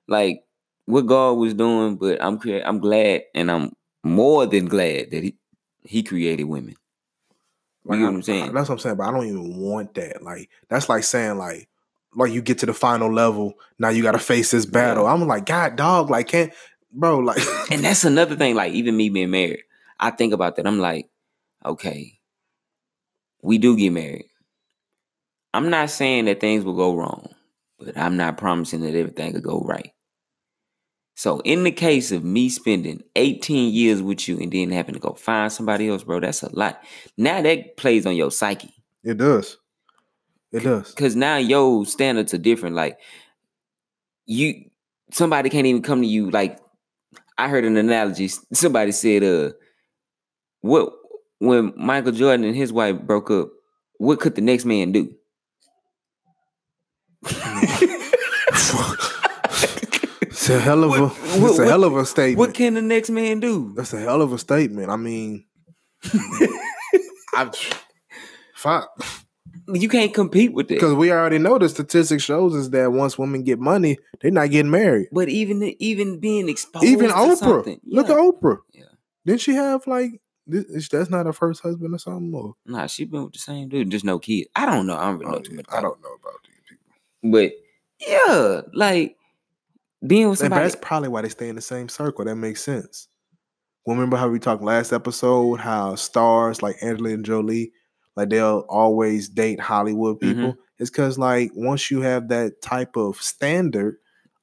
like 0.09 0.43
what 0.87 1.07
God 1.07 1.33
was 1.33 1.55
doing, 1.55 1.97
but 1.97 2.23
I'm 2.23 2.41
I'm 2.65 2.79
glad 2.79 3.23
and 3.35 3.51
I'm 3.51 3.73
more 4.03 4.47
than 4.47 4.67
glad 4.67 5.11
that 5.11 5.23
he 5.23 5.37
he 5.85 6.03
created 6.03 6.45
women. 6.45 6.75
You 7.85 7.97
know 7.97 8.05
what 8.07 8.15
I'm 8.15 8.23
saying? 8.23 8.53
That's 8.53 8.69
what 8.69 8.77
I'm 8.77 8.79
saying. 8.79 8.97
But 8.97 9.09
I 9.09 9.11
don't 9.11 9.27
even 9.27 9.57
want 9.57 9.95
that. 9.95 10.23
Like 10.23 10.49
that's 10.69 10.89
like 10.89 11.05
saying 11.05 11.39
like, 11.39 11.69
like 12.15 12.33
you 12.33 12.41
get 12.41 12.59
to 12.59 12.67
the 12.67 12.75
final 12.75 13.13
level. 13.13 13.55
Now 13.79 13.89
you 13.89 14.03
got 14.03 14.13
to 14.13 14.19
face 14.19 14.51
this 14.51 14.67
battle. 14.67 15.07
I'm 15.07 15.27
like, 15.27 15.47
God, 15.47 15.77
dog, 15.77 16.11
like 16.11 16.29
can't, 16.29 16.53
bro, 16.93 17.19
like. 17.19 17.43
And 17.71 17.83
that's 17.85 18.05
another 18.05 18.37
thing. 18.37 18.55
Like 18.55 18.73
even 18.73 18.97
me 18.97 19.09
being 19.09 19.31
married, 19.31 19.63
I 19.99 20.11
think 20.11 20.33
about 20.33 20.57
that. 20.57 20.67
I'm 20.67 20.79
like, 20.79 21.09
okay, 21.65 22.19
we 23.43 23.59
do 23.59 23.77
get 23.77 23.91
married. 23.91 24.27
I'm 25.55 25.69
not 25.69 25.91
saying 25.91 26.27
that 26.27 26.41
things 26.41 26.65
will 26.65 26.77
go 26.77 26.95
wrong, 26.95 27.35
but 27.85 27.97
I'm 27.99 28.17
not 28.17 28.39
promising 28.39 28.81
that 28.83 28.95
everything 28.95 29.33
will 29.33 29.41
go 29.41 29.61
right. 29.61 29.93
So 31.15 31.41
in 31.41 31.63
the 31.65 31.73
case 31.73 32.11
of 32.11 32.25
me 32.25 32.49
spending 32.49 33.03
18 33.17 33.73
years 33.73 34.03
with 34.03 34.27
you 34.27 34.39
and 34.39 34.51
then 34.51 34.71
having 34.71 34.95
to 34.95 35.01
go 35.01 35.13
find 35.13 35.53
somebody 35.53 35.89
else, 35.89 36.05
bro, 36.05 36.21
that's 36.21 36.43
a 36.43 36.55
lot. 36.57 36.83
Now 37.17 37.43
that 37.43 37.77
plays 37.77 38.07
on 38.07 38.17
your 38.17 38.31
psyche. 38.31 38.75
it 39.05 39.19
does. 39.19 39.59
It 40.53 40.61
does. 40.61 40.93
Cause 40.95 41.17
now 41.17 41.37
your 41.37 41.87
standards 41.87 42.35
are 42.35 42.39
different. 42.39 42.75
Like 42.77 42.99
you 44.27 44.71
somebody 45.11 45.51
can't 45.51 45.67
even 45.67 45.83
come 45.83 46.03
to 46.03 46.07
you 46.07 46.31
like 46.31 46.59
I 47.39 47.49
heard 47.49 47.65
an 47.65 47.77
analogy. 47.77 48.29
Somebody 48.53 48.93
said, 48.93 49.25
uh, 49.25 49.53
what 50.61 50.93
when 51.39 51.73
Michael 51.77 52.13
Jordan 52.13 52.45
and 52.45 52.55
his 52.55 52.73
wife 52.73 53.01
broke 53.01 53.31
up, 53.31 53.51
what 53.99 54.21
could 54.21 54.35
the 54.35 54.41
next 54.41 54.65
man 54.65 54.93
do? 54.93 55.13
It's 60.25 60.49
a 60.51 60.59
hell 60.59 60.83
of 60.85 60.93
a. 60.95 61.07
What- 61.07 61.17
it's 61.19 61.39
what- 61.59 61.61
a 61.61 61.65
hell 61.71 61.85
of 61.85 61.95
a 61.97 62.05
statement. 62.07 62.39
What 62.39 62.55
can 62.55 62.75
the 62.75 62.83
next 62.83 63.11
man 63.11 63.39
do? 63.41 63.73
That's 63.77 63.93
a 63.93 64.01
hell 64.01 64.23
of 64.23 64.33
a 64.33 64.39
statement. 64.39 64.91
I 64.91 64.97
mean, 64.97 65.45
I 67.35 67.51
fuck 68.55 68.91
You 69.73 69.89
can't 69.89 70.13
compete 70.13 70.53
with 70.53 70.67
it. 70.71 70.75
because 70.75 70.95
we 70.95 71.13
already 71.13 71.39
know 71.39 71.59
the 71.59 71.69
statistics 71.69 72.25
shows 72.25 72.57
us 72.57 72.69
that 72.71 72.91
once 72.93 73.17
women 73.19 73.45
get 73.45 73.61
money, 73.61 73.99
they're 74.21 74.31
not 74.33 74.51
getting 74.51 74.71
married. 74.71 75.09
But 75.13 75.29
even 75.29 75.63
even 75.79 76.19
being 76.19 76.49
exposed, 76.49 76.85
Even 76.87 77.09
to 77.09 77.15
Oprah, 77.15 77.37
something, 77.37 77.81
look 77.85 78.09
at 78.09 78.17
Oprah. 78.17 78.59
Yeah. 78.73 78.85
Didn't 79.25 79.43
she 79.43 79.55
have 79.55 79.87
like 79.87 80.21
this, 80.47 80.89
that's 80.89 81.11
not 81.11 81.27
her 81.27 81.33
first 81.33 81.63
husband 81.63 81.95
or 81.95 81.99
something? 81.99 82.33
Or 82.35 82.55
Nah, 82.67 82.87
she 82.89 83.05
been 83.05 83.25
with 83.25 83.35
the 83.35 83.39
same 83.39 83.69
dude, 83.69 83.91
just 83.91 84.05
no 84.05 84.19
kid. 84.19 84.49
I 84.57 84.67
don't 84.67 84.87
know. 84.87 84.97
I 84.97 85.05
don't 85.11 85.19
really 85.19 85.31
know 85.31 85.39
Oh, 85.39 85.43
too 85.43 85.51
yeah, 85.53 85.57
much. 85.59 85.67
I 85.71 85.81
don't 85.83 86.03
know 86.03 86.09
about 86.21 86.41
these 86.45 86.49
people. 86.49 86.49
it. 86.49 86.52
But 87.23 87.53
yeah, 88.07 88.63
like 88.75 89.17
being 90.07 90.29
with 90.29 90.41
And 90.41 90.47
somebody. 90.51 90.65
that's 90.65 90.77
probably 90.77 91.09
why 91.09 91.23
they 91.23 91.29
stay 91.29 91.49
in 91.49 91.57
the 91.57 91.63
same 91.63 91.89
circle. 91.89 92.25
That 92.25 92.37
makes 92.37 92.63
sense. 92.63 93.09
Remember 93.87 94.17
how 94.17 94.29
we 94.29 94.39
talked 94.39 94.63
last 94.63 94.93
episode 94.93 95.61
how 95.61 95.95
stars 95.97 96.63
like 96.63 96.77
Angelina 96.83 97.23
Jolie, 97.23 97.73
like 98.17 98.29
they'll 98.31 98.65
always 98.69 99.29
date 99.29 99.61
Hollywood 99.61 100.21
Mm-hmm. 100.21 100.35
people? 100.35 100.57
It's 100.79 100.91
because 100.91 101.19
like 101.19 101.51
once 101.55 101.91
you 101.91 102.01
have 102.01 102.29
that 102.29 102.61
type 102.63 102.97
of 102.97 103.17
standard 103.21 103.97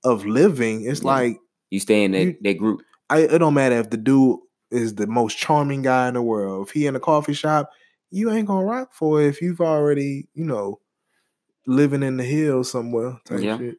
of 0.04 0.26
living, 0.26 0.86
it's 0.86 1.02
Yeah. 1.02 1.08
like 1.08 1.38
You 1.72 1.80
stay 1.80 2.04
in 2.04 2.12
that, 2.13 2.24
You- 2.24 2.38
that 2.42 2.58
group. 2.58 2.82
I, 3.10 3.20
it 3.22 3.39
don't 3.39 3.54
matter 3.56 3.76
if 3.76 3.89
the 3.89 3.98
dude 3.98 4.39
is 4.72 4.96
the 4.96 5.08
most 5.08 5.38
charming 5.38 5.82
guy 5.82 6.08
in 6.08 6.13
the 6.13 6.22
world. 6.22 6.68
If 6.68 6.74
he 6.74 6.86
in 6.88 6.96
a 6.96 7.00
coffee 7.00 7.34
shop, 7.34 7.72
you 8.12 8.32
ain't 8.32 8.48
gonna 8.48 8.65
rock 8.65 8.94
for 8.94 9.22
it 9.22 9.28
if 9.28 9.42
you've 9.42 9.62
already, 9.62 10.28
you 10.36 10.46
know, 10.46 10.80
living 11.69 12.03
in 12.03 12.17
the 12.17 12.23
hills 12.23 12.71
somewhere. 12.71 13.19
Type 13.25 13.41
Yeah. 13.41 13.58
shit. 13.58 13.77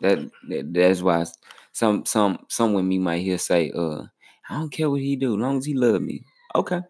That, 0.00 0.18
that 0.48 0.74
that's 0.74 1.02
why 1.02 1.24
some 1.72 2.04
some 2.04 2.38
some 2.48 2.72
women 2.72 3.02
might 3.02 3.22
hear 3.22 3.38
say, 3.38 3.70
uh, 3.70 4.02
I 4.48 4.58
don't 4.58 4.70
care 4.70 4.90
what 4.90 5.00
he 5.00 5.14
do, 5.16 5.34
as 5.34 5.40
long 5.40 5.58
as 5.58 5.66
he 5.66 5.74
love 5.74 6.02
me. 6.02 6.24
Okay. 6.54 6.80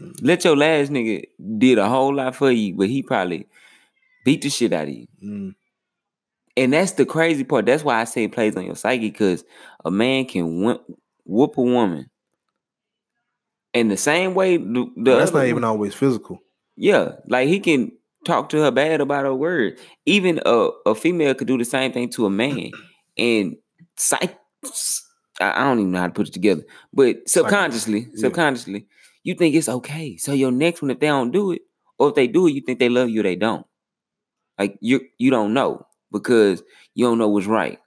Mm. 0.00 0.14
Let 0.20 0.44
your 0.44 0.56
last 0.56 0.90
nigga 0.90 1.24
did 1.58 1.78
a 1.78 1.88
whole 1.88 2.14
lot 2.14 2.34
for 2.34 2.50
you, 2.50 2.74
but 2.74 2.88
he 2.88 3.02
probably 3.02 3.46
beat 4.24 4.42
the 4.42 4.50
shit 4.50 4.72
out 4.72 4.88
of 4.88 4.94
you. 4.94 5.06
Mm. 5.22 5.54
And 6.56 6.72
that's 6.72 6.92
the 6.92 7.06
crazy 7.06 7.44
part. 7.44 7.66
That's 7.66 7.84
why 7.84 8.00
I 8.00 8.04
say 8.04 8.24
it 8.24 8.32
plays 8.32 8.56
on 8.56 8.64
your 8.64 8.76
psyche, 8.76 9.10
because 9.10 9.44
a 9.84 9.90
man 9.90 10.26
can 10.26 10.62
whoop, 10.62 10.84
whoop 11.24 11.56
a 11.56 11.62
woman. 11.62 12.10
In 13.72 13.88
the 13.88 13.96
same 13.96 14.34
way, 14.34 14.58
the, 14.58 14.90
the 14.96 15.16
that's 15.16 15.32
not 15.32 15.46
even 15.46 15.64
always 15.64 15.94
physical. 15.94 16.40
Yeah, 16.76 17.12
like 17.26 17.48
he 17.48 17.60
can 17.60 17.92
talk 18.24 18.48
to 18.50 18.58
her 18.62 18.70
bad 18.70 19.00
about 19.00 19.24
her 19.24 19.34
word. 19.34 19.78
Even 20.06 20.40
a, 20.46 20.68
a 20.86 20.94
female 20.94 21.34
could 21.34 21.48
do 21.48 21.58
the 21.58 21.64
same 21.64 21.92
thing 21.92 22.08
to 22.10 22.26
a 22.26 22.30
man. 22.30 22.70
And 23.18 23.56
psych, 23.96 24.38
I 25.40 25.50
I 25.52 25.64
don't 25.64 25.80
even 25.80 25.92
know 25.92 25.98
how 26.00 26.06
to 26.06 26.12
put 26.12 26.28
it 26.28 26.34
together, 26.34 26.62
but 26.92 27.28
subconsciously, 27.28 28.00
yeah. 28.00 28.20
subconsciously, 28.20 28.86
you 29.24 29.34
think 29.34 29.54
it's 29.54 29.68
okay. 29.68 30.16
So 30.16 30.32
your 30.32 30.52
next 30.52 30.82
one, 30.82 30.90
if 30.90 31.00
they 31.00 31.06
don't 31.08 31.30
do 31.30 31.52
it, 31.52 31.62
or 31.98 32.08
if 32.10 32.14
they 32.14 32.26
do 32.26 32.46
it, 32.46 32.52
you 32.52 32.60
think 32.60 32.78
they 32.78 32.88
love 32.88 33.08
you, 33.10 33.22
they 33.22 33.36
don't. 33.36 33.66
Like 34.58 34.76
you, 34.80 35.00
you 35.18 35.30
don't 35.30 35.54
know 35.54 35.86
because 36.12 36.62
you 36.94 37.04
don't 37.06 37.18
know 37.18 37.28
what's 37.28 37.46
right 37.46 37.78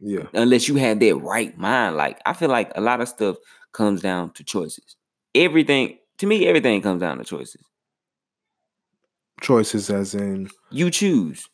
Yeah. 0.00 0.24
unless 0.34 0.68
you 0.68 0.76
have 0.76 1.00
that 1.00 1.16
right 1.16 1.56
mind. 1.58 1.96
Like 1.96 2.20
I 2.24 2.32
feel 2.32 2.48
like 2.48 2.72
a 2.76 2.80
lot 2.80 3.00
of 3.00 3.08
stuff 3.08 3.36
comes 3.72 4.00
down 4.00 4.32
to 4.34 4.44
choices. 4.44 4.96
Everything 5.34 5.98
to 6.18 6.26
me, 6.26 6.46
everything 6.46 6.80
comes 6.82 7.00
down 7.00 7.18
to 7.18 7.24
choices. 7.24 7.62
Choices 9.42 9.90
as 9.90 10.14
in 10.14 10.48
You 10.70 10.90
choose. 10.90 11.48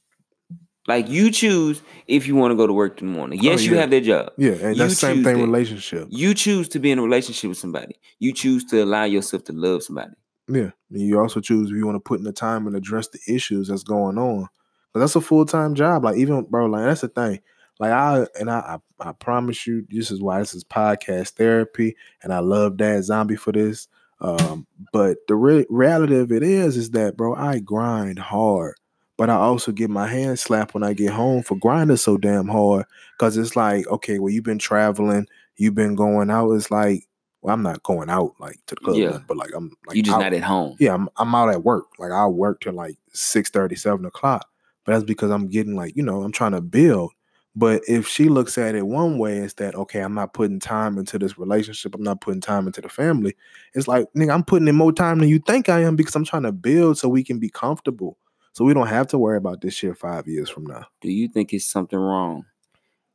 Like 0.87 1.09
you 1.09 1.31
choose 1.31 1.83
if 2.07 2.27
you 2.27 2.35
want 2.35 2.53
to 2.53 2.57
go 2.57 2.67
to 2.67 2.73
work 2.73 3.01
in 3.03 3.09
the 3.09 3.13
morning. 3.13 3.41
Yes, 3.43 3.61
oh, 3.61 3.63
you 3.65 3.71
Oh, 3.73 3.75
yeah. 3.75 3.81
have 3.83 3.91
that 3.91 4.01
job. 4.05 4.33
yeah, 4.39 4.53
and 4.53 4.77
You 4.77 4.83
that's 4.83 4.95
the 4.95 5.07
same 5.07 5.23
thing 5.25 5.37
that. 5.39 5.45
relationship. 5.45 6.07
You 6.11 6.33
choose 6.33 6.69
to 6.71 6.79
be 6.79 6.91
in 6.91 6.99
a 6.99 7.03
relationship 7.03 7.49
with 7.49 7.59
somebody. 7.59 7.97
You 8.21 8.33
choose 8.33 8.65
to 8.67 8.83
allow 8.83 9.05
yourself 9.05 9.45
to 9.45 9.53
love 9.53 9.83
somebody. 9.83 10.13
Yeah. 10.49 10.71
And 10.91 11.01
you 11.03 11.21
also 11.21 11.41
choose 11.41 11.71
if 11.71 11.77
you 11.77 11.85
want 11.85 11.97
to 11.97 12.01
put 12.01 12.19
in 12.21 12.25
the 12.25 12.33
time 12.33 12.67
and 12.67 12.75
address 12.75 13.09
the 13.09 13.19
issues 13.29 13.69
that's 13.69 13.83
going 13.83 14.17
on. 14.17 14.49
But 14.95 15.01
that's 15.01 15.15
a 15.17 15.21
full 15.21 15.45
time 15.45 15.75
job. 15.75 16.05
Like 16.05 16.17
even 16.17 16.45
bro, 16.45 16.67
like 16.67 16.85
that's 16.85 17.03
the 17.03 17.09
thing. 17.09 17.41
Like 17.79 17.93
I 17.93 18.27
and 18.41 18.51
I, 18.51 18.79
I 19.01 19.09
I 19.11 19.13
promise 19.13 19.67
you, 19.67 19.87
this 19.91 20.11
is 20.11 20.23
why 20.23 20.39
this 20.39 20.55
is 20.55 20.65
podcast 20.65 21.33
therapy, 21.33 21.97
and 22.23 22.33
I 22.33 22.39
love 22.39 22.73
Daddzombie 22.79 23.39
for 23.39 23.53
this. 23.53 23.89
Um, 24.21 24.67
but 24.93 25.19
the 25.29 25.35
re- 25.37 25.67
reality 25.69 26.17
of 26.17 26.33
it 26.33 26.43
is, 26.43 26.77
is 26.77 26.91
that 26.91 27.17
bro, 27.17 27.35
I 27.35 27.61
grind 27.61 28.19
hard, 28.19 28.75
but 29.17 29.31
I 29.31 29.35
also 29.35 29.71
get 29.73 29.91
my 29.91 30.07
hand 30.09 30.39
slapped 30.39 30.75
when 30.75 30.83
I 30.83 30.93
get 30.93 31.13
home 31.13 31.43
for 31.43 31.57
grinding 31.57 31.97
so 31.99 32.17
damn 32.17 32.49
hard. 32.49 32.87
Cause 33.19 33.37
it's 33.37 33.57
like, 33.57 33.87
okay, 33.89 34.19
well, 34.19 34.33
you've 34.33 34.45
been 34.45 34.59
traveling, 34.59 35.27
you've 35.57 35.75
been 35.75 35.95
going 35.95 36.31
out. 36.31 36.51
It's 36.53 36.71
like, 36.71 37.05
well, 37.43 37.55
I'm 37.55 37.63
not 37.63 37.83
going 37.85 38.11
out 38.11 38.35
like 38.41 38.59
to 38.67 38.75
the 38.75 38.81
club, 38.81 38.97
Yeah. 38.97 39.19
but 39.29 39.37
like 39.37 39.51
I'm 39.55 39.73
like 39.87 39.97
you 39.97 40.03
just 40.03 40.15
out- 40.17 40.21
not 40.23 40.33
at 40.33 40.43
home. 40.43 40.77
yeah, 40.81 40.95
I'm, 40.95 41.09
I'm 41.17 41.35
out 41.35 41.51
at 41.51 41.63
work. 41.63 41.87
Like 41.99 42.11
I 42.13 42.27
work 42.27 42.61
till 42.63 42.73
like 42.73 42.97
6 43.13 43.51
7 43.53 44.05
o'clock. 44.05 44.49
But 44.85 44.93
that's 44.93 45.05
because 45.05 45.31
I'm 45.31 45.49
getting 45.49 45.77
like, 45.77 45.95
you 45.97 46.03
know, 46.03 46.23
I'm 46.23 46.33
trying 46.33 46.53
to 46.53 46.61
build. 46.61 47.13
But 47.57 47.83
if 47.89 48.07
she 48.07 48.29
looks 48.29 48.57
at 48.57 48.75
it 48.75 48.87
one 48.87 49.19
way, 49.19 49.39
it's 49.39 49.55
that 49.55 49.75
okay, 49.75 50.01
I'm 50.01 50.15
not 50.15 50.33
putting 50.33 50.61
time 50.61 50.97
into 50.97 51.19
this 51.19 51.39
relationship, 51.39 51.95
I'm 51.95 52.03
not 52.03 52.21
putting 52.21 52.41
time 52.41 52.67
into 52.67 52.81
the 52.81 52.89
family. 52.89 53.35
It's 53.75 53.89
like, 53.89 54.07
nigga, 54.17 54.33
I'm 54.33 54.45
putting 54.45 54.69
in 54.69 54.77
more 54.77 54.93
time 54.93 55.19
than 55.19 55.29
you 55.29 55.39
think 55.41 55.69
I 55.69 55.83
am 55.83 55.97
because 55.97 56.15
I'm 56.15 56.25
trying 56.25 56.45
to 56.45 56.53
build 56.53 56.99
so 56.99 57.09
we 57.09 57.25
can 57.25 57.39
be 57.39 57.51
comfortable. 57.51 58.17
So 58.53 58.65
we 58.65 58.75
don't 58.75 58.87
have 58.89 59.07
to 59.09 59.19
worry 59.19 59.39
about 59.39 59.61
this 59.61 59.75
shit 59.75 59.97
five 59.97 60.27
years 60.27 60.49
from 60.51 60.67
now. 60.67 60.87
Do 61.01 61.11
you 61.11 61.29
think 61.29 61.53
it's 61.53 61.67
something 61.67 61.99
wrong 61.99 62.45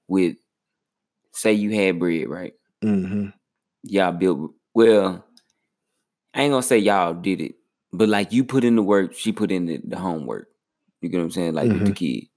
with 0.07 0.35
say 1.31 1.53
you 1.53 1.71
had 1.71 1.99
bread, 1.99 2.27
right? 2.27 2.53
Mm-hmm. 2.83 3.29
Y'all 3.83 4.11
built 4.11 4.53
well, 4.73 5.25
I 6.33 6.41
ain't 6.41 6.51
gonna 6.51 6.63
say 6.63 6.77
y'all 6.79 7.13
did 7.13 7.41
it, 7.41 7.55
but 7.91 8.09
like 8.09 8.31
you 8.31 8.43
put 8.43 8.63
in 8.63 8.75
the 8.75 8.83
work, 8.83 9.13
she 9.13 9.31
put 9.31 9.51
in 9.51 9.65
the, 9.65 9.81
the 9.83 9.97
homework. 9.97 10.47
You 11.01 11.09
get 11.09 11.17
what 11.17 11.25
I'm 11.25 11.31
saying? 11.31 11.53
Like 11.53 11.69
with 11.69 11.85
the 11.85 11.91
kid. 11.91 12.27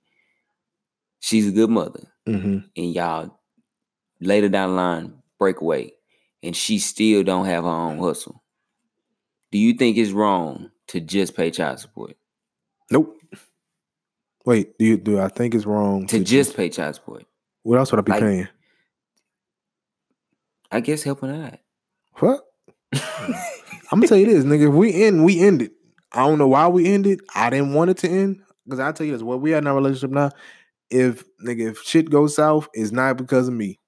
She's 1.21 1.49
a 1.49 1.53
good 1.53 1.71
mother. 1.71 2.01
hmm 2.27 2.59
and 2.77 2.95
y'all 2.95 3.39
later 4.21 4.49
down 4.49 4.71
the 4.71 4.77
line 4.77 5.15
break 5.39 5.61
away 5.61 5.93
and 6.43 6.57
she 6.57 6.79
still 6.79 7.23
don't 7.23 7.45
have 7.47 7.65
her 7.65 7.71
own 7.71 7.99
hustle 7.99 8.43
do 9.53 9.59
you 9.59 9.75
think 9.75 9.97
it's 9.99 10.11
wrong 10.13 10.71
to 10.89 11.01
just 11.01 11.37
pay 11.37 11.51
child 11.51 11.79
support 11.79 12.17
Nope. 12.91 13.15
Wait, 14.45 14.79
do 14.79 14.85
you 14.87 14.97
do 14.97 15.21
I 15.21 15.29
think 15.29 15.55
it's 15.55 15.67
wrong 15.67 16.07
to 16.07 16.23
just 16.25 16.57
pay 16.57 16.69
child 16.71 16.95
support 16.95 17.25
what 17.63 17.79
else 17.79 17.91
would 17.93 17.99
I 17.99 18.03
be 18.03 18.13
like- 18.13 18.21
paying? 18.21 18.49
i 20.73 20.81
guess 20.81 21.03
helping 21.03 21.31
out 21.31 21.59
What? 22.15 22.41
I'm 22.95 24.01
gonna 24.01 24.09
tell 24.09 24.17
you 24.19 24.27
this, 24.27 24.45
nigga. 24.45 24.69
If 24.69 24.75
we 24.75 25.05
end, 25.05 25.25
we 25.25 25.41
end 25.41 25.63
it. 25.63 25.73
I 26.13 26.27
don't 26.27 26.39
know 26.39 26.49
why 26.49 26.67
we 26.69 26.87
ended. 26.87 27.21
I 27.35 27.51
didn't 27.51 27.73
want 27.75 27.91
it 27.91 27.99
to 27.99 28.09
end. 28.09 28.41
Because 28.65 28.81
I 28.81 28.91
tell 28.93 29.07
you 29.07 29.13
this, 29.13 29.23
what 29.23 29.41
we 29.41 29.55
are 29.55 29.59
in 29.59 29.67
our 29.69 29.75
relationship 29.77 30.11
now, 30.11 30.31
if 30.91 31.25
nigga, 31.45 31.71
if 31.71 31.83
shit 31.83 32.11
goes 32.11 32.37
south, 32.37 32.69
it's 32.73 32.93
not 32.93 33.17
because 33.17 33.49
of 33.49 33.55
me. 33.55 33.79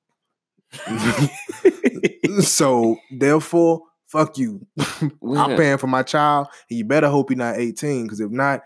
so 2.40 2.96
therefore, 3.10 3.82
fuck 4.06 4.38
you. 4.38 4.66
I'm 5.36 5.56
paying 5.56 5.78
for 5.78 5.86
my 5.86 6.02
child, 6.02 6.48
and 6.70 6.78
you 6.78 6.84
better 6.84 7.08
hope 7.08 7.30
you're 7.30 7.36
not 7.38 7.56
18. 7.56 8.04
Because 8.04 8.20
if 8.20 8.30
not, 8.30 8.62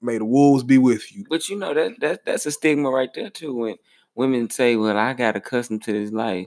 may 0.00 0.18
the 0.18 0.24
wolves 0.24 0.62
be 0.64 0.78
with 0.78 1.12
you. 1.14 1.24
but 1.28 1.48
you 1.48 1.56
know 1.58 1.72
that, 1.74 1.98
that 2.00 2.24
that's 2.24 2.46
a 2.46 2.50
stigma 2.50 2.90
right 2.90 3.12
there 3.14 3.30
too 3.30 3.54
when 3.54 3.76
women 4.14 4.50
say 4.50 4.76
well 4.76 4.98
i 4.98 5.14
got 5.14 5.34
accustomed 5.34 5.82
to 5.82 5.90
this 5.94 6.12
life 6.12 6.46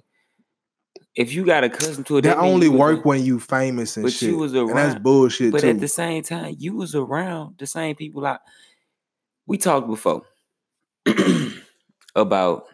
if 1.16 1.34
you 1.34 1.44
got 1.44 1.64
accustomed 1.64 2.06
to 2.06 2.18
it 2.18 2.22
That 2.22 2.38
only 2.38 2.70
work 2.70 3.00
a- 3.00 3.08
when 3.08 3.26
you 3.26 3.40
famous 3.40 3.98
and 3.98 4.04
But 4.06 4.14
shit. 4.14 4.30
you 4.30 4.38
was 4.38 4.54
and 4.54 4.70
that's 4.70 4.94
bullshit 5.02 5.52
but 5.54 5.62
too. 5.62 5.70
at 5.70 5.80
the 5.80 5.88
same 5.88 6.22
time 6.22 6.56
you 6.60 6.76
was 6.76 6.94
around 6.94 7.56
the 7.58 7.66
same 7.66 7.96
people 7.96 8.24
I 8.28 8.38
we 9.48 9.58
talked 9.58 9.88
before 9.88 10.22
about 12.16 12.66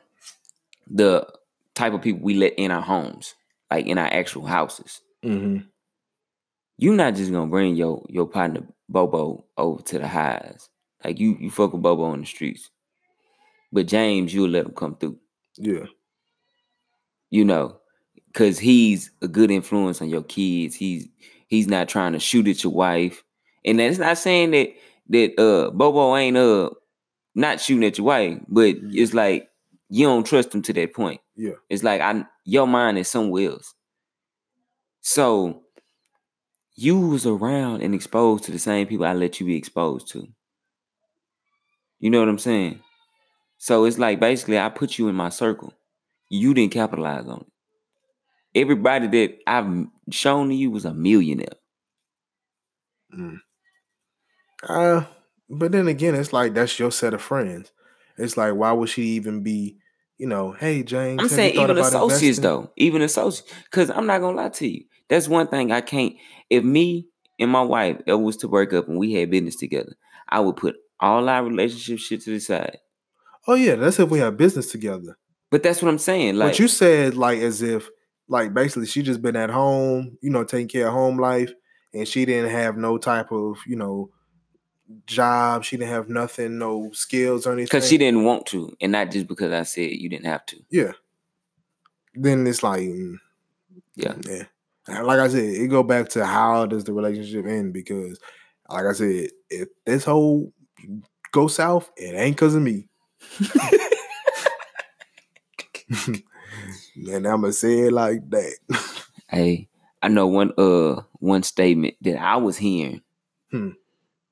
the 0.87 1.27
type 1.75 1.93
of 1.93 2.01
people 2.01 2.21
we 2.21 2.35
let 2.35 2.53
in 2.53 2.71
our 2.71 2.81
homes, 2.81 3.35
like 3.71 3.85
in 3.87 3.97
our 3.97 4.07
actual 4.13 4.45
houses. 4.45 5.01
Mm-hmm. 5.23 5.57
You're 6.77 6.95
not 6.95 7.15
just 7.15 7.31
gonna 7.31 7.49
bring 7.49 7.75
your 7.75 8.05
your 8.09 8.27
partner 8.27 8.63
Bobo 8.89 9.45
over 9.57 9.81
to 9.83 9.99
the 9.99 10.07
highs. 10.07 10.69
Like 11.03 11.19
you 11.19 11.37
you 11.39 11.51
fuck 11.51 11.73
with 11.73 11.81
Bobo 11.81 12.03
on 12.05 12.21
the 12.21 12.25
streets. 12.27 12.69
But 13.71 13.87
James, 13.87 14.33
you'll 14.33 14.49
let 14.49 14.65
him 14.65 14.73
come 14.73 14.95
through. 14.97 15.17
Yeah. 15.57 15.85
you 17.29 17.45
know, 17.45 17.77
because 18.27 18.59
he's 18.59 19.11
a 19.21 19.27
good 19.27 19.51
influence 19.51 20.01
on 20.01 20.09
your 20.09 20.23
kids. 20.23 20.75
He's 20.75 21.07
he's 21.47 21.67
not 21.67 21.89
trying 21.89 22.13
to 22.13 22.19
shoot 22.19 22.47
at 22.47 22.63
your 22.63 22.73
wife, 22.73 23.23
and 23.65 23.79
that's 23.79 23.97
not 23.97 24.17
saying 24.17 24.51
that 24.51 24.69
that 25.09 25.39
uh 25.41 25.71
Bobo 25.71 26.15
ain't 26.15 26.37
uh 26.37 26.69
not 27.35 27.59
shooting 27.59 27.85
at 27.85 27.97
your 27.97 28.07
wife, 28.07 28.39
but 28.47 28.75
it's 28.81 29.13
like 29.13 29.49
you 29.89 30.05
don't 30.05 30.25
trust 30.25 30.51
them 30.51 30.61
to 30.63 30.73
that 30.73 30.93
point. 30.93 31.21
Yeah. 31.35 31.53
It's 31.69 31.83
like 31.83 32.01
I 32.01 32.25
your 32.45 32.67
mind 32.67 32.97
is 32.97 33.09
somewhere 33.09 33.51
else. 33.51 33.73
So 35.01 35.63
you 36.75 36.99
was 36.99 37.25
around 37.25 37.81
and 37.81 37.93
exposed 37.93 38.45
to 38.45 38.51
the 38.51 38.59
same 38.59 38.87
people 38.87 39.05
I 39.05 39.13
let 39.13 39.39
you 39.39 39.45
be 39.45 39.55
exposed 39.55 40.07
to. 40.09 40.27
You 41.99 42.09
know 42.09 42.19
what 42.19 42.29
I'm 42.29 42.39
saying? 42.39 42.79
So 43.57 43.85
it's 43.85 43.99
like 43.99 44.19
basically 44.19 44.57
I 44.59 44.69
put 44.69 44.97
you 44.97 45.07
in 45.07 45.15
my 45.15 45.29
circle. 45.29 45.73
You 46.29 46.53
didn't 46.53 46.73
capitalize 46.73 47.27
on 47.27 47.41
it. 47.41 48.59
Everybody 48.59 49.07
that 49.07 49.37
I've 49.47 49.85
shown 50.09 50.49
to 50.49 50.55
you 50.55 50.71
was 50.71 50.85
a 50.85 50.93
millionaire. 50.93 51.47
Uh, 54.67 55.03
but 55.51 55.71
then 55.71 55.87
again, 55.87 56.15
it's 56.15 56.33
like 56.33 56.53
that's 56.53 56.79
your 56.79 56.91
set 56.91 57.13
of 57.13 57.21
friends. 57.21 57.71
It's 58.17 58.37
like, 58.37 58.53
why 58.55 58.71
would 58.71 58.89
she 58.89 59.03
even 59.03 59.43
be, 59.43 59.77
you 60.17 60.27
know, 60.27 60.51
hey 60.51 60.83
James? 60.83 61.21
I'm 61.21 61.29
saying 61.29 61.59
even 61.59 61.77
associates 61.77 62.37
investing? 62.37 62.43
though, 62.43 62.71
even 62.77 63.01
associates. 63.01 63.53
Because 63.65 63.89
I'm 63.89 64.05
not 64.05 64.21
gonna 64.21 64.37
lie 64.37 64.49
to 64.49 64.67
you. 64.67 64.85
That's 65.09 65.27
one 65.27 65.47
thing 65.47 65.71
I 65.71 65.81
can't. 65.81 66.15
If 66.49 66.63
me 66.63 67.07
and 67.39 67.51
my 67.51 67.61
wife 67.61 67.97
ever 68.07 68.17
was 68.17 68.37
to 68.37 68.47
work 68.47 68.73
up 68.73 68.87
and 68.87 68.97
we 68.97 69.13
had 69.13 69.31
business 69.31 69.55
together, 69.55 69.95
I 70.29 70.39
would 70.39 70.55
put 70.55 70.75
all 70.99 71.27
our 71.27 71.43
relationship 71.43 71.99
shit 71.99 72.21
to 72.21 72.31
the 72.31 72.39
side. 72.39 72.77
Oh 73.47 73.55
yeah, 73.55 73.75
that's 73.75 73.99
if 73.99 74.09
we 74.09 74.19
have 74.19 74.37
business 74.37 74.71
together. 74.71 75.17
But 75.49 75.63
that's 75.63 75.81
what 75.81 75.89
I'm 75.89 75.97
saying. 75.97 76.37
Like 76.37 76.51
but 76.51 76.59
you 76.59 76.67
said 76.67 77.15
like 77.15 77.39
as 77.39 77.61
if 77.61 77.89
like 78.29 78.53
basically 78.53 78.85
she 78.85 79.01
just 79.01 79.21
been 79.21 79.35
at 79.35 79.49
home, 79.49 80.17
you 80.21 80.29
know, 80.29 80.43
taking 80.43 80.69
care 80.69 80.87
of 80.87 80.93
home 80.93 81.17
life, 81.17 81.51
and 81.93 82.07
she 82.07 82.23
didn't 82.25 82.51
have 82.51 82.77
no 82.77 82.97
type 82.97 83.31
of 83.31 83.57
you 83.67 83.75
know 83.75 84.11
job. 85.07 85.63
She 85.63 85.77
didn't 85.77 85.91
have 85.91 86.09
nothing, 86.09 86.57
no 86.57 86.91
skills 86.93 87.45
or 87.45 87.53
anything. 87.53 87.65
because 87.65 87.87
she 87.89 87.97
didn't 87.97 88.23
want 88.23 88.45
to, 88.47 88.75
and 88.81 88.91
not 88.91 89.11
just 89.11 89.27
because 89.27 89.51
I 89.51 89.63
said 89.63 89.91
you 89.91 90.09
didn't 90.09 90.25
have 90.25 90.45
to. 90.47 90.57
Yeah. 90.69 90.91
Then 92.13 92.45
it's 92.47 92.63
like, 92.63 92.81
mm, 92.81 93.15
Yeah. 93.95 94.15
yeah. 94.27 94.43
Like 95.01 95.19
I 95.19 95.27
said, 95.27 95.43
it 95.43 95.67
go 95.67 95.83
back 95.83 96.09
to 96.09 96.25
how 96.25 96.65
does 96.65 96.83
the 96.83 96.93
relationship 96.93 97.45
end? 97.45 97.71
Because, 97.73 98.19
like 98.69 98.85
I 98.85 98.93
said, 98.93 99.29
if 99.49 99.69
this 99.85 100.03
whole 100.03 100.51
go 101.31 101.47
south, 101.47 101.91
it 101.95 102.15
ain't 102.15 102.35
because 102.35 102.55
of 102.55 102.61
me. 102.61 102.87
and 107.07 107.27
I'ma 107.27 107.51
say 107.51 107.79
it 107.87 107.93
like 107.93 108.29
that. 108.29 108.55
Hey, 109.27 109.69
I 110.01 110.09
know 110.09 110.27
one 110.27 110.51
uh 110.57 111.03
one 111.19 111.43
statement 111.43 111.95
that 112.01 112.17
I 112.21 112.35
was 112.35 112.57
hearing. 112.57 113.01
Hmm. 113.49 113.69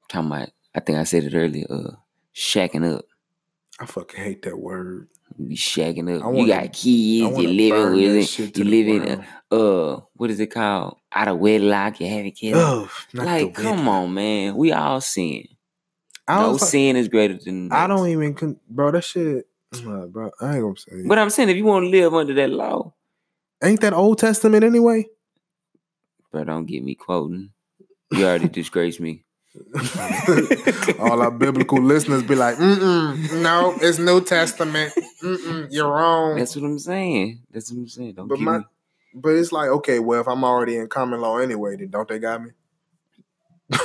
Talking 0.09 0.27
about, 0.31 0.49
I 0.75 0.79
think 0.81 0.97
I 0.97 1.03
said 1.03 1.23
it 1.23 1.35
earlier. 1.35 1.65
Uh, 1.69 1.91
shacking 2.35 2.95
up. 2.97 3.05
I 3.79 3.85
fucking 3.85 4.21
hate 4.21 4.41
that 4.41 4.57
word. 4.59 5.07
You 5.37 5.45
be 5.49 5.55
shacking 5.55 6.13
up. 6.17 6.25
I 6.25 6.29
you 6.29 6.35
wanna- 6.35 6.47
got 6.47 6.63
kids. 6.73 6.85
You 6.85 7.29
wanna 7.29 7.47
living 7.49 7.93
with 7.93 8.39
it. 8.39 8.57
You 8.57 8.63
living. 8.65 9.23
Uh, 9.51 9.99
what 10.15 10.29
is 10.31 10.39
it 10.39 10.47
called? 10.47 10.97
Out 11.13 11.27
of 11.27 11.37
wedlock. 11.39 11.99
You 12.01 12.07
having 12.07 12.31
kids. 12.31 12.57
Ugh, 12.57 12.89
like, 13.13 13.53
come 13.53 13.87
on, 13.87 14.13
man. 14.13 14.55
We 14.55 14.71
all 14.71 14.99
sin. 14.99 15.45
I 16.27 16.39
No 16.41 16.47
don't, 16.49 16.59
sin 16.59 16.95
is 16.95 17.07
greater 17.07 17.35
than. 17.43 17.71
I 17.71 17.87
don't 17.87 18.07
even, 18.09 18.33
con- 18.33 18.59
bro. 18.69 18.91
That 18.91 19.03
shit, 19.03 19.47
uh, 19.73 20.05
bro. 20.07 20.29
I 20.41 20.55
ain't 20.55 20.61
gonna 20.63 20.75
say. 20.77 20.91
it. 20.97 21.07
But 21.07 21.17
I'm 21.19 21.29
saying, 21.29 21.49
if 21.49 21.57
you 21.57 21.65
want 21.65 21.85
to 21.85 21.89
live 21.89 22.13
under 22.13 22.33
that 22.35 22.49
law, 22.49 22.93
ain't 23.63 23.81
that 23.81 23.93
Old 23.93 24.17
Testament 24.19 24.63
anyway? 24.63 25.07
bro, 26.31 26.43
don't 26.43 26.65
get 26.65 26.83
me 26.83 26.93
quoting. 26.95 27.51
You 28.11 28.25
already 28.25 28.47
disgraced 28.59 28.99
me. 28.99 29.23
All 30.99 31.21
our 31.21 31.31
biblical 31.31 31.81
listeners 31.81 32.23
be 32.23 32.35
like, 32.35 32.55
Mm-mm, 32.57 33.41
no, 33.41 33.75
it's 33.81 33.97
New 33.99 34.21
Testament. 34.23 34.93
Mm-mm, 35.23 35.67
you're 35.71 35.91
wrong. 35.91 36.37
That's 36.37 36.55
what 36.55 36.65
I'm 36.65 36.79
saying. 36.79 37.41
That's 37.51 37.71
what 37.71 37.79
I'm 37.79 37.87
saying. 37.87 38.13
Don't 38.13 38.27
But 38.27 38.39
my- 38.39 38.59
me. 38.59 38.63
But 39.15 39.29
it's 39.35 39.51
like, 39.51 39.69
okay, 39.69 39.97
well, 39.97 40.21
if 40.21 40.27
I'm 40.27 40.43
already 40.43 40.77
in 40.77 40.87
common 40.87 41.19
law 41.19 41.37
anyway, 41.39 41.75
then 41.75 41.89
don't 41.89 42.07
they 42.07 42.19
got 42.19 42.43
me? 42.43 42.51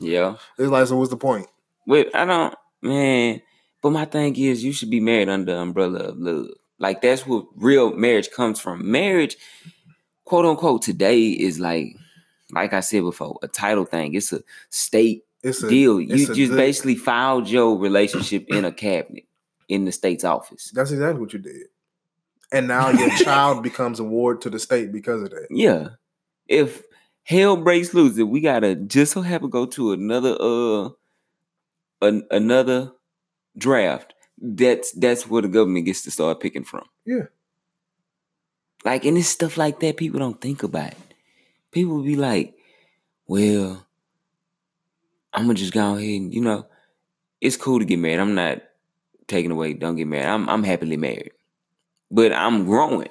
Yeah. 0.00 0.36
It's 0.58 0.70
like, 0.70 0.86
so 0.86 0.96
what's 0.96 1.10
the 1.10 1.16
point? 1.18 1.48
Wait, 1.86 2.08
I 2.14 2.24
don't, 2.24 2.54
man. 2.82 3.42
But 3.82 3.90
my 3.90 4.04
thing 4.06 4.34
is, 4.36 4.64
you 4.64 4.72
should 4.72 4.90
be 4.90 5.00
married 5.00 5.28
under 5.28 5.52
the 5.52 5.58
umbrella 5.58 5.98
of 6.10 6.18
love. 6.18 6.46
Like 6.78 7.00
that's 7.02 7.26
what 7.26 7.46
real 7.56 7.94
marriage 7.94 8.30
comes 8.30 8.58
from. 8.60 8.90
Marriage, 8.90 9.36
quote 10.24 10.44
unquote, 10.46 10.82
today 10.82 11.24
is 11.28 11.60
like, 11.60 11.88
like 12.50 12.72
I 12.72 12.80
said 12.80 13.02
before, 13.02 13.38
a 13.42 13.48
title 13.48 13.84
thing. 13.84 14.14
It's 14.14 14.32
a 14.32 14.40
state 14.70 15.24
It's 15.42 15.62
a 15.62 15.68
deal. 15.68 16.00
You 16.00 16.26
just 16.26 16.34
good- 16.34 16.56
basically 16.56 16.94
filed 16.96 17.48
your 17.48 17.76
relationship 17.78 18.46
in 18.48 18.64
a 18.64 18.72
cabinet 18.72 19.24
in 19.68 19.84
the 19.84 19.92
state's 19.92 20.24
office. 20.24 20.70
That's 20.74 20.92
exactly 20.92 21.20
what 21.20 21.32
you 21.32 21.40
did. 21.40 21.66
And 22.52 22.68
now 22.68 22.90
your 22.90 23.10
child 23.24 23.62
becomes 23.62 23.98
a 23.98 24.04
ward 24.04 24.40
to 24.42 24.50
the 24.50 24.58
state 24.58 24.92
because 24.92 25.22
of 25.22 25.30
that. 25.30 25.48
Yeah. 25.50 25.88
If 26.46 26.82
hell 27.24 27.56
breaks 27.56 27.92
loose, 27.92 28.16
if 28.18 28.28
we 28.28 28.40
gotta 28.40 28.76
just 28.76 29.12
so 29.12 29.22
happen 29.22 29.50
go 29.50 29.66
to 29.66 29.92
another 29.92 30.36
uh 30.40 30.90
an, 32.02 32.24
another 32.30 32.92
draft, 33.58 34.14
that's 34.40 34.92
that's 34.92 35.26
where 35.28 35.42
the 35.42 35.48
government 35.48 35.86
gets 35.86 36.02
to 36.02 36.10
start 36.12 36.38
picking 36.40 36.62
from. 36.62 36.84
Yeah. 37.04 37.24
Like 38.84 39.04
and 39.04 39.18
it's 39.18 39.26
stuff 39.28 39.56
like 39.56 39.80
that 39.80 39.96
people 39.96 40.20
don't 40.20 40.40
think 40.40 40.62
about. 40.62 40.92
People 41.76 41.96
would 41.96 42.06
be 42.06 42.16
like, 42.16 42.54
well, 43.26 43.86
I'm 45.34 45.42
gonna 45.42 45.52
just 45.52 45.74
go 45.74 45.96
ahead 45.96 46.08
and 46.08 46.32
you 46.32 46.40
know, 46.40 46.64
it's 47.42 47.58
cool 47.58 47.80
to 47.80 47.84
get 47.84 47.98
married. 47.98 48.18
I'm 48.18 48.34
not 48.34 48.62
taking 49.26 49.50
away, 49.50 49.74
don't 49.74 49.96
get 49.96 50.06
married. 50.06 50.24
I'm 50.24 50.48
I'm 50.48 50.64
happily 50.64 50.96
married. 50.96 51.32
But 52.10 52.32
I'm 52.32 52.64
growing. 52.64 53.10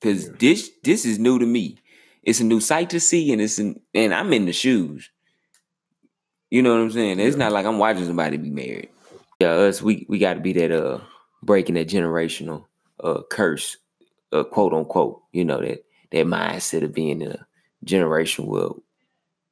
Cause 0.00 0.26
Yeah. 0.26 0.32
this 0.40 0.70
this 0.82 1.04
is 1.04 1.20
new 1.20 1.38
to 1.38 1.46
me. 1.46 1.78
It's 2.24 2.40
a 2.40 2.44
new 2.44 2.58
sight 2.58 2.90
to 2.90 2.98
see, 2.98 3.32
and 3.32 3.40
it's 3.40 3.60
an, 3.60 3.80
and 3.94 4.12
I'm 4.12 4.32
in 4.32 4.46
the 4.46 4.52
shoes. 4.52 5.10
You 6.50 6.62
know 6.62 6.72
what 6.74 6.82
I'm 6.82 6.90
saying? 6.90 7.20
It's 7.20 7.36
Yeah. 7.36 7.44
not 7.44 7.52
like 7.52 7.64
I'm 7.64 7.78
watching 7.78 8.06
somebody 8.06 8.38
be 8.38 8.50
married. 8.50 8.88
Yeah, 9.38 9.52
us 9.52 9.80
we 9.80 10.04
we 10.08 10.18
got 10.18 10.34
to 10.34 10.40
be 10.40 10.52
that 10.54 10.72
uh 10.72 10.98
breaking 11.44 11.76
that 11.76 11.88
generational 11.88 12.64
uh 12.98 13.22
curse, 13.30 13.76
uh 14.32 14.42
quote 14.42 14.72
unquote. 14.72 15.22
You 15.32 15.44
know 15.44 15.60
that 15.60 15.84
that 16.10 16.26
mindset 16.26 16.82
of 16.82 16.92
being 16.92 17.22
in 17.22 17.30
a 17.30 17.46
generation 17.84 18.46
where 18.46 18.68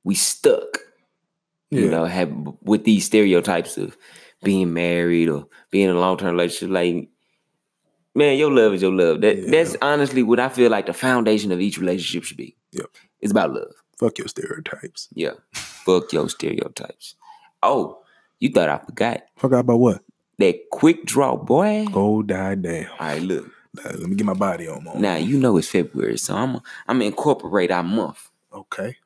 we 0.05 0.15
stuck. 0.15 0.79
You 1.71 1.85
Yeah. 1.85 1.91
know, 1.91 2.05
have 2.05 2.31
with 2.63 2.85
these 2.85 3.05
stereotypes 3.07 3.79
of 3.79 3.97
being 4.43 4.73
married 4.75 5.29
or 5.29 5.47
being 5.71 5.89
in 5.89 5.97
a 5.97 6.01
long 6.01 6.17
term 6.19 6.33
relationship. 6.33 6.71
Like, 6.71 7.09
man, 8.15 8.37
your 8.37 8.51
love 8.51 8.75
is 8.75 8.83
your 8.83 8.93
love. 8.93 9.21
That 9.23 9.39
Yeah. 9.39 9.51
that's 9.51 9.77
honestly 9.81 10.23
what 10.23 10.41
I 10.41 10.49
feel 10.49 10.71
like 10.71 10.87
the 10.87 10.93
foundation 10.93 11.51
of 11.53 11.61
each 11.61 11.79
relationship 11.79 12.25
should 12.25 12.37
be. 12.37 12.57
Yep. 12.73 12.87
It's 13.21 13.31
about 13.33 13.53
love. 13.55 13.73
Fuck 13.99 14.19
your 14.19 14.29
stereotypes. 14.29 15.09
Yeah. 15.15 15.35
Fuck 15.53 16.13
your 16.13 16.29
stereotypes. 16.29 17.15
Oh, 17.63 18.03
you 18.41 18.51
thought 18.51 18.69
I 18.69 18.79
forgot. 18.79 19.23
Out 19.43 19.53
about 19.53 19.79
what? 19.79 20.03
That 20.39 20.71
quick 20.71 21.05
draw, 21.05 21.37
boy. 21.37 21.87
Go 21.93 22.23
die 22.23 22.57
down. 22.57 22.87
All 22.99 23.07
right, 23.07 23.23
look. 23.23 23.49
Let 23.75 24.01
me 24.03 24.17
get 24.17 24.27
my 24.27 24.35
body 24.35 24.69
on. 24.69 24.85
Mom. 24.85 25.01
Now 25.01 25.17
you 25.17 25.39
know 25.39 25.57
it's 25.57 25.69
February, 25.69 26.19
so 26.19 26.35
I'm 26.37 26.57
I'm 26.87 26.97
gonna 26.99 27.05
incorporate 27.07 27.71
our 27.71 27.83
month. 27.83 28.31
Okay. 28.53 28.97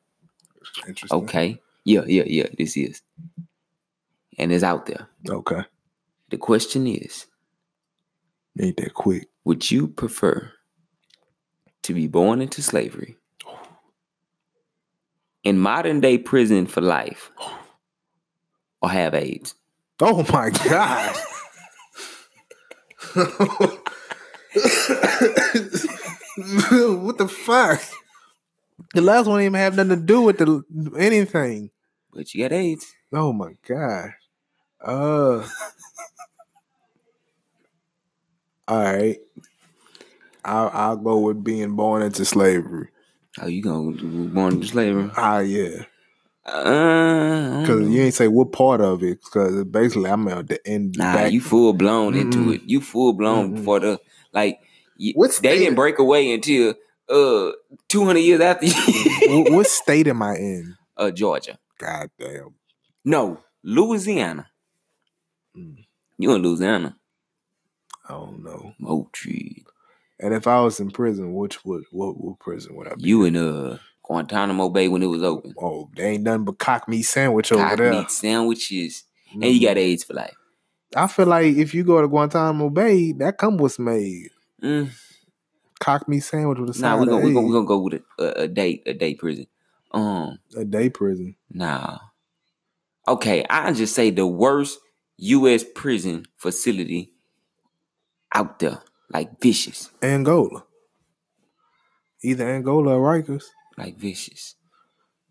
Interesting. 0.87 1.19
Okay. 1.23 1.61
Yeah, 1.85 2.03
yeah, 2.05 2.23
yeah. 2.25 2.47
This 2.57 2.75
is. 2.75 3.01
And 4.37 4.51
it's 4.51 4.63
out 4.63 4.85
there. 4.85 5.07
Okay. 5.29 5.61
The 6.29 6.37
question 6.37 6.85
is, 6.85 7.25
Ain't 8.59 8.75
that 8.77 8.93
quick. 8.93 9.29
would 9.45 9.71
you 9.71 9.87
prefer 9.87 10.51
to 11.83 11.93
be 11.93 12.07
born 12.07 12.41
into 12.41 12.61
slavery 12.61 13.15
in 15.43 15.57
modern 15.57 16.01
day 16.01 16.17
prison 16.17 16.67
for 16.67 16.81
life 16.81 17.31
or 18.81 18.89
have 18.89 19.15
AIDS? 19.15 19.55
Oh 20.01 20.25
my 20.31 20.49
god. 20.49 21.15
what 27.03 27.17
the 27.17 27.27
fuck? 27.27 27.81
The 28.93 29.01
last 29.01 29.25
one 29.27 29.39
didn't 29.39 29.53
even 29.53 29.59
have 29.59 29.75
nothing 29.75 29.89
to 29.89 29.95
do 30.05 30.21
with 30.21 30.37
the 30.37 30.63
anything. 30.97 31.71
But 32.13 32.33
you 32.33 32.43
got 32.43 32.53
AIDS. 32.53 32.85
Oh 33.13 33.33
my 33.33 33.53
god. 33.67 34.11
Uh. 34.83 35.47
all 38.67 38.83
right. 38.83 39.17
I'll 40.45 40.69
I'll 40.73 40.97
go 40.97 41.17
with 41.19 41.43
being 41.43 41.75
born 41.75 42.01
into 42.03 42.23
slavery. 42.25 42.89
Oh, 43.41 43.47
you 43.47 43.61
gonna 43.61 43.91
be 43.91 44.27
born 44.27 44.53
into 44.55 44.67
slavery? 44.67 45.09
Ah, 45.15 45.39
yeah. 45.39 45.83
Uh, 46.45 47.61
Because 47.61 47.89
you 47.89 48.01
ain't 48.01 48.13
say 48.13 48.27
what 48.29 48.51
part 48.53 48.79
of 48.81 49.03
it. 49.03 49.19
Because 49.23 49.63
basically, 49.65 50.09
I'm 50.09 50.27
at 50.29 50.47
the 50.47 50.65
end. 50.67 50.95
Nah, 50.97 51.13
back. 51.13 51.31
you 51.33 51.41
full 51.41 51.73
blown 51.73 52.15
into 52.15 52.37
Mm-mm. 52.39 52.55
it. 52.55 52.61
You 52.65 52.79
full 52.81 53.13
blown 53.13 53.57
Mm-mm. 53.57 53.65
for 53.65 53.79
the 53.81 53.99
like. 54.37 54.59
What 55.13 55.37
they 55.43 55.59
didn't 55.59 55.75
break 55.75 55.99
away 55.99 56.33
until 56.33 56.73
uh 57.07 57.51
two 57.87 58.03
hundred 58.05 58.21
years 58.21 58.41
after 58.41 58.67
what, 59.27 59.51
what 59.51 59.67
state 59.81 60.07
am 60.07 60.23
I 60.23 60.35
in? 60.37 60.75
uh 60.97 61.11
Georgia. 61.11 61.59
God 61.77 62.09
damn. 62.19 62.55
No, 63.05 63.39
Louisiana. 63.63 64.47
Mm. 65.55 65.85
You 66.17 66.33
in 66.33 66.41
Louisiana? 66.41 66.97
I 68.09 68.13
don't 68.13 68.43
know. 68.43 68.73
Moultrie. 68.79 69.63
And 70.19 70.33
if 70.33 70.47
I 70.47 70.61
was 70.61 70.79
in 70.79 70.89
prison, 70.89 71.35
which 71.35 71.63
would 71.63 71.83
what, 71.91 72.19
what 72.19 72.39
prison 72.39 72.75
would 72.75 72.87
I 72.87 72.95
be? 72.95 73.03
You 73.03 73.23
in 73.25 73.35
uh 73.37 73.77
Guantanamo 74.01 74.69
Bay 74.69 74.87
when 74.87 75.03
it 75.03 75.07
was 75.07 75.21
open. 75.21 75.53
Oh, 75.61 75.89
they 75.95 76.13
ain't 76.13 76.23
nothing 76.23 76.45
but 76.45 76.57
cock 76.57 76.87
meat 76.87 77.03
sandwich 77.03 77.51
over 77.51 77.75
there. 77.75 77.91
Cock 77.91 77.99
meat 77.99 78.09
sandwiches, 78.11 79.03
and 79.31 79.43
you 79.43 79.61
got 79.67 79.77
AIDS 79.77 80.03
for 80.03 80.15
life. 80.15 80.35
I 80.95 81.07
feel 81.07 81.25
like 81.25 81.55
if 81.55 81.73
you 81.73 81.83
go 81.83 82.01
to 82.01 82.07
Guantanamo 82.07 82.69
Bay, 82.69 83.11
that 83.13 83.37
come 83.37 83.57
with 83.57 83.73
some 83.73 83.89
egg. 83.89 84.29
Mm. 84.63 84.89
Cock 85.79 86.07
me 86.07 86.19
sandwich 86.19 86.59
with 86.59 86.75
a 86.75 86.81
Nah, 86.81 86.89
side 86.91 86.95
we 86.99 87.03
of 87.03 87.09
gonna 87.09 87.25
we 87.25 87.51
gonna 87.51 87.65
go 87.65 87.79
with 87.79 87.93
a, 87.95 88.23
a, 88.23 88.43
a 88.43 88.47
date 88.47 88.83
a 88.85 88.93
day 88.93 89.13
prison. 89.13 89.47
Um, 89.91 90.39
a 90.55 90.65
day 90.65 90.89
prison. 90.89 91.35
nah. 91.51 91.97
Okay, 93.07 93.45
I 93.49 93.71
just 93.71 93.95
say 93.95 94.09
the 94.09 94.27
worst 94.27 94.79
U.S. 95.17 95.63
prison 95.75 96.25
facility 96.35 97.13
out 98.33 98.59
there, 98.59 98.81
like 99.09 99.39
vicious, 99.39 99.89
Angola. 100.01 100.65
Either 102.21 102.49
Angola 102.49 102.97
or 102.97 103.13
Rikers. 103.21 103.45
like 103.77 103.95
vicious 103.97 104.55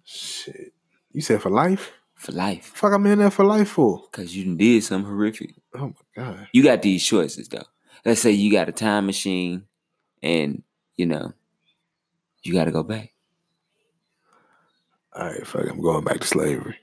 Shit. 0.05 0.73
You 1.13 1.21
said 1.21 1.43
for 1.43 1.51
life? 1.51 1.93
For 2.17 2.33
life. 2.33 2.73
Fuck 2.75 2.93
I'm 2.93 3.07
in 3.07 3.19
there 3.21 3.31
for 3.31 3.45
life 3.45 3.69
for. 3.69 4.03
Cause 4.13 4.35
you 4.35 4.57
did 4.57 4.83
something 4.83 5.09
horrific. 5.09 5.55
Oh 5.75 5.89
my 6.17 6.25
god. 6.25 6.49
You 6.53 6.63
got 6.63 6.83
these 6.83 7.05
choices 7.05 7.49
though. 7.49 7.63
Let's 8.05 8.21
say 8.21 8.31
you 8.33 8.51
got 8.53 8.69
a 8.69 8.73
time 8.73 9.07
machine, 9.07 9.65
and 10.23 10.63
you 10.97 11.07
know 11.07 11.33
you 12.43 12.53
got 12.53 12.65
to 12.67 12.71
go 12.73 12.83
back. 12.83 13.13
All 15.15 15.27
right, 15.27 15.47
fuck. 15.47 15.67
I'm 15.69 15.81
going 15.81 16.05
back 16.05 16.21
to 16.21 16.27
slavery. 16.27 16.77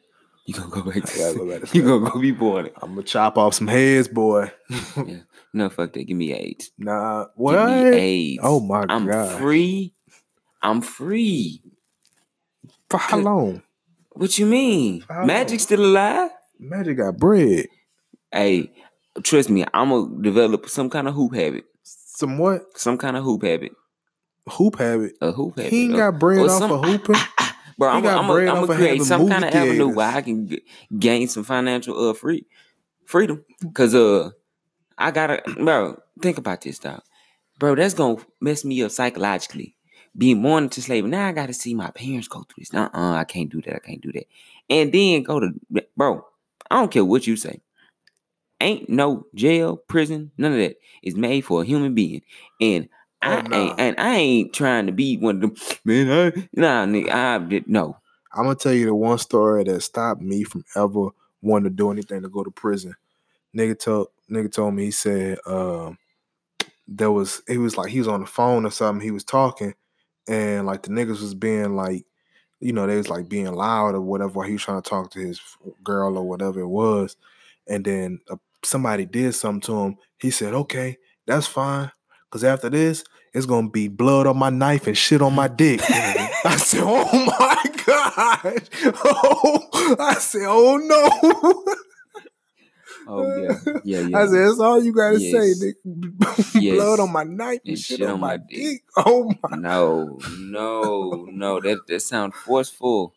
You 0.46 0.56
gonna 0.56 0.70
go 0.70 0.82
back 0.82 1.04
to, 1.06 1.34
go 1.38 1.48
back 1.50 1.70
to 1.70 1.78
you 1.78 1.84
gonna 1.86 2.10
go 2.10 2.20
be 2.20 2.32
born. 2.32 2.70
I'm 2.82 2.90
gonna 2.96 3.04
chop 3.04 3.38
off 3.38 3.54
some 3.54 3.68
heads, 3.68 4.08
boy. 4.08 4.52
No, 5.56 5.70
fuck 5.70 5.94
that. 5.94 6.06
Give 6.06 6.18
me 6.18 6.34
AIDS. 6.34 6.72
nah, 6.80 7.26
Give 7.26 7.32
what? 7.36 7.70
me 7.70 7.86
AIDS. 7.90 8.40
Oh 8.44 8.60
my 8.60 8.86
I'm 8.90 9.06
god. 9.06 9.38
free. 9.40 9.94
I'm 10.64 10.82
free. 10.82 11.62
For 12.90 12.98
how 12.98 13.18
long? 13.20 13.62
What 14.14 14.38
you 14.38 14.46
mean? 14.46 15.04
Magic 15.10 15.60
still 15.60 15.84
alive? 15.86 16.30
Magic 16.60 16.98
got 16.98 17.18
bread. 17.18 17.68
Hey, 18.32 18.72
trust 19.24 19.50
me. 19.50 19.66
I'm 19.74 19.90
gonna 19.90 20.22
develop 20.22 20.70
some 20.70 20.90
kind 20.90 21.08
of 21.08 21.14
hoop 21.16 21.36
habit. 21.36 21.66
Some 21.84 22.38
what? 22.38 22.62
Some 22.78 22.98
kind 22.98 23.18
of 23.18 23.24
hoop 23.24 23.44
habit. 23.44 23.72
Hoop 24.48 24.78
habit. 24.78 25.14
A 25.22 25.32
hoop 25.32 25.58
habit. 25.58 25.72
He 25.72 25.86
ain't 25.86 25.96
got 25.96 26.20
bread 26.20 26.40
or 26.40 26.50
off 26.50 26.60
some- 26.60 26.72
of 26.72 26.86
hooping. 26.86 27.16
Bro, 27.78 27.90
I'm 27.90 28.04
got 28.04 28.28
gonna 28.28 28.52
I'm 28.52 28.64
of 28.70 28.76
create 28.76 29.02
some 29.02 29.28
kind 29.28 29.44
of 29.44 29.54
avenue 29.54 29.88
where 29.90 30.08
I 30.08 30.22
can 30.22 30.48
g- 30.48 30.62
gain 31.00 31.28
some 31.28 31.44
financial 31.44 32.10
uh 32.10 32.14
free 32.14 32.46
freedom. 33.06 33.44
Cause 33.74 33.96
uh, 33.96 34.30
I 34.98 35.10
gotta, 35.10 35.42
bro. 35.56 36.00
Think 36.22 36.38
about 36.38 36.62
this, 36.62 36.78
dog. 36.78 37.02
Bro, 37.60 37.76
that's 37.76 37.96
gonna 37.96 38.18
mess 38.40 38.64
me 38.64 38.84
up 38.84 38.92
psychologically. 38.92 39.76
Being 40.18 40.42
born 40.44 40.66
into 40.66 40.82
slavery. 40.82 41.10
Now 41.10 41.28
I 41.28 41.32
gotta 41.32 41.54
see 41.54 41.74
my 41.74 41.90
parents 41.92 42.28
go 42.28 42.44
through 42.44 42.62
this. 42.62 42.74
Uh, 42.74 42.90
uh 42.94 43.14
I 43.14 43.24
can't 43.24 43.50
do 43.50 43.62
that. 43.64 43.76
I 43.76 43.80
can't 43.80 44.02
do 44.02 44.12
that. 44.12 44.28
And 44.70 44.92
then 44.92 45.24
go 45.24 45.40
to, 45.40 45.52
bro. 45.98 46.26
I 46.70 46.76
don't 46.76 46.92
care 46.92 47.06
what 47.06 47.28
you 47.28 47.36
say. 47.36 47.62
Ain't 48.62 48.90
no 48.90 49.26
jail, 49.36 49.76
prison, 49.78 50.32
none 50.38 50.54
of 50.54 50.58
that 50.60 50.78
is 51.02 51.16
made 51.16 51.42
for 51.42 51.62
a 51.62 51.66
human 51.66 51.94
being. 51.94 52.22
And 52.62 52.88
I 53.22 53.38
Oh, 53.38 53.42
nah. 53.42 53.58
ain't, 53.58 53.80
and 53.80 54.00
I 54.00 54.16
ain't 54.16 54.54
trying 54.54 54.86
to 54.86 54.92
be 54.92 55.18
one 55.18 55.36
of 55.36 55.42
them. 55.42 55.56
Man, 55.84 56.10
I, 56.10 56.48
nah, 56.54 56.86
nigga, 56.86 57.10
I 57.12 57.64
no. 57.68 57.98
I'm 58.34 58.44
gonna 58.46 58.56
tell 58.56 58.74
you 58.74 58.86
the 58.86 58.96
one 58.96 59.18
story 59.18 59.64
that 59.66 59.82
stopped 59.82 60.22
me 60.22 60.44
from 60.44 60.64
ever 60.76 61.10
wanting 61.42 61.66
to 61.66 61.70
do 61.70 61.92
anything 61.92 62.22
to 62.22 62.30
go 62.30 62.44
to 62.44 62.52
prison. 62.52 62.96
Nigga 63.56 63.78
told 63.78 64.08
nigga 64.30 64.52
told 64.52 64.74
me 64.74 64.86
he 64.86 64.92
said 64.92 65.38
um 65.46 65.98
there 66.88 67.12
was 67.12 67.42
he 67.48 67.58
was 67.58 67.78
like 67.78 67.90
he 67.90 68.00
was 68.00 68.08
on 68.08 68.22
the 68.22 68.26
phone 68.26 68.66
or 68.66 68.72
something, 68.72 69.04
he 69.04 69.12
was 69.12 69.24
talking, 69.24 69.74
and 70.28 70.66
like 70.66 70.84
the 70.84 70.90
niggas 70.90 71.22
was 71.22 71.34
being 71.36 71.76
like, 71.76 72.06
you 72.60 72.72
know, 72.74 72.88
they 72.88 72.98
was 72.98 73.10
like 73.10 73.28
being 73.28 73.52
loud 73.54 73.96
or 73.96 74.02
whatever 74.02 74.32
while 74.34 74.48
he 74.48 74.54
was 74.54 74.64
trying 74.64 74.82
to 74.82 74.90
talk 74.90 75.12
to 75.12 75.20
his 75.20 75.42
girl 75.84 76.18
or 76.18 76.24
whatever 76.24 76.62
it 76.62 76.68
was. 76.68 77.18
And 77.68 77.84
then 77.84 78.20
uh, 78.30 78.38
somebody 78.64 79.06
did 79.06 79.36
something 79.36 79.62
to 79.62 79.80
him. 79.82 79.98
He 80.18 80.32
said, 80.32 80.54
Okay, 80.54 80.98
that's 81.26 81.48
fine. 81.48 81.92
Cause 82.32 82.44
after 82.44 82.70
this, 82.70 83.04
it's 83.34 83.46
gonna 83.46 83.70
be 83.70 83.88
blood 83.88 84.28
on 84.28 84.38
my 84.38 84.50
knife 84.50 84.88
and 84.88 84.98
shit 84.98 85.22
on 85.22 85.34
my 85.34 85.48
dick. 85.48 85.82
I 86.46 86.58
said, 86.58 86.82
"Oh 86.84 87.26
my 87.40 87.64
gosh!" 87.86 88.70
Oh, 89.06 89.98
I 90.00 90.16
said, 90.16 90.46
"Oh 90.46 90.78
no!" 90.78 91.76
Oh 93.08 93.26
yeah, 93.38 93.60
yeah, 93.84 94.00
yeah. 94.08 94.18
I 94.22 94.26
said, 94.28 94.48
"That's 94.48 94.60
all 94.60 94.84
you 94.84 94.94
gotta 94.94 95.20
Yes. 95.20 95.60
say. 95.60 95.74
Yes. 96.60 96.76
Blood 96.76 97.00
on 97.00 97.12
my 97.12 97.24
knife 97.24 97.62
and, 97.66 97.78
shit, 97.78 98.02
on, 98.02 98.20
my 98.20 98.38
dick. 98.38 98.84
Oh 98.98 99.32
my! 99.44 99.58
no, 99.58 100.20
no, 100.40 101.28
no. 101.32 101.60
That 101.60 101.80
that 101.88 102.02
sounds 102.02 102.36
forceful. 102.36 103.14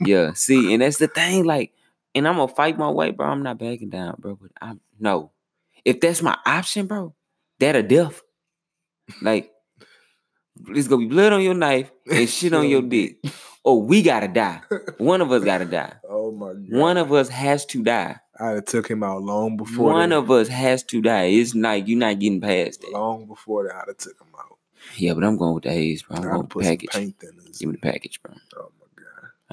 Yeah. 0.00 0.32
See, 0.34 0.72
and 0.72 0.82
that's 0.82 0.98
the 0.98 1.08
thing. 1.08 1.44
Like, 1.44 1.72
and 2.14 2.26
I'm 2.26 2.36
gonna 2.36 2.48
fight 2.52 2.78
my 2.78 2.90
way, 2.90 3.10
bro. 3.10 3.26
I'm 3.26 3.42
not 3.42 3.58
backing 3.58 3.90
down, 3.90 4.16
bro. 4.18 4.36
But 4.40 4.50
I'm 4.60 4.80
no. 4.98 5.32
If 5.84 6.00
that's 6.00 6.22
my 6.22 6.36
option, 6.46 6.86
bro, 6.86 7.14
that 7.58 7.76
a 7.76 7.82
death. 7.82 8.22
Like, 9.22 9.50
it's 10.68 10.88
gonna 10.88 11.02
be 11.02 11.08
blood 11.08 11.32
on 11.32 11.42
your 11.42 11.54
knife 11.54 11.90
and 12.10 12.28
shit 12.28 12.52
on 12.52 12.68
your 12.68 12.82
dick. 12.82 13.16
Or 13.62 13.74
oh, 13.74 13.78
we 13.78 14.02
gotta 14.02 14.28
die. 14.28 14.60
One 14.98 15.20
of 15.20 15.30
us 15.32 15.44
gotta 15.44 15.66
die. 15.66 15.92
Oh 16.08 16.32
my 16.32 16.52
god! 16.54 16.66
One 16.70 16.96
of 16.96 17.12
us 17.12 17.28
has 17.28 17.66
to 17.66 17.82
die. 17.82 18.16
I'd 18.40 18.54
have 18.54 18.64
took 18.64 18.88
him 18.88 19.02
out 19.02 19.22
long 19.22 19.56
before. 19.56 19.92
One 19.92 20.10
that. 20.10 20.16
of 20.16 20.30
us 20.30 20.48
has 20.48 20.82
to 20.84 21.02
die. 21.02 21.24
It's 21.24 21.54
like 21.54 21.86
you're 21.88 21.98
not 21.98 22.18
getting 22.18 22.40
past 22.40 22.80
that. 22.80 22.92
long 22.92 23.26
before 23.26 23.64
that. 23.68 23.74
I'd 23.76 23.88
have 23.88 23.96
took 23.98 24.18
him 24.20 24.28
out. 24.38 24.56
Yeah, 24.96 25.14
but 25.14 25.24
I'm 25.24 25.36
going 25.36 25.54
with 25.54 25.64
the 25.64 25.70
A's, 25.70 26.02
bro. 26.02 26.16
I'm 26.16 26.22
going 26.22 26.38
with 26.38 26.48
the 26.50 26.60
package. 26.60 27.14
Give 27.58 27.68
me 27.68 27.72
the 27.76 27.78
package, 27.78 28.20
bro. 28.22 28.34
Oh 28.56 28.72
my 28.80 28.86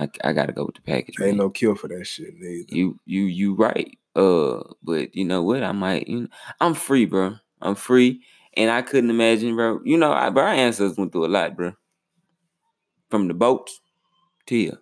god! 0.08 0.12
I, 0.24 0.30
I 0.30 0.34
gotta 0.34 0.54
go 0.54 0.66
with 0.66 0.76
the 0.76 0.82
package, 0.82 1.16
Ain't 1.20 1.32
man. 1.32 1.38
no 1.38 1.50
cure 1.50 1.76
for 1.76 1.88
that 1.90 2.06
shit, 2.06 2.34
neither. 2.40 2.74
You 2.74 3.00
you 3.06 3.24
you 3.24 3.56
right. 3.56 3.98
Uh, 4.16 4.64
but 4.82 5.14
you 5.16 5.26
know 5.26 5.44
what? 5.44 5.64
I 5.64 5.74
might. 5.74 6.08
You 6.08 6.22
know, 6.22 6.28
I'm 6.62 6.74
free, 6.74 7.06
bro. 7.06 7.36
I'm 7.62 7.76
free, 7.76 8.22
and 8.56 8.72
I 8.72 8.82
couldn't 8.82 9.10
imagine, 9.10 9.56
bro. 9.56 9.82
You 9.84 9.98
know, 9.98 10.12
I, 10.14 10.30
bro, 10.30 10.44
our 10.44 10.50
ancestors 10.50 10.98
went 10.98 11.12
through 11.12 11.26
a 11.26 11.28
lot, 11.28 11.56
bro. 11.58 11.74
From 13.10 13.28
the 13.28 13.34
boats 13.34 13.80
to 14.48 14.56
here. 14.56 14.80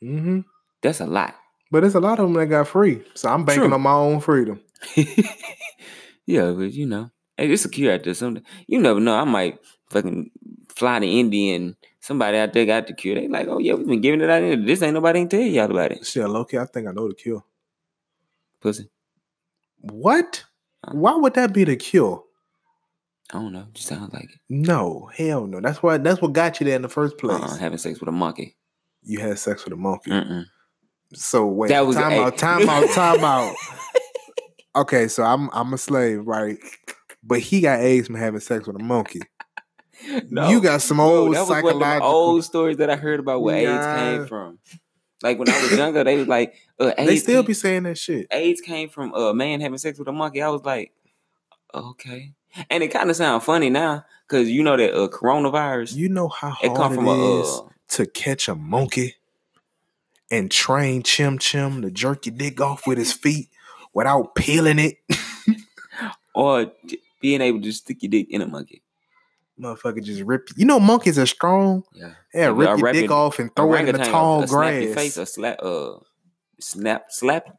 hmm 0.00 0.40
That's 0.82 1.00
a 1.00 1.06
lot. 1.06 1.34
But 1.70 1.80
there's 1.80 1.94
a 1.94 2.00
lot 2.00 2.18
of 2.18 2.26
them 2.26 2.34
that 2.34 2.46
got 2.46 2.68
free, 2.68 3.02
so 3.14 3.28
I'm 3.28 3.44
banking 3.44 3.64
True. 3.64 3.74
on 3.74 3.82
my 3.82 3.92
own 3.92 4.20
freedom. 4.20 4.60
yeah, 6.26 6.50
but 6.52 6.72
you 6.72 6.86
know, 6.86 7.10
hey, 7.36 7.50
it's 7.50 7.62
secure 7.62 7.92
out 7.92 8.04
there. 8.04 8.14
Something 8.14 8.42
you 8.66 8.80
never 8.80 9.00
know. 9.00 9.14
I 9.14 9.24
might 9.24 9.58
fucking 9.90 10.30
fly 10.74 10.98
to 11.00 11.06
India 11.06 11.56
and 11.56 11.76
somebody 12.00 12.38
out 12.38 12.52
there 12.52 12.64
got 12.64 12.86
the 12.86 12.94
cure. 12.94 13.16
They 13.16 13.28
like, 13.28 13.48
oh 13.48 13.58
yeah, 13.58 13.74
we've 13.74 13.86
been 13.86 14.00
giving 14.00 14.20
it 14.20 14.30
out 14.30 14.42
here. 14.42 14.56
This 14.56 14.82
ain't 14.82 14.94
nobody 14.94 15.20
ain't 15.20 15.30
tell 15.30 15.40
y'all 15.40 15.70
about 15.70 15.92
it. 15.92 16.06
Shit, 16.06 16.28
Loki, 16.28 16.58
I 16.58 16.64
think 16.64 16.88
I 16.88 16.92
know 16.92 17.08
the 17.08 17.14
cure. 17.14 17.44
Pussy. 18.60 18.88
What? 19.80 20.44
Why 20.90 21.16
would 21.16 21.34
that 21.34 21.52
be 21.52 21.64
the 21.64 21.76
cure? 21.76 22.24
I 23.30 23.34
don't 23.34 23.52
know. 23.52 23.66
Just 23.74 23.88
sounds 23.88 24.12
like 24.12 24.24
it. 24.24 24.40
No, 24.48 25.10
hell 25.14 25.46
no. 25.46 25.60
That's 25.60 25.82
why. 25.82 25.98
That's 25.98 26.22
what 26.22 26.32
got 26.32 26.60
you 26.60 26.64
there 26.64 26.76
in 26.76 26.82
the 26.82 26.88
first 26.88 27.14
uh-uh, 27.22 27.38
place. 27.38 27.52
Uh-uh, 27.52 27.58
having 27.58 27.78
sex 27.78 28.00
with 28.00 28.08
a 28.08 28.12
monkey. 28.12 28.56
You 29.02 29.20
had 29.20 29.38
sex 29.38 29.64
with 29.64 29.74
a 29.74 29.76
monkey. 29.76 30.10
Mm-mm. 30.10 30.46
So 31.14 31.46
wait, 31.46 31.68
That 31.68 31.86
was- 31.86 31.96
time 31.96 32.10
hey. 32.12 32.22
out, 32.22 32.36
time 32.38 32.68
out, 32.68 32.88
time 32.90 33.24
out. 33.24 33.54
Okay, 34.76 35.08
so 35.08 35.24
I'm 35.24 35.50
I'm 35.52 35.72
a 35.72 35.78
slave, 35.78 36.24
right? 36.24 36.56
But 37.24 37.40
he 37.40 37.60
got 37.60 37.80
AIDS 37.80 38.06
from 38.06 38.14
having 38.16 38.38
sex 38.38 38.66
with 38.66 38.76
a 38.76 38.82
monkey. 38.84 39.20
No, 40.30 40.48
You 40.48 40.60
got 40.60 40.82
some 40.82 40.98
Bro, 40.98 41.06
old 41.06 41.34
that 41.34 41.40
was 41.40 41.48
one 41.48 41.58
of 41.58 41.64
the 41.64 41.70
psychological. 41.72 42.08
old 42.08 42.44
stories 42.44 42.76
that 42.76 42.88
I 42.88 42.94
heard 42.94 43.18
about 43.18 43.42
where 43.42 43.56
AIDS 43.56 43.86
came 44.00 44.26
from. 44.28 44.58
Like 45.22 45.36
when 45.38 45.48
I 45.48 45.60
was 45.62 45.76
younger, 45.76 46.04
they 46.04 46.16
was 46.16 46.28
like, 46.28 46.54
uh, 46.78 46.92
AIDS 46.96 47.08
they 47.10 47.16
still 47.16 47.42
came, 47.42 47.46
be 47.48 47.54
saying 47.54 47.82
that 47.84 47.98
shit. 47.98 48.28
AIDS 48.30 48.60
came 48.60 48.88
from 48.88 49.12
a 49.14 49.34
man 49.34 49.60
having 49.60 49.78
sex 49.78 49.98
with 49.98 50.06
a 50.06 50.12
monkey. 50.12 50.42
I 50.42 50.48
was 50.50 50.62
like, 50.64 50.92
okay, 51.74 52.32
and 52.70 52.82
it 52.84 52.88
kind 52.88 53.10
of 53.10 53.16
sounds 53.16 53.42
funny 53.44 53.70
now 53.70 54.04
because 54.28 54.48
you 54.48 54.62
know 54.62 54.76
that 54.76 54.94
uh, 54.94 55.08
coronavirus. 55.08 55.96
You 55.96 56.08
know 56.08 56.28
how 56.28 56.54
it 56.62 56.68
come 56.68 56.76
hard 56.76 56.94
from 56.94 57.08
it 57.08 57.18
a 57.18 57.40
uh, 57.42 57.68
to 57.88 58.06
catch 58.06 58.46
a 58.48 58.54
monkey 58.54 59.16
and 60.30 60.50
train 60.50 61.02
Chim 61.02 61.38
Chim 61.38 61.82
to 61.82 61.90
jerk 61.90 62.26
your 62.26 62.34
dick 62.34 62.60
off 62.60 62.86
with 62.86 62.98
his 62.98 63.12
feet 63.12 63.48
without 63.94 64.34
peeling 64.34 64.78
it. 64.78 64.96
or 66.34 66.70
being 67.20 67.40
able 67.40 67.60
to 67.62 67.72
stick 67.72 68.02
your 68.02 68.10
dick 68.10 68.28
in 68.30 68.42
a 68.42 68.46
monkey. 68.46 68.82
Motherfucker 69.60 70.02
just 70.02 70.22
rip. 70.22 70.48
You 70.56 70.66
know, 70.66 70.78
monkeys 70.78 71.18
are 71.18 71.26
strong. 71.26 71.82
Yeah. 71.92 72.12
Yeah, 72.32 72.46
rip 72.54 72.76
a 72.76 72.78
your 72.78 72.92
dick 72.92 73.10
off 73.10 73.38
and 73.40 73.54
throw 73.56 73.74
it 73.74 73.88
in 73.88 73.96
the 73.96 74.04
tall 74.04 74.46
Snap 74.46 74.72
your 74.74 74.82
grass. 74.82 74.94
face 74.94 75.18
or 75.18 75.26
slap 75.26 75.58
uh 75.62 75.94
snap 76.60 77.06
slap 77.10 77.56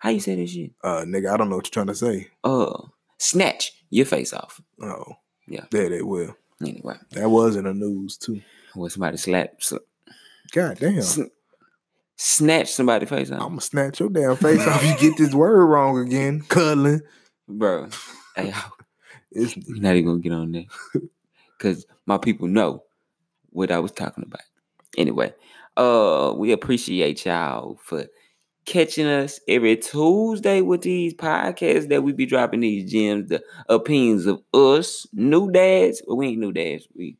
how 0.00 0.10
you 0.10 0.20
say 0.20 0.36
this 0.36 0.50
shit? 0.50 0.70
Uh, 0.84 1.00
nigga, 1.06 1.32
I 1.32 1.36
don't 1.36 1.50
know 1.50 1.56
what 1.56 1.66
you're 1.66 1.72
trying 1.72 1.86
to 1.88 1.94
say. 1.94 2.28
Uh 2.44 2.82
snatch 3.18 3.72
your 3.90 4.04
face 4.06 4.32
off. 4.34 4.60
Oh, 4.82 5.14
Yeah. 5.46 5.64
There 5.70 5.88
they 5.88 6.02
will. 6.02 6.36
Anyway. 6.60 6.96
That 7.12 7.30
was 7.30 7.56
in 7.56 7.64
the 7.64 7.72
news 7.74 8.16
too. 8.18 8.42
When 8.74 8.90
somebody 8.90 9.16
slap 9.16 9.62
sl- 9.62 9.76
God 10.52 10.78
damn. 10.78 11.00
sn- 11.02 11.30
snatch 12.18 12.72
somebody's 12.72 13.08
face 13.08 13.30
off. 13.30 13.40
I'm 13.40 13.48
gonna 13.48 13.60
snatch 13.60 14.00
your 14.00 14.10
damn 14.10 14.36
face 14.36 14.66
off. 14.66 14.84
You 14.84 14.96
get 14.98 15.16
this 15.16 15.32
word 15.32 15.64
wrong 15.64 15.98
again, 15.98 16.42
cuddling. 16.48 17.00
Bro. 17.48 17.88
Hey, 18.36 18.52
It's 19.32 19.56
we're 19.68 19.80
not 19.80 19.94
even 19.94 20.06
gonna 20.06 20.20
get 20.20 20.32
on 20.32 20.52
there. 20.52 20.64
Cause 21.58 21.86
my 22.06 22.18
people 22.18 22.46
know 22.46 22.84
what 23.50 23.72
I 23.72 23.78
was 23.78 23.92
talking 23.92 24.24
about. 24.24 24.42
Anyway, 24.96 25.32
uh 25.76 26.34
we 26.36 26.52
appreciate 26.52 27.24
y'all 27.24 27.78
for 27.82 28.06
catching 28.66 29.06
us 29.06 29.40
every 29.48 29.76
Tuesday 29.76 30.60
with 30.60 30.82
these 30.82 31.14
podcasts 31.14 31.88
that 31.88 32.02
we 32.02 32.12
be 32.12 32.26
dropping 32.26 32.60
these 32.60 32.90
gems, 32.90 33.28
the 33.28 33.42
opinions 33.68 34.26
of 34.26 34.42
us, 34.52 35.06
new 35.12 35.50
dads. 35.50 36.02
Well, 36.06 36.18
we 36.18 36.28
ain't 36.28 36.38
new 36.38 36.52
dads. 36.52 36.86
We 36.94 37.16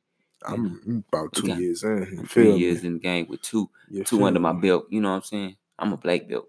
I'm 0.47 1.05
about 1.12 1.32
two 1.32 1.49
Okay. 1.51 1.61
years 1.61 1.82
in. 1.82 1.99
You 2.12 2.18
I'm 2.20 2.26
feel 2.26 2.28
three 2.28 2.53
me? 2.53 2.59
years 2.59 2.84
in 2.84 2.95
the 2.95 2.99
game 3.01 3.26
with 3.28 3.43
two 3.43 3.68
You 3.91 4.05
two 4.05 4.22
under 4.24 4.41
my 4.41 4.53
me? 4.53 4.61
belt. 4.61 4.86
You 4.91 5.01
know 5.01 5.11
what 5.11 5.16
I'm 5.16 5.22
saying? 5.22 5.57
I'm 5.78 5.93
a 5.93 5.97
black 5.97 6.28
belt. 6.28 6.49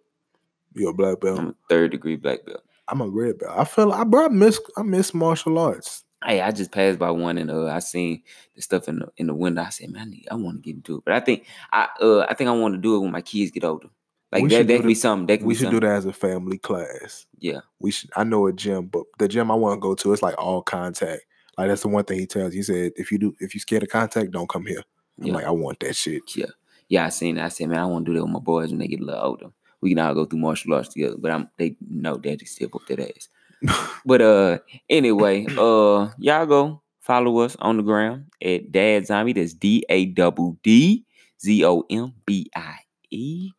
You 0.74 0.90
a 0.90 0.94
black 0.94 1.20
belt. 1.20 1.40
I'm 1.40 1.48
a 1.50 1.56
third 1.68 1.92
degree 1.92 2.16
black 2.16 2.46
belt. 2.46 2.62
I'm 2.88 3.02
a 3.02 3.08
red 3.08 3.40
belt. 3.40 3.54
I 3.58 3.64
feel 3.66 3.92
I 3.92 4.04
bro, 4.04 4.26
I 4.26 4.30
miss 4.30 4.60
I 4.78 4.84
miss 4.84 5.14
martial 5.14 5.58
arts. 5.60 6.04
Hey, 6.24 6.42
I 6.42 6.52
just 6.52 6.72
passed 6.72 7.00
by 7.00 7.12
one 7.12 7.38
and 7.38 7.50
uh, 7.50 7.68
I 7.68 7.80
seen 7.80 8.24
the 8.56 8.62
stuff 8.62 8.88
in 8.90 9.00
the 9.00 9.08
in 9.18 9.28
the 9.28 9.34
window. 9.34 9.62
I 9.62 9.70
said, 9.70 9.90
man, 9.90 10.02
I, 10.02 10.06
need, 10.06 10.28
I 10.30 10.36
want 10.36 10.58
to 10.58 10.62
get 10.62 10.76
into 10.76 10.98
it, 10.98 11.04
but 11.06 11.14
I 11.14 11.20
think 11.22 11.46
I 11.72 11.88
uh 12.02 12.26
I 12.30 12.34
think 12.34 12.50
I 12.50 12.54
want 12.54 12.74
to 12.76 12.80
do 12.80 12.96
it 12.96 13.00
when 13.00 13.12
my 13.12 13.22
kids 13.22 13.52
get 13.52 13.64
older. 13.64 13.90
Like 14.32 14.44
We 14.44 14.50
that, 14.50 14.68
that 14.68 14.78
could 14.82 14.88
be 14.88 14.96
something. 14.96 15.26
That 15.28 15.44
We 15.44 15.56
should 15.56 15.72
do 15.72 15.80
that 15.80 15.96
as 15.96 16.06
a 16.06 16.14
family 16.14 16.60
class. 16.60 17.26
Yeah, 17.40 17.62
We 17.80 17.90
should. 17.92 18.12
I 18.16 18.24
know 18.24 18.46
a 18.48 18.54
gym, 18.54 18.86
but 18.88 19.06
the 19.18 19.28
gym 19.28 19.50
I 19.50 19.56
want 19.56 19.78
to 19.78 19.82
go 19.82 19.96
to, 19.96 20.14
it's 20.14 20.22
like 20.22 20.36
all 20.38 20.62
contact. 20.62 21.24
Like 21.60 21.68
that's 21.70 21.82
the 21.82 21.90
one 21.90 22.04
thing 22.06 22.20
he 22.20 22.26
tells. 22.26 22.54
you. 22.54 22.60
He 22.60 22.64
said, 22.64 22.94
if 22.96 23.12
you 23.12 23.18
do, 23.18 23.36
if 23.40 23.54
you 23.54 23.60
scared 23.60 23.84
of 23.84 23.90
contact, 23.90 24.32
don't 24.32 24.50
come 24.50 24.66
here. 24.66 24.82
I'm 25.20 25.28
Yeah. 25.28 25.34
like, 25.34 25.46
I 25.46 25.52
want 25.52 25.80
that 25.82 25.96
shit. 25.96 26.36
yeah, 26.36 26.46
yeah. 26.88 27.06
I 27.06 27.10
seen. 27.10 27.36
That. 27.36 27.46
I 27.46 27.50
said, 27.50 27.70
man, 27.70 27.80
I 27.80 27.86
want 27.86 28.06
to 28.06 28.12
do 28.12 28.18
that 28.18 28.24
with 28.24 28.32
my 28.34 28.40
boys 28.40 28.70
when 28.70 28.80
they 28.80 28.88
get 28.88 29.02
a 29.02 29.04
little 29.06 29.22
older. 29.24 29.48
We 29.82 29.90
can 29.92 30.00
all 30.00 30.14
go 30.14 30.26
through 30.26 30.40
martial 30.40 30.74
arts 30.74 30.90
together. 30.90 31.16
But 31.18 31.32
I'm 31.32 31.50
they 31.58 31.76
know 31.90 32.18
daddy 32.18 32.46
still 32.46 32.70
whoop 32.70 32.88
that 32.88 33.00
ass. 33.00 33.28
But 34.06 34.22
uh, 34.22 34.60
anyway, 34.90 35.46
uh, 35.58 36.10
y'all 36.18 36.46
go 36.46 36.82
follow 37.02 37.40
us 37.40 37.56
on 37.60 37.78
the 37.78 37.84
ground 37.84 38.26
at 38.42 38.72
Daddzombie. 38.72 39.36
That's 39.36 39.54
D 39.54 39.84
A 39.90 40.06
double 40.06 40.58
D 40.64 41.06
Z 41.42 41.66
O 41.66 41.84
M 41.90 42.14
B 42.26 42.50
I 42.56 42.78
E. 43.12 43.52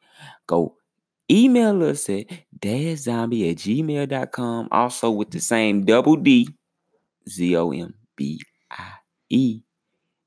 Go 0.46 0.76
email 1.30 1.82
us 1.84 2.08
at 2.10 2.26
daddzombie 2.58 3.50
at 3.50 3.56
gmail.com. 3.58 4.68
Also 4.72 5.10
with 5.10 5.30
the 5.30 5.40
same 5.40 5.84
double 5.84 6.16
D 6.16 6.48
Z 7.30 7.56
O 7.56 7.70
M 7.72 7.94
B 8.16 8.40
I 8.70 8.92
E. 9.28 9.60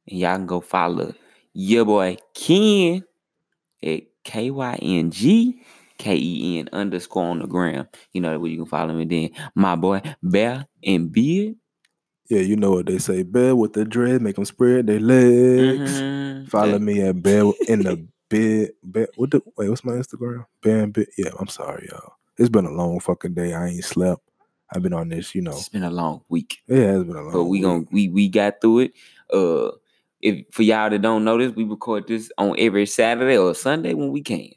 And 0.07 0.19
y'all 0.19 0.35
can 0.37 0.45
go 0.45 0.61
follow 0.61 1.13
your 1.53 1.85
boy 1.85 2.17
Ken 2.33 3.03
at 3.83 4.01
K 4.23 4.51
Y 4.51 4.79
N 4.81 5.11
G 5.11 5.61
K 5.97 6.15
E 6.15 6.59
N 6.59 6.69
underscore 6.73 7.25
on 7.25 7.39
the 7.39 7.47
gram. 7.47 7.87
You 8.11 8.21
know 8.21 8.37
where 8.39 8.49
you 8.51 8.57
can 8.57 8.65
follow 8.65 8.93
me. 8.93 9.05
Then 9.05 9.29
my 9.55 9.75
boy 9.75 10.01
Bear 10.21 10.65
In 10.81 11.07
Beard. 11.09 11.55
Yeah, 12.29 12.39
you 12.39 12.55
know 12.55 12.71
what 12.71 12.85
they 12.85 12.97
say. 12.99 13.23
Bear 13.23 13.55
with 13.55 13.73
the 13.73 13.83
dread, 13.85 14.21
make 14.21 14.35
them 14.35 14.45
spread 14.45 14.87
their 14.87 14.99
legs. 14.99 15.91
Mhm. 16.01 16.47
Follow 16.49 16.79
me 16.79 17.01
at 17.01 17.21
Bear 17.21 17.43
in 17.67 17.83
the 17.83 18.07
bed. 18.29 18.71
Bear, 18.81 19.07
what 19.15 19.31
the 19.31 19.41
wait? 19.57 19.69
What's 19.69 19.83
my 19.83 19.93
Instagram? 19.93 20.45
Bear 20.61 20.83
and 20.83 20.93
bed. 20.93 21.07
Yeah, 21.17 21.29
I'm 21.39 21.47
sorry, 21.47 21.87
y'all. 21.91 22.13
It's 22.37 22.49
been 22.49 22.65
a 22.65 22.71
long 22.71 22.99
fucking 22.99 23.33
day. 23.35 23.53
I 23.53 23.67
ain't 23.67 23.83
slept. 23.83 24.21
I've 24.73 24.81
been 24.83 24.93
on 24.93 25.09
this, 25.09 25.33
you 25.35 25.41
know. 25.41 25.51
It's 25.51 25.69
been 25.69 25.83
a 25.83 25.91
long 25.91 26.21
week. 26.29 26.59
Yeah, 26.67 26.77
It 26.77 26.87
has 26.87 27.03
been 27.03 27.15
a 27.15 27.21
long. 27.21 27.31
but 27.33 27.43
we 27.45 27.57
week. 27.59 27.63
gon' 27.63 27.87
we 27.91 28.09
we 28.09 28.27
got 28.29 28.59
through 28.61 28.79
it. 28.79 28.93
Uh, 29.31 29.71
if 30.21 30.45
for 30.51 30.63
y'all 30.63 30.89
that 30.89 31.01
don't 31.01 31.23
know 31.23 31.37
this, 31.37 31.51
we 31.55 31.63
record 31.63 32.07
this 32.07 32.31
on 32.37 32.55
every 32.57 32.85
Saturday 32.85 33.37
or 33.37 33.53
Sunday 33.53 33.93
when 33.93 34.11
we 34.11 34.21
can. 34.21 34.49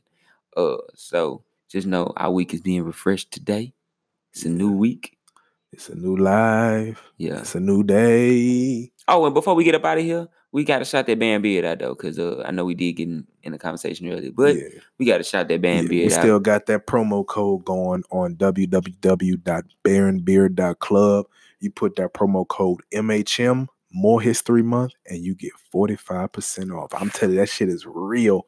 Uh, 0.57 0.77
so 0.95 1.43
just 1.69 1.87
know 1.87 2.13
our 2.17 2.31
week 2.31 2.55
is 2.55 2.61
being 2.61 2.83
refreshed 2.85 3.33
today. 3.33 3.73
It's 4.33 4.45
a 4.45 4.49
new 4.49 4.73
week. 4.73 5.17
It's 5.73 5.89
a 5.89 5.95
new 5.97 6.17
life. 6.17 7.03
Yeah. 7.19 7.41
It's 7.41 7.55
a 7.55 7.61
new 7.61 7.83
day. 7.83 8.93
Oh, 9.09 9.25
and 9.27 9.35
before 9.35 9.55
we 9.55 9.65
get 9.65 9.75
up 9.75 9.85
out 9.85 9.99
of 9.99 10.05
here, 10.05 10.29
we 10.57 10.65
got 10.65 10.79
to 10.79 10.87
shout 10.87 11.07
that 11.07 11.19
Bear 11.19 11.37
In 11.37 11.43
Beard 11.43 11.67
out 11.67 11.81
though, 11.81 11.95
because 11.95 12.19
uh, 12.19 12.43
I 12.47 12.51
know 12.51 12.65
we 12.65 12.75
did 12.75 12.95
get 12.95 13.09
in, 13.09 13.27
in 13.43 13.53
the 13.53 13.59
conversation 13.59 14.11
earlier, 14.11 14.31
but 14.33 14.57
yeah. 14.57 14.63
we 14.97 15.05
got 15.05 15.19
to 15.19 15.23
shout 15.23 15.49
that 15.49 15.61
band 15.61 15.85
Yeah, 15.85 15.89
beard 15.91 16.09
we 16.09 16.15
out. 16.15 16.21
still 16.23 16.41
got 16.41 16.65
that 16.65 16.87
promo 16.87 17.27
code 17.27 17.63
going 17.67 18.05
on 18.11 18.37
www.bearinbeard.club. 18.37 21.27
You 21.61 21.71
put 21.71 21.97
that 21.97 22.15
promo 22.15 22.49
code 22.49 22.81
MHM 22.95 23.67
More 23.93 24.23
History 24.23 24.63
Month 24.63 24.93
and 25.05 25.23
you 25.23 25.35
get 25.35 25.53
45% 25.75 26.75
off. 26.75 26.95
I'm 26.95 27.11
telling 27.11 27.35
you, 27.35 27.41
that 27.43 27.51
shit 27.51 27.69
is 27.69 27.85
real. 27.85 28.47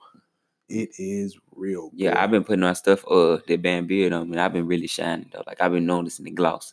It 0.71 0.89
is 0.99 1.37
real. 1.55 1.91
yeah. 1.93 2.19
I've 2.23 2.31
been 2.31 2.43
putting 2.45 2.65
on 2.65 2.75
stuff 2.75 3.05
uh 3.11 3.37
that 3.47 3.61
Bear 3.61 3.77
In 3.81 3.87
Beard 3.87 4.15
on 4.15 4.31
me. 4.31 4.33
and 4.33 4.41
I've 4.41 4.55
been 4.55 4.67
really 4.67 4.87
shining 4.87 5.29
though. 5.31 5.43
Like 5.47 5.61
I've 5.61 5.73
been 5.73 5.85
noticing 5.85 6.25
the 6.25 6.31
gloss. 6.31 6.73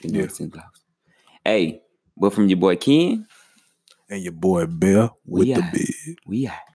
Been 0.00 0.14
Yeah. 0.14 0.20
noticing 0.22 0.48
gloss. 0.48 0.80
Hey, 1.44 1.82
but 2.16 2.32
from 2.32 2.48
your 2.48 2.56
boy 2.56 2.76
Ken, 2.76 3.26
and 4.10 4.22
your 4.22 4.32
boy 4.32 4.66
Bear 4.66 5.10
with 5.26 5.46
We 5.46 5.54
the 5.54 5.62
beard. 5.62 6.18
we 6.26 6.48
out. 6.48 6.68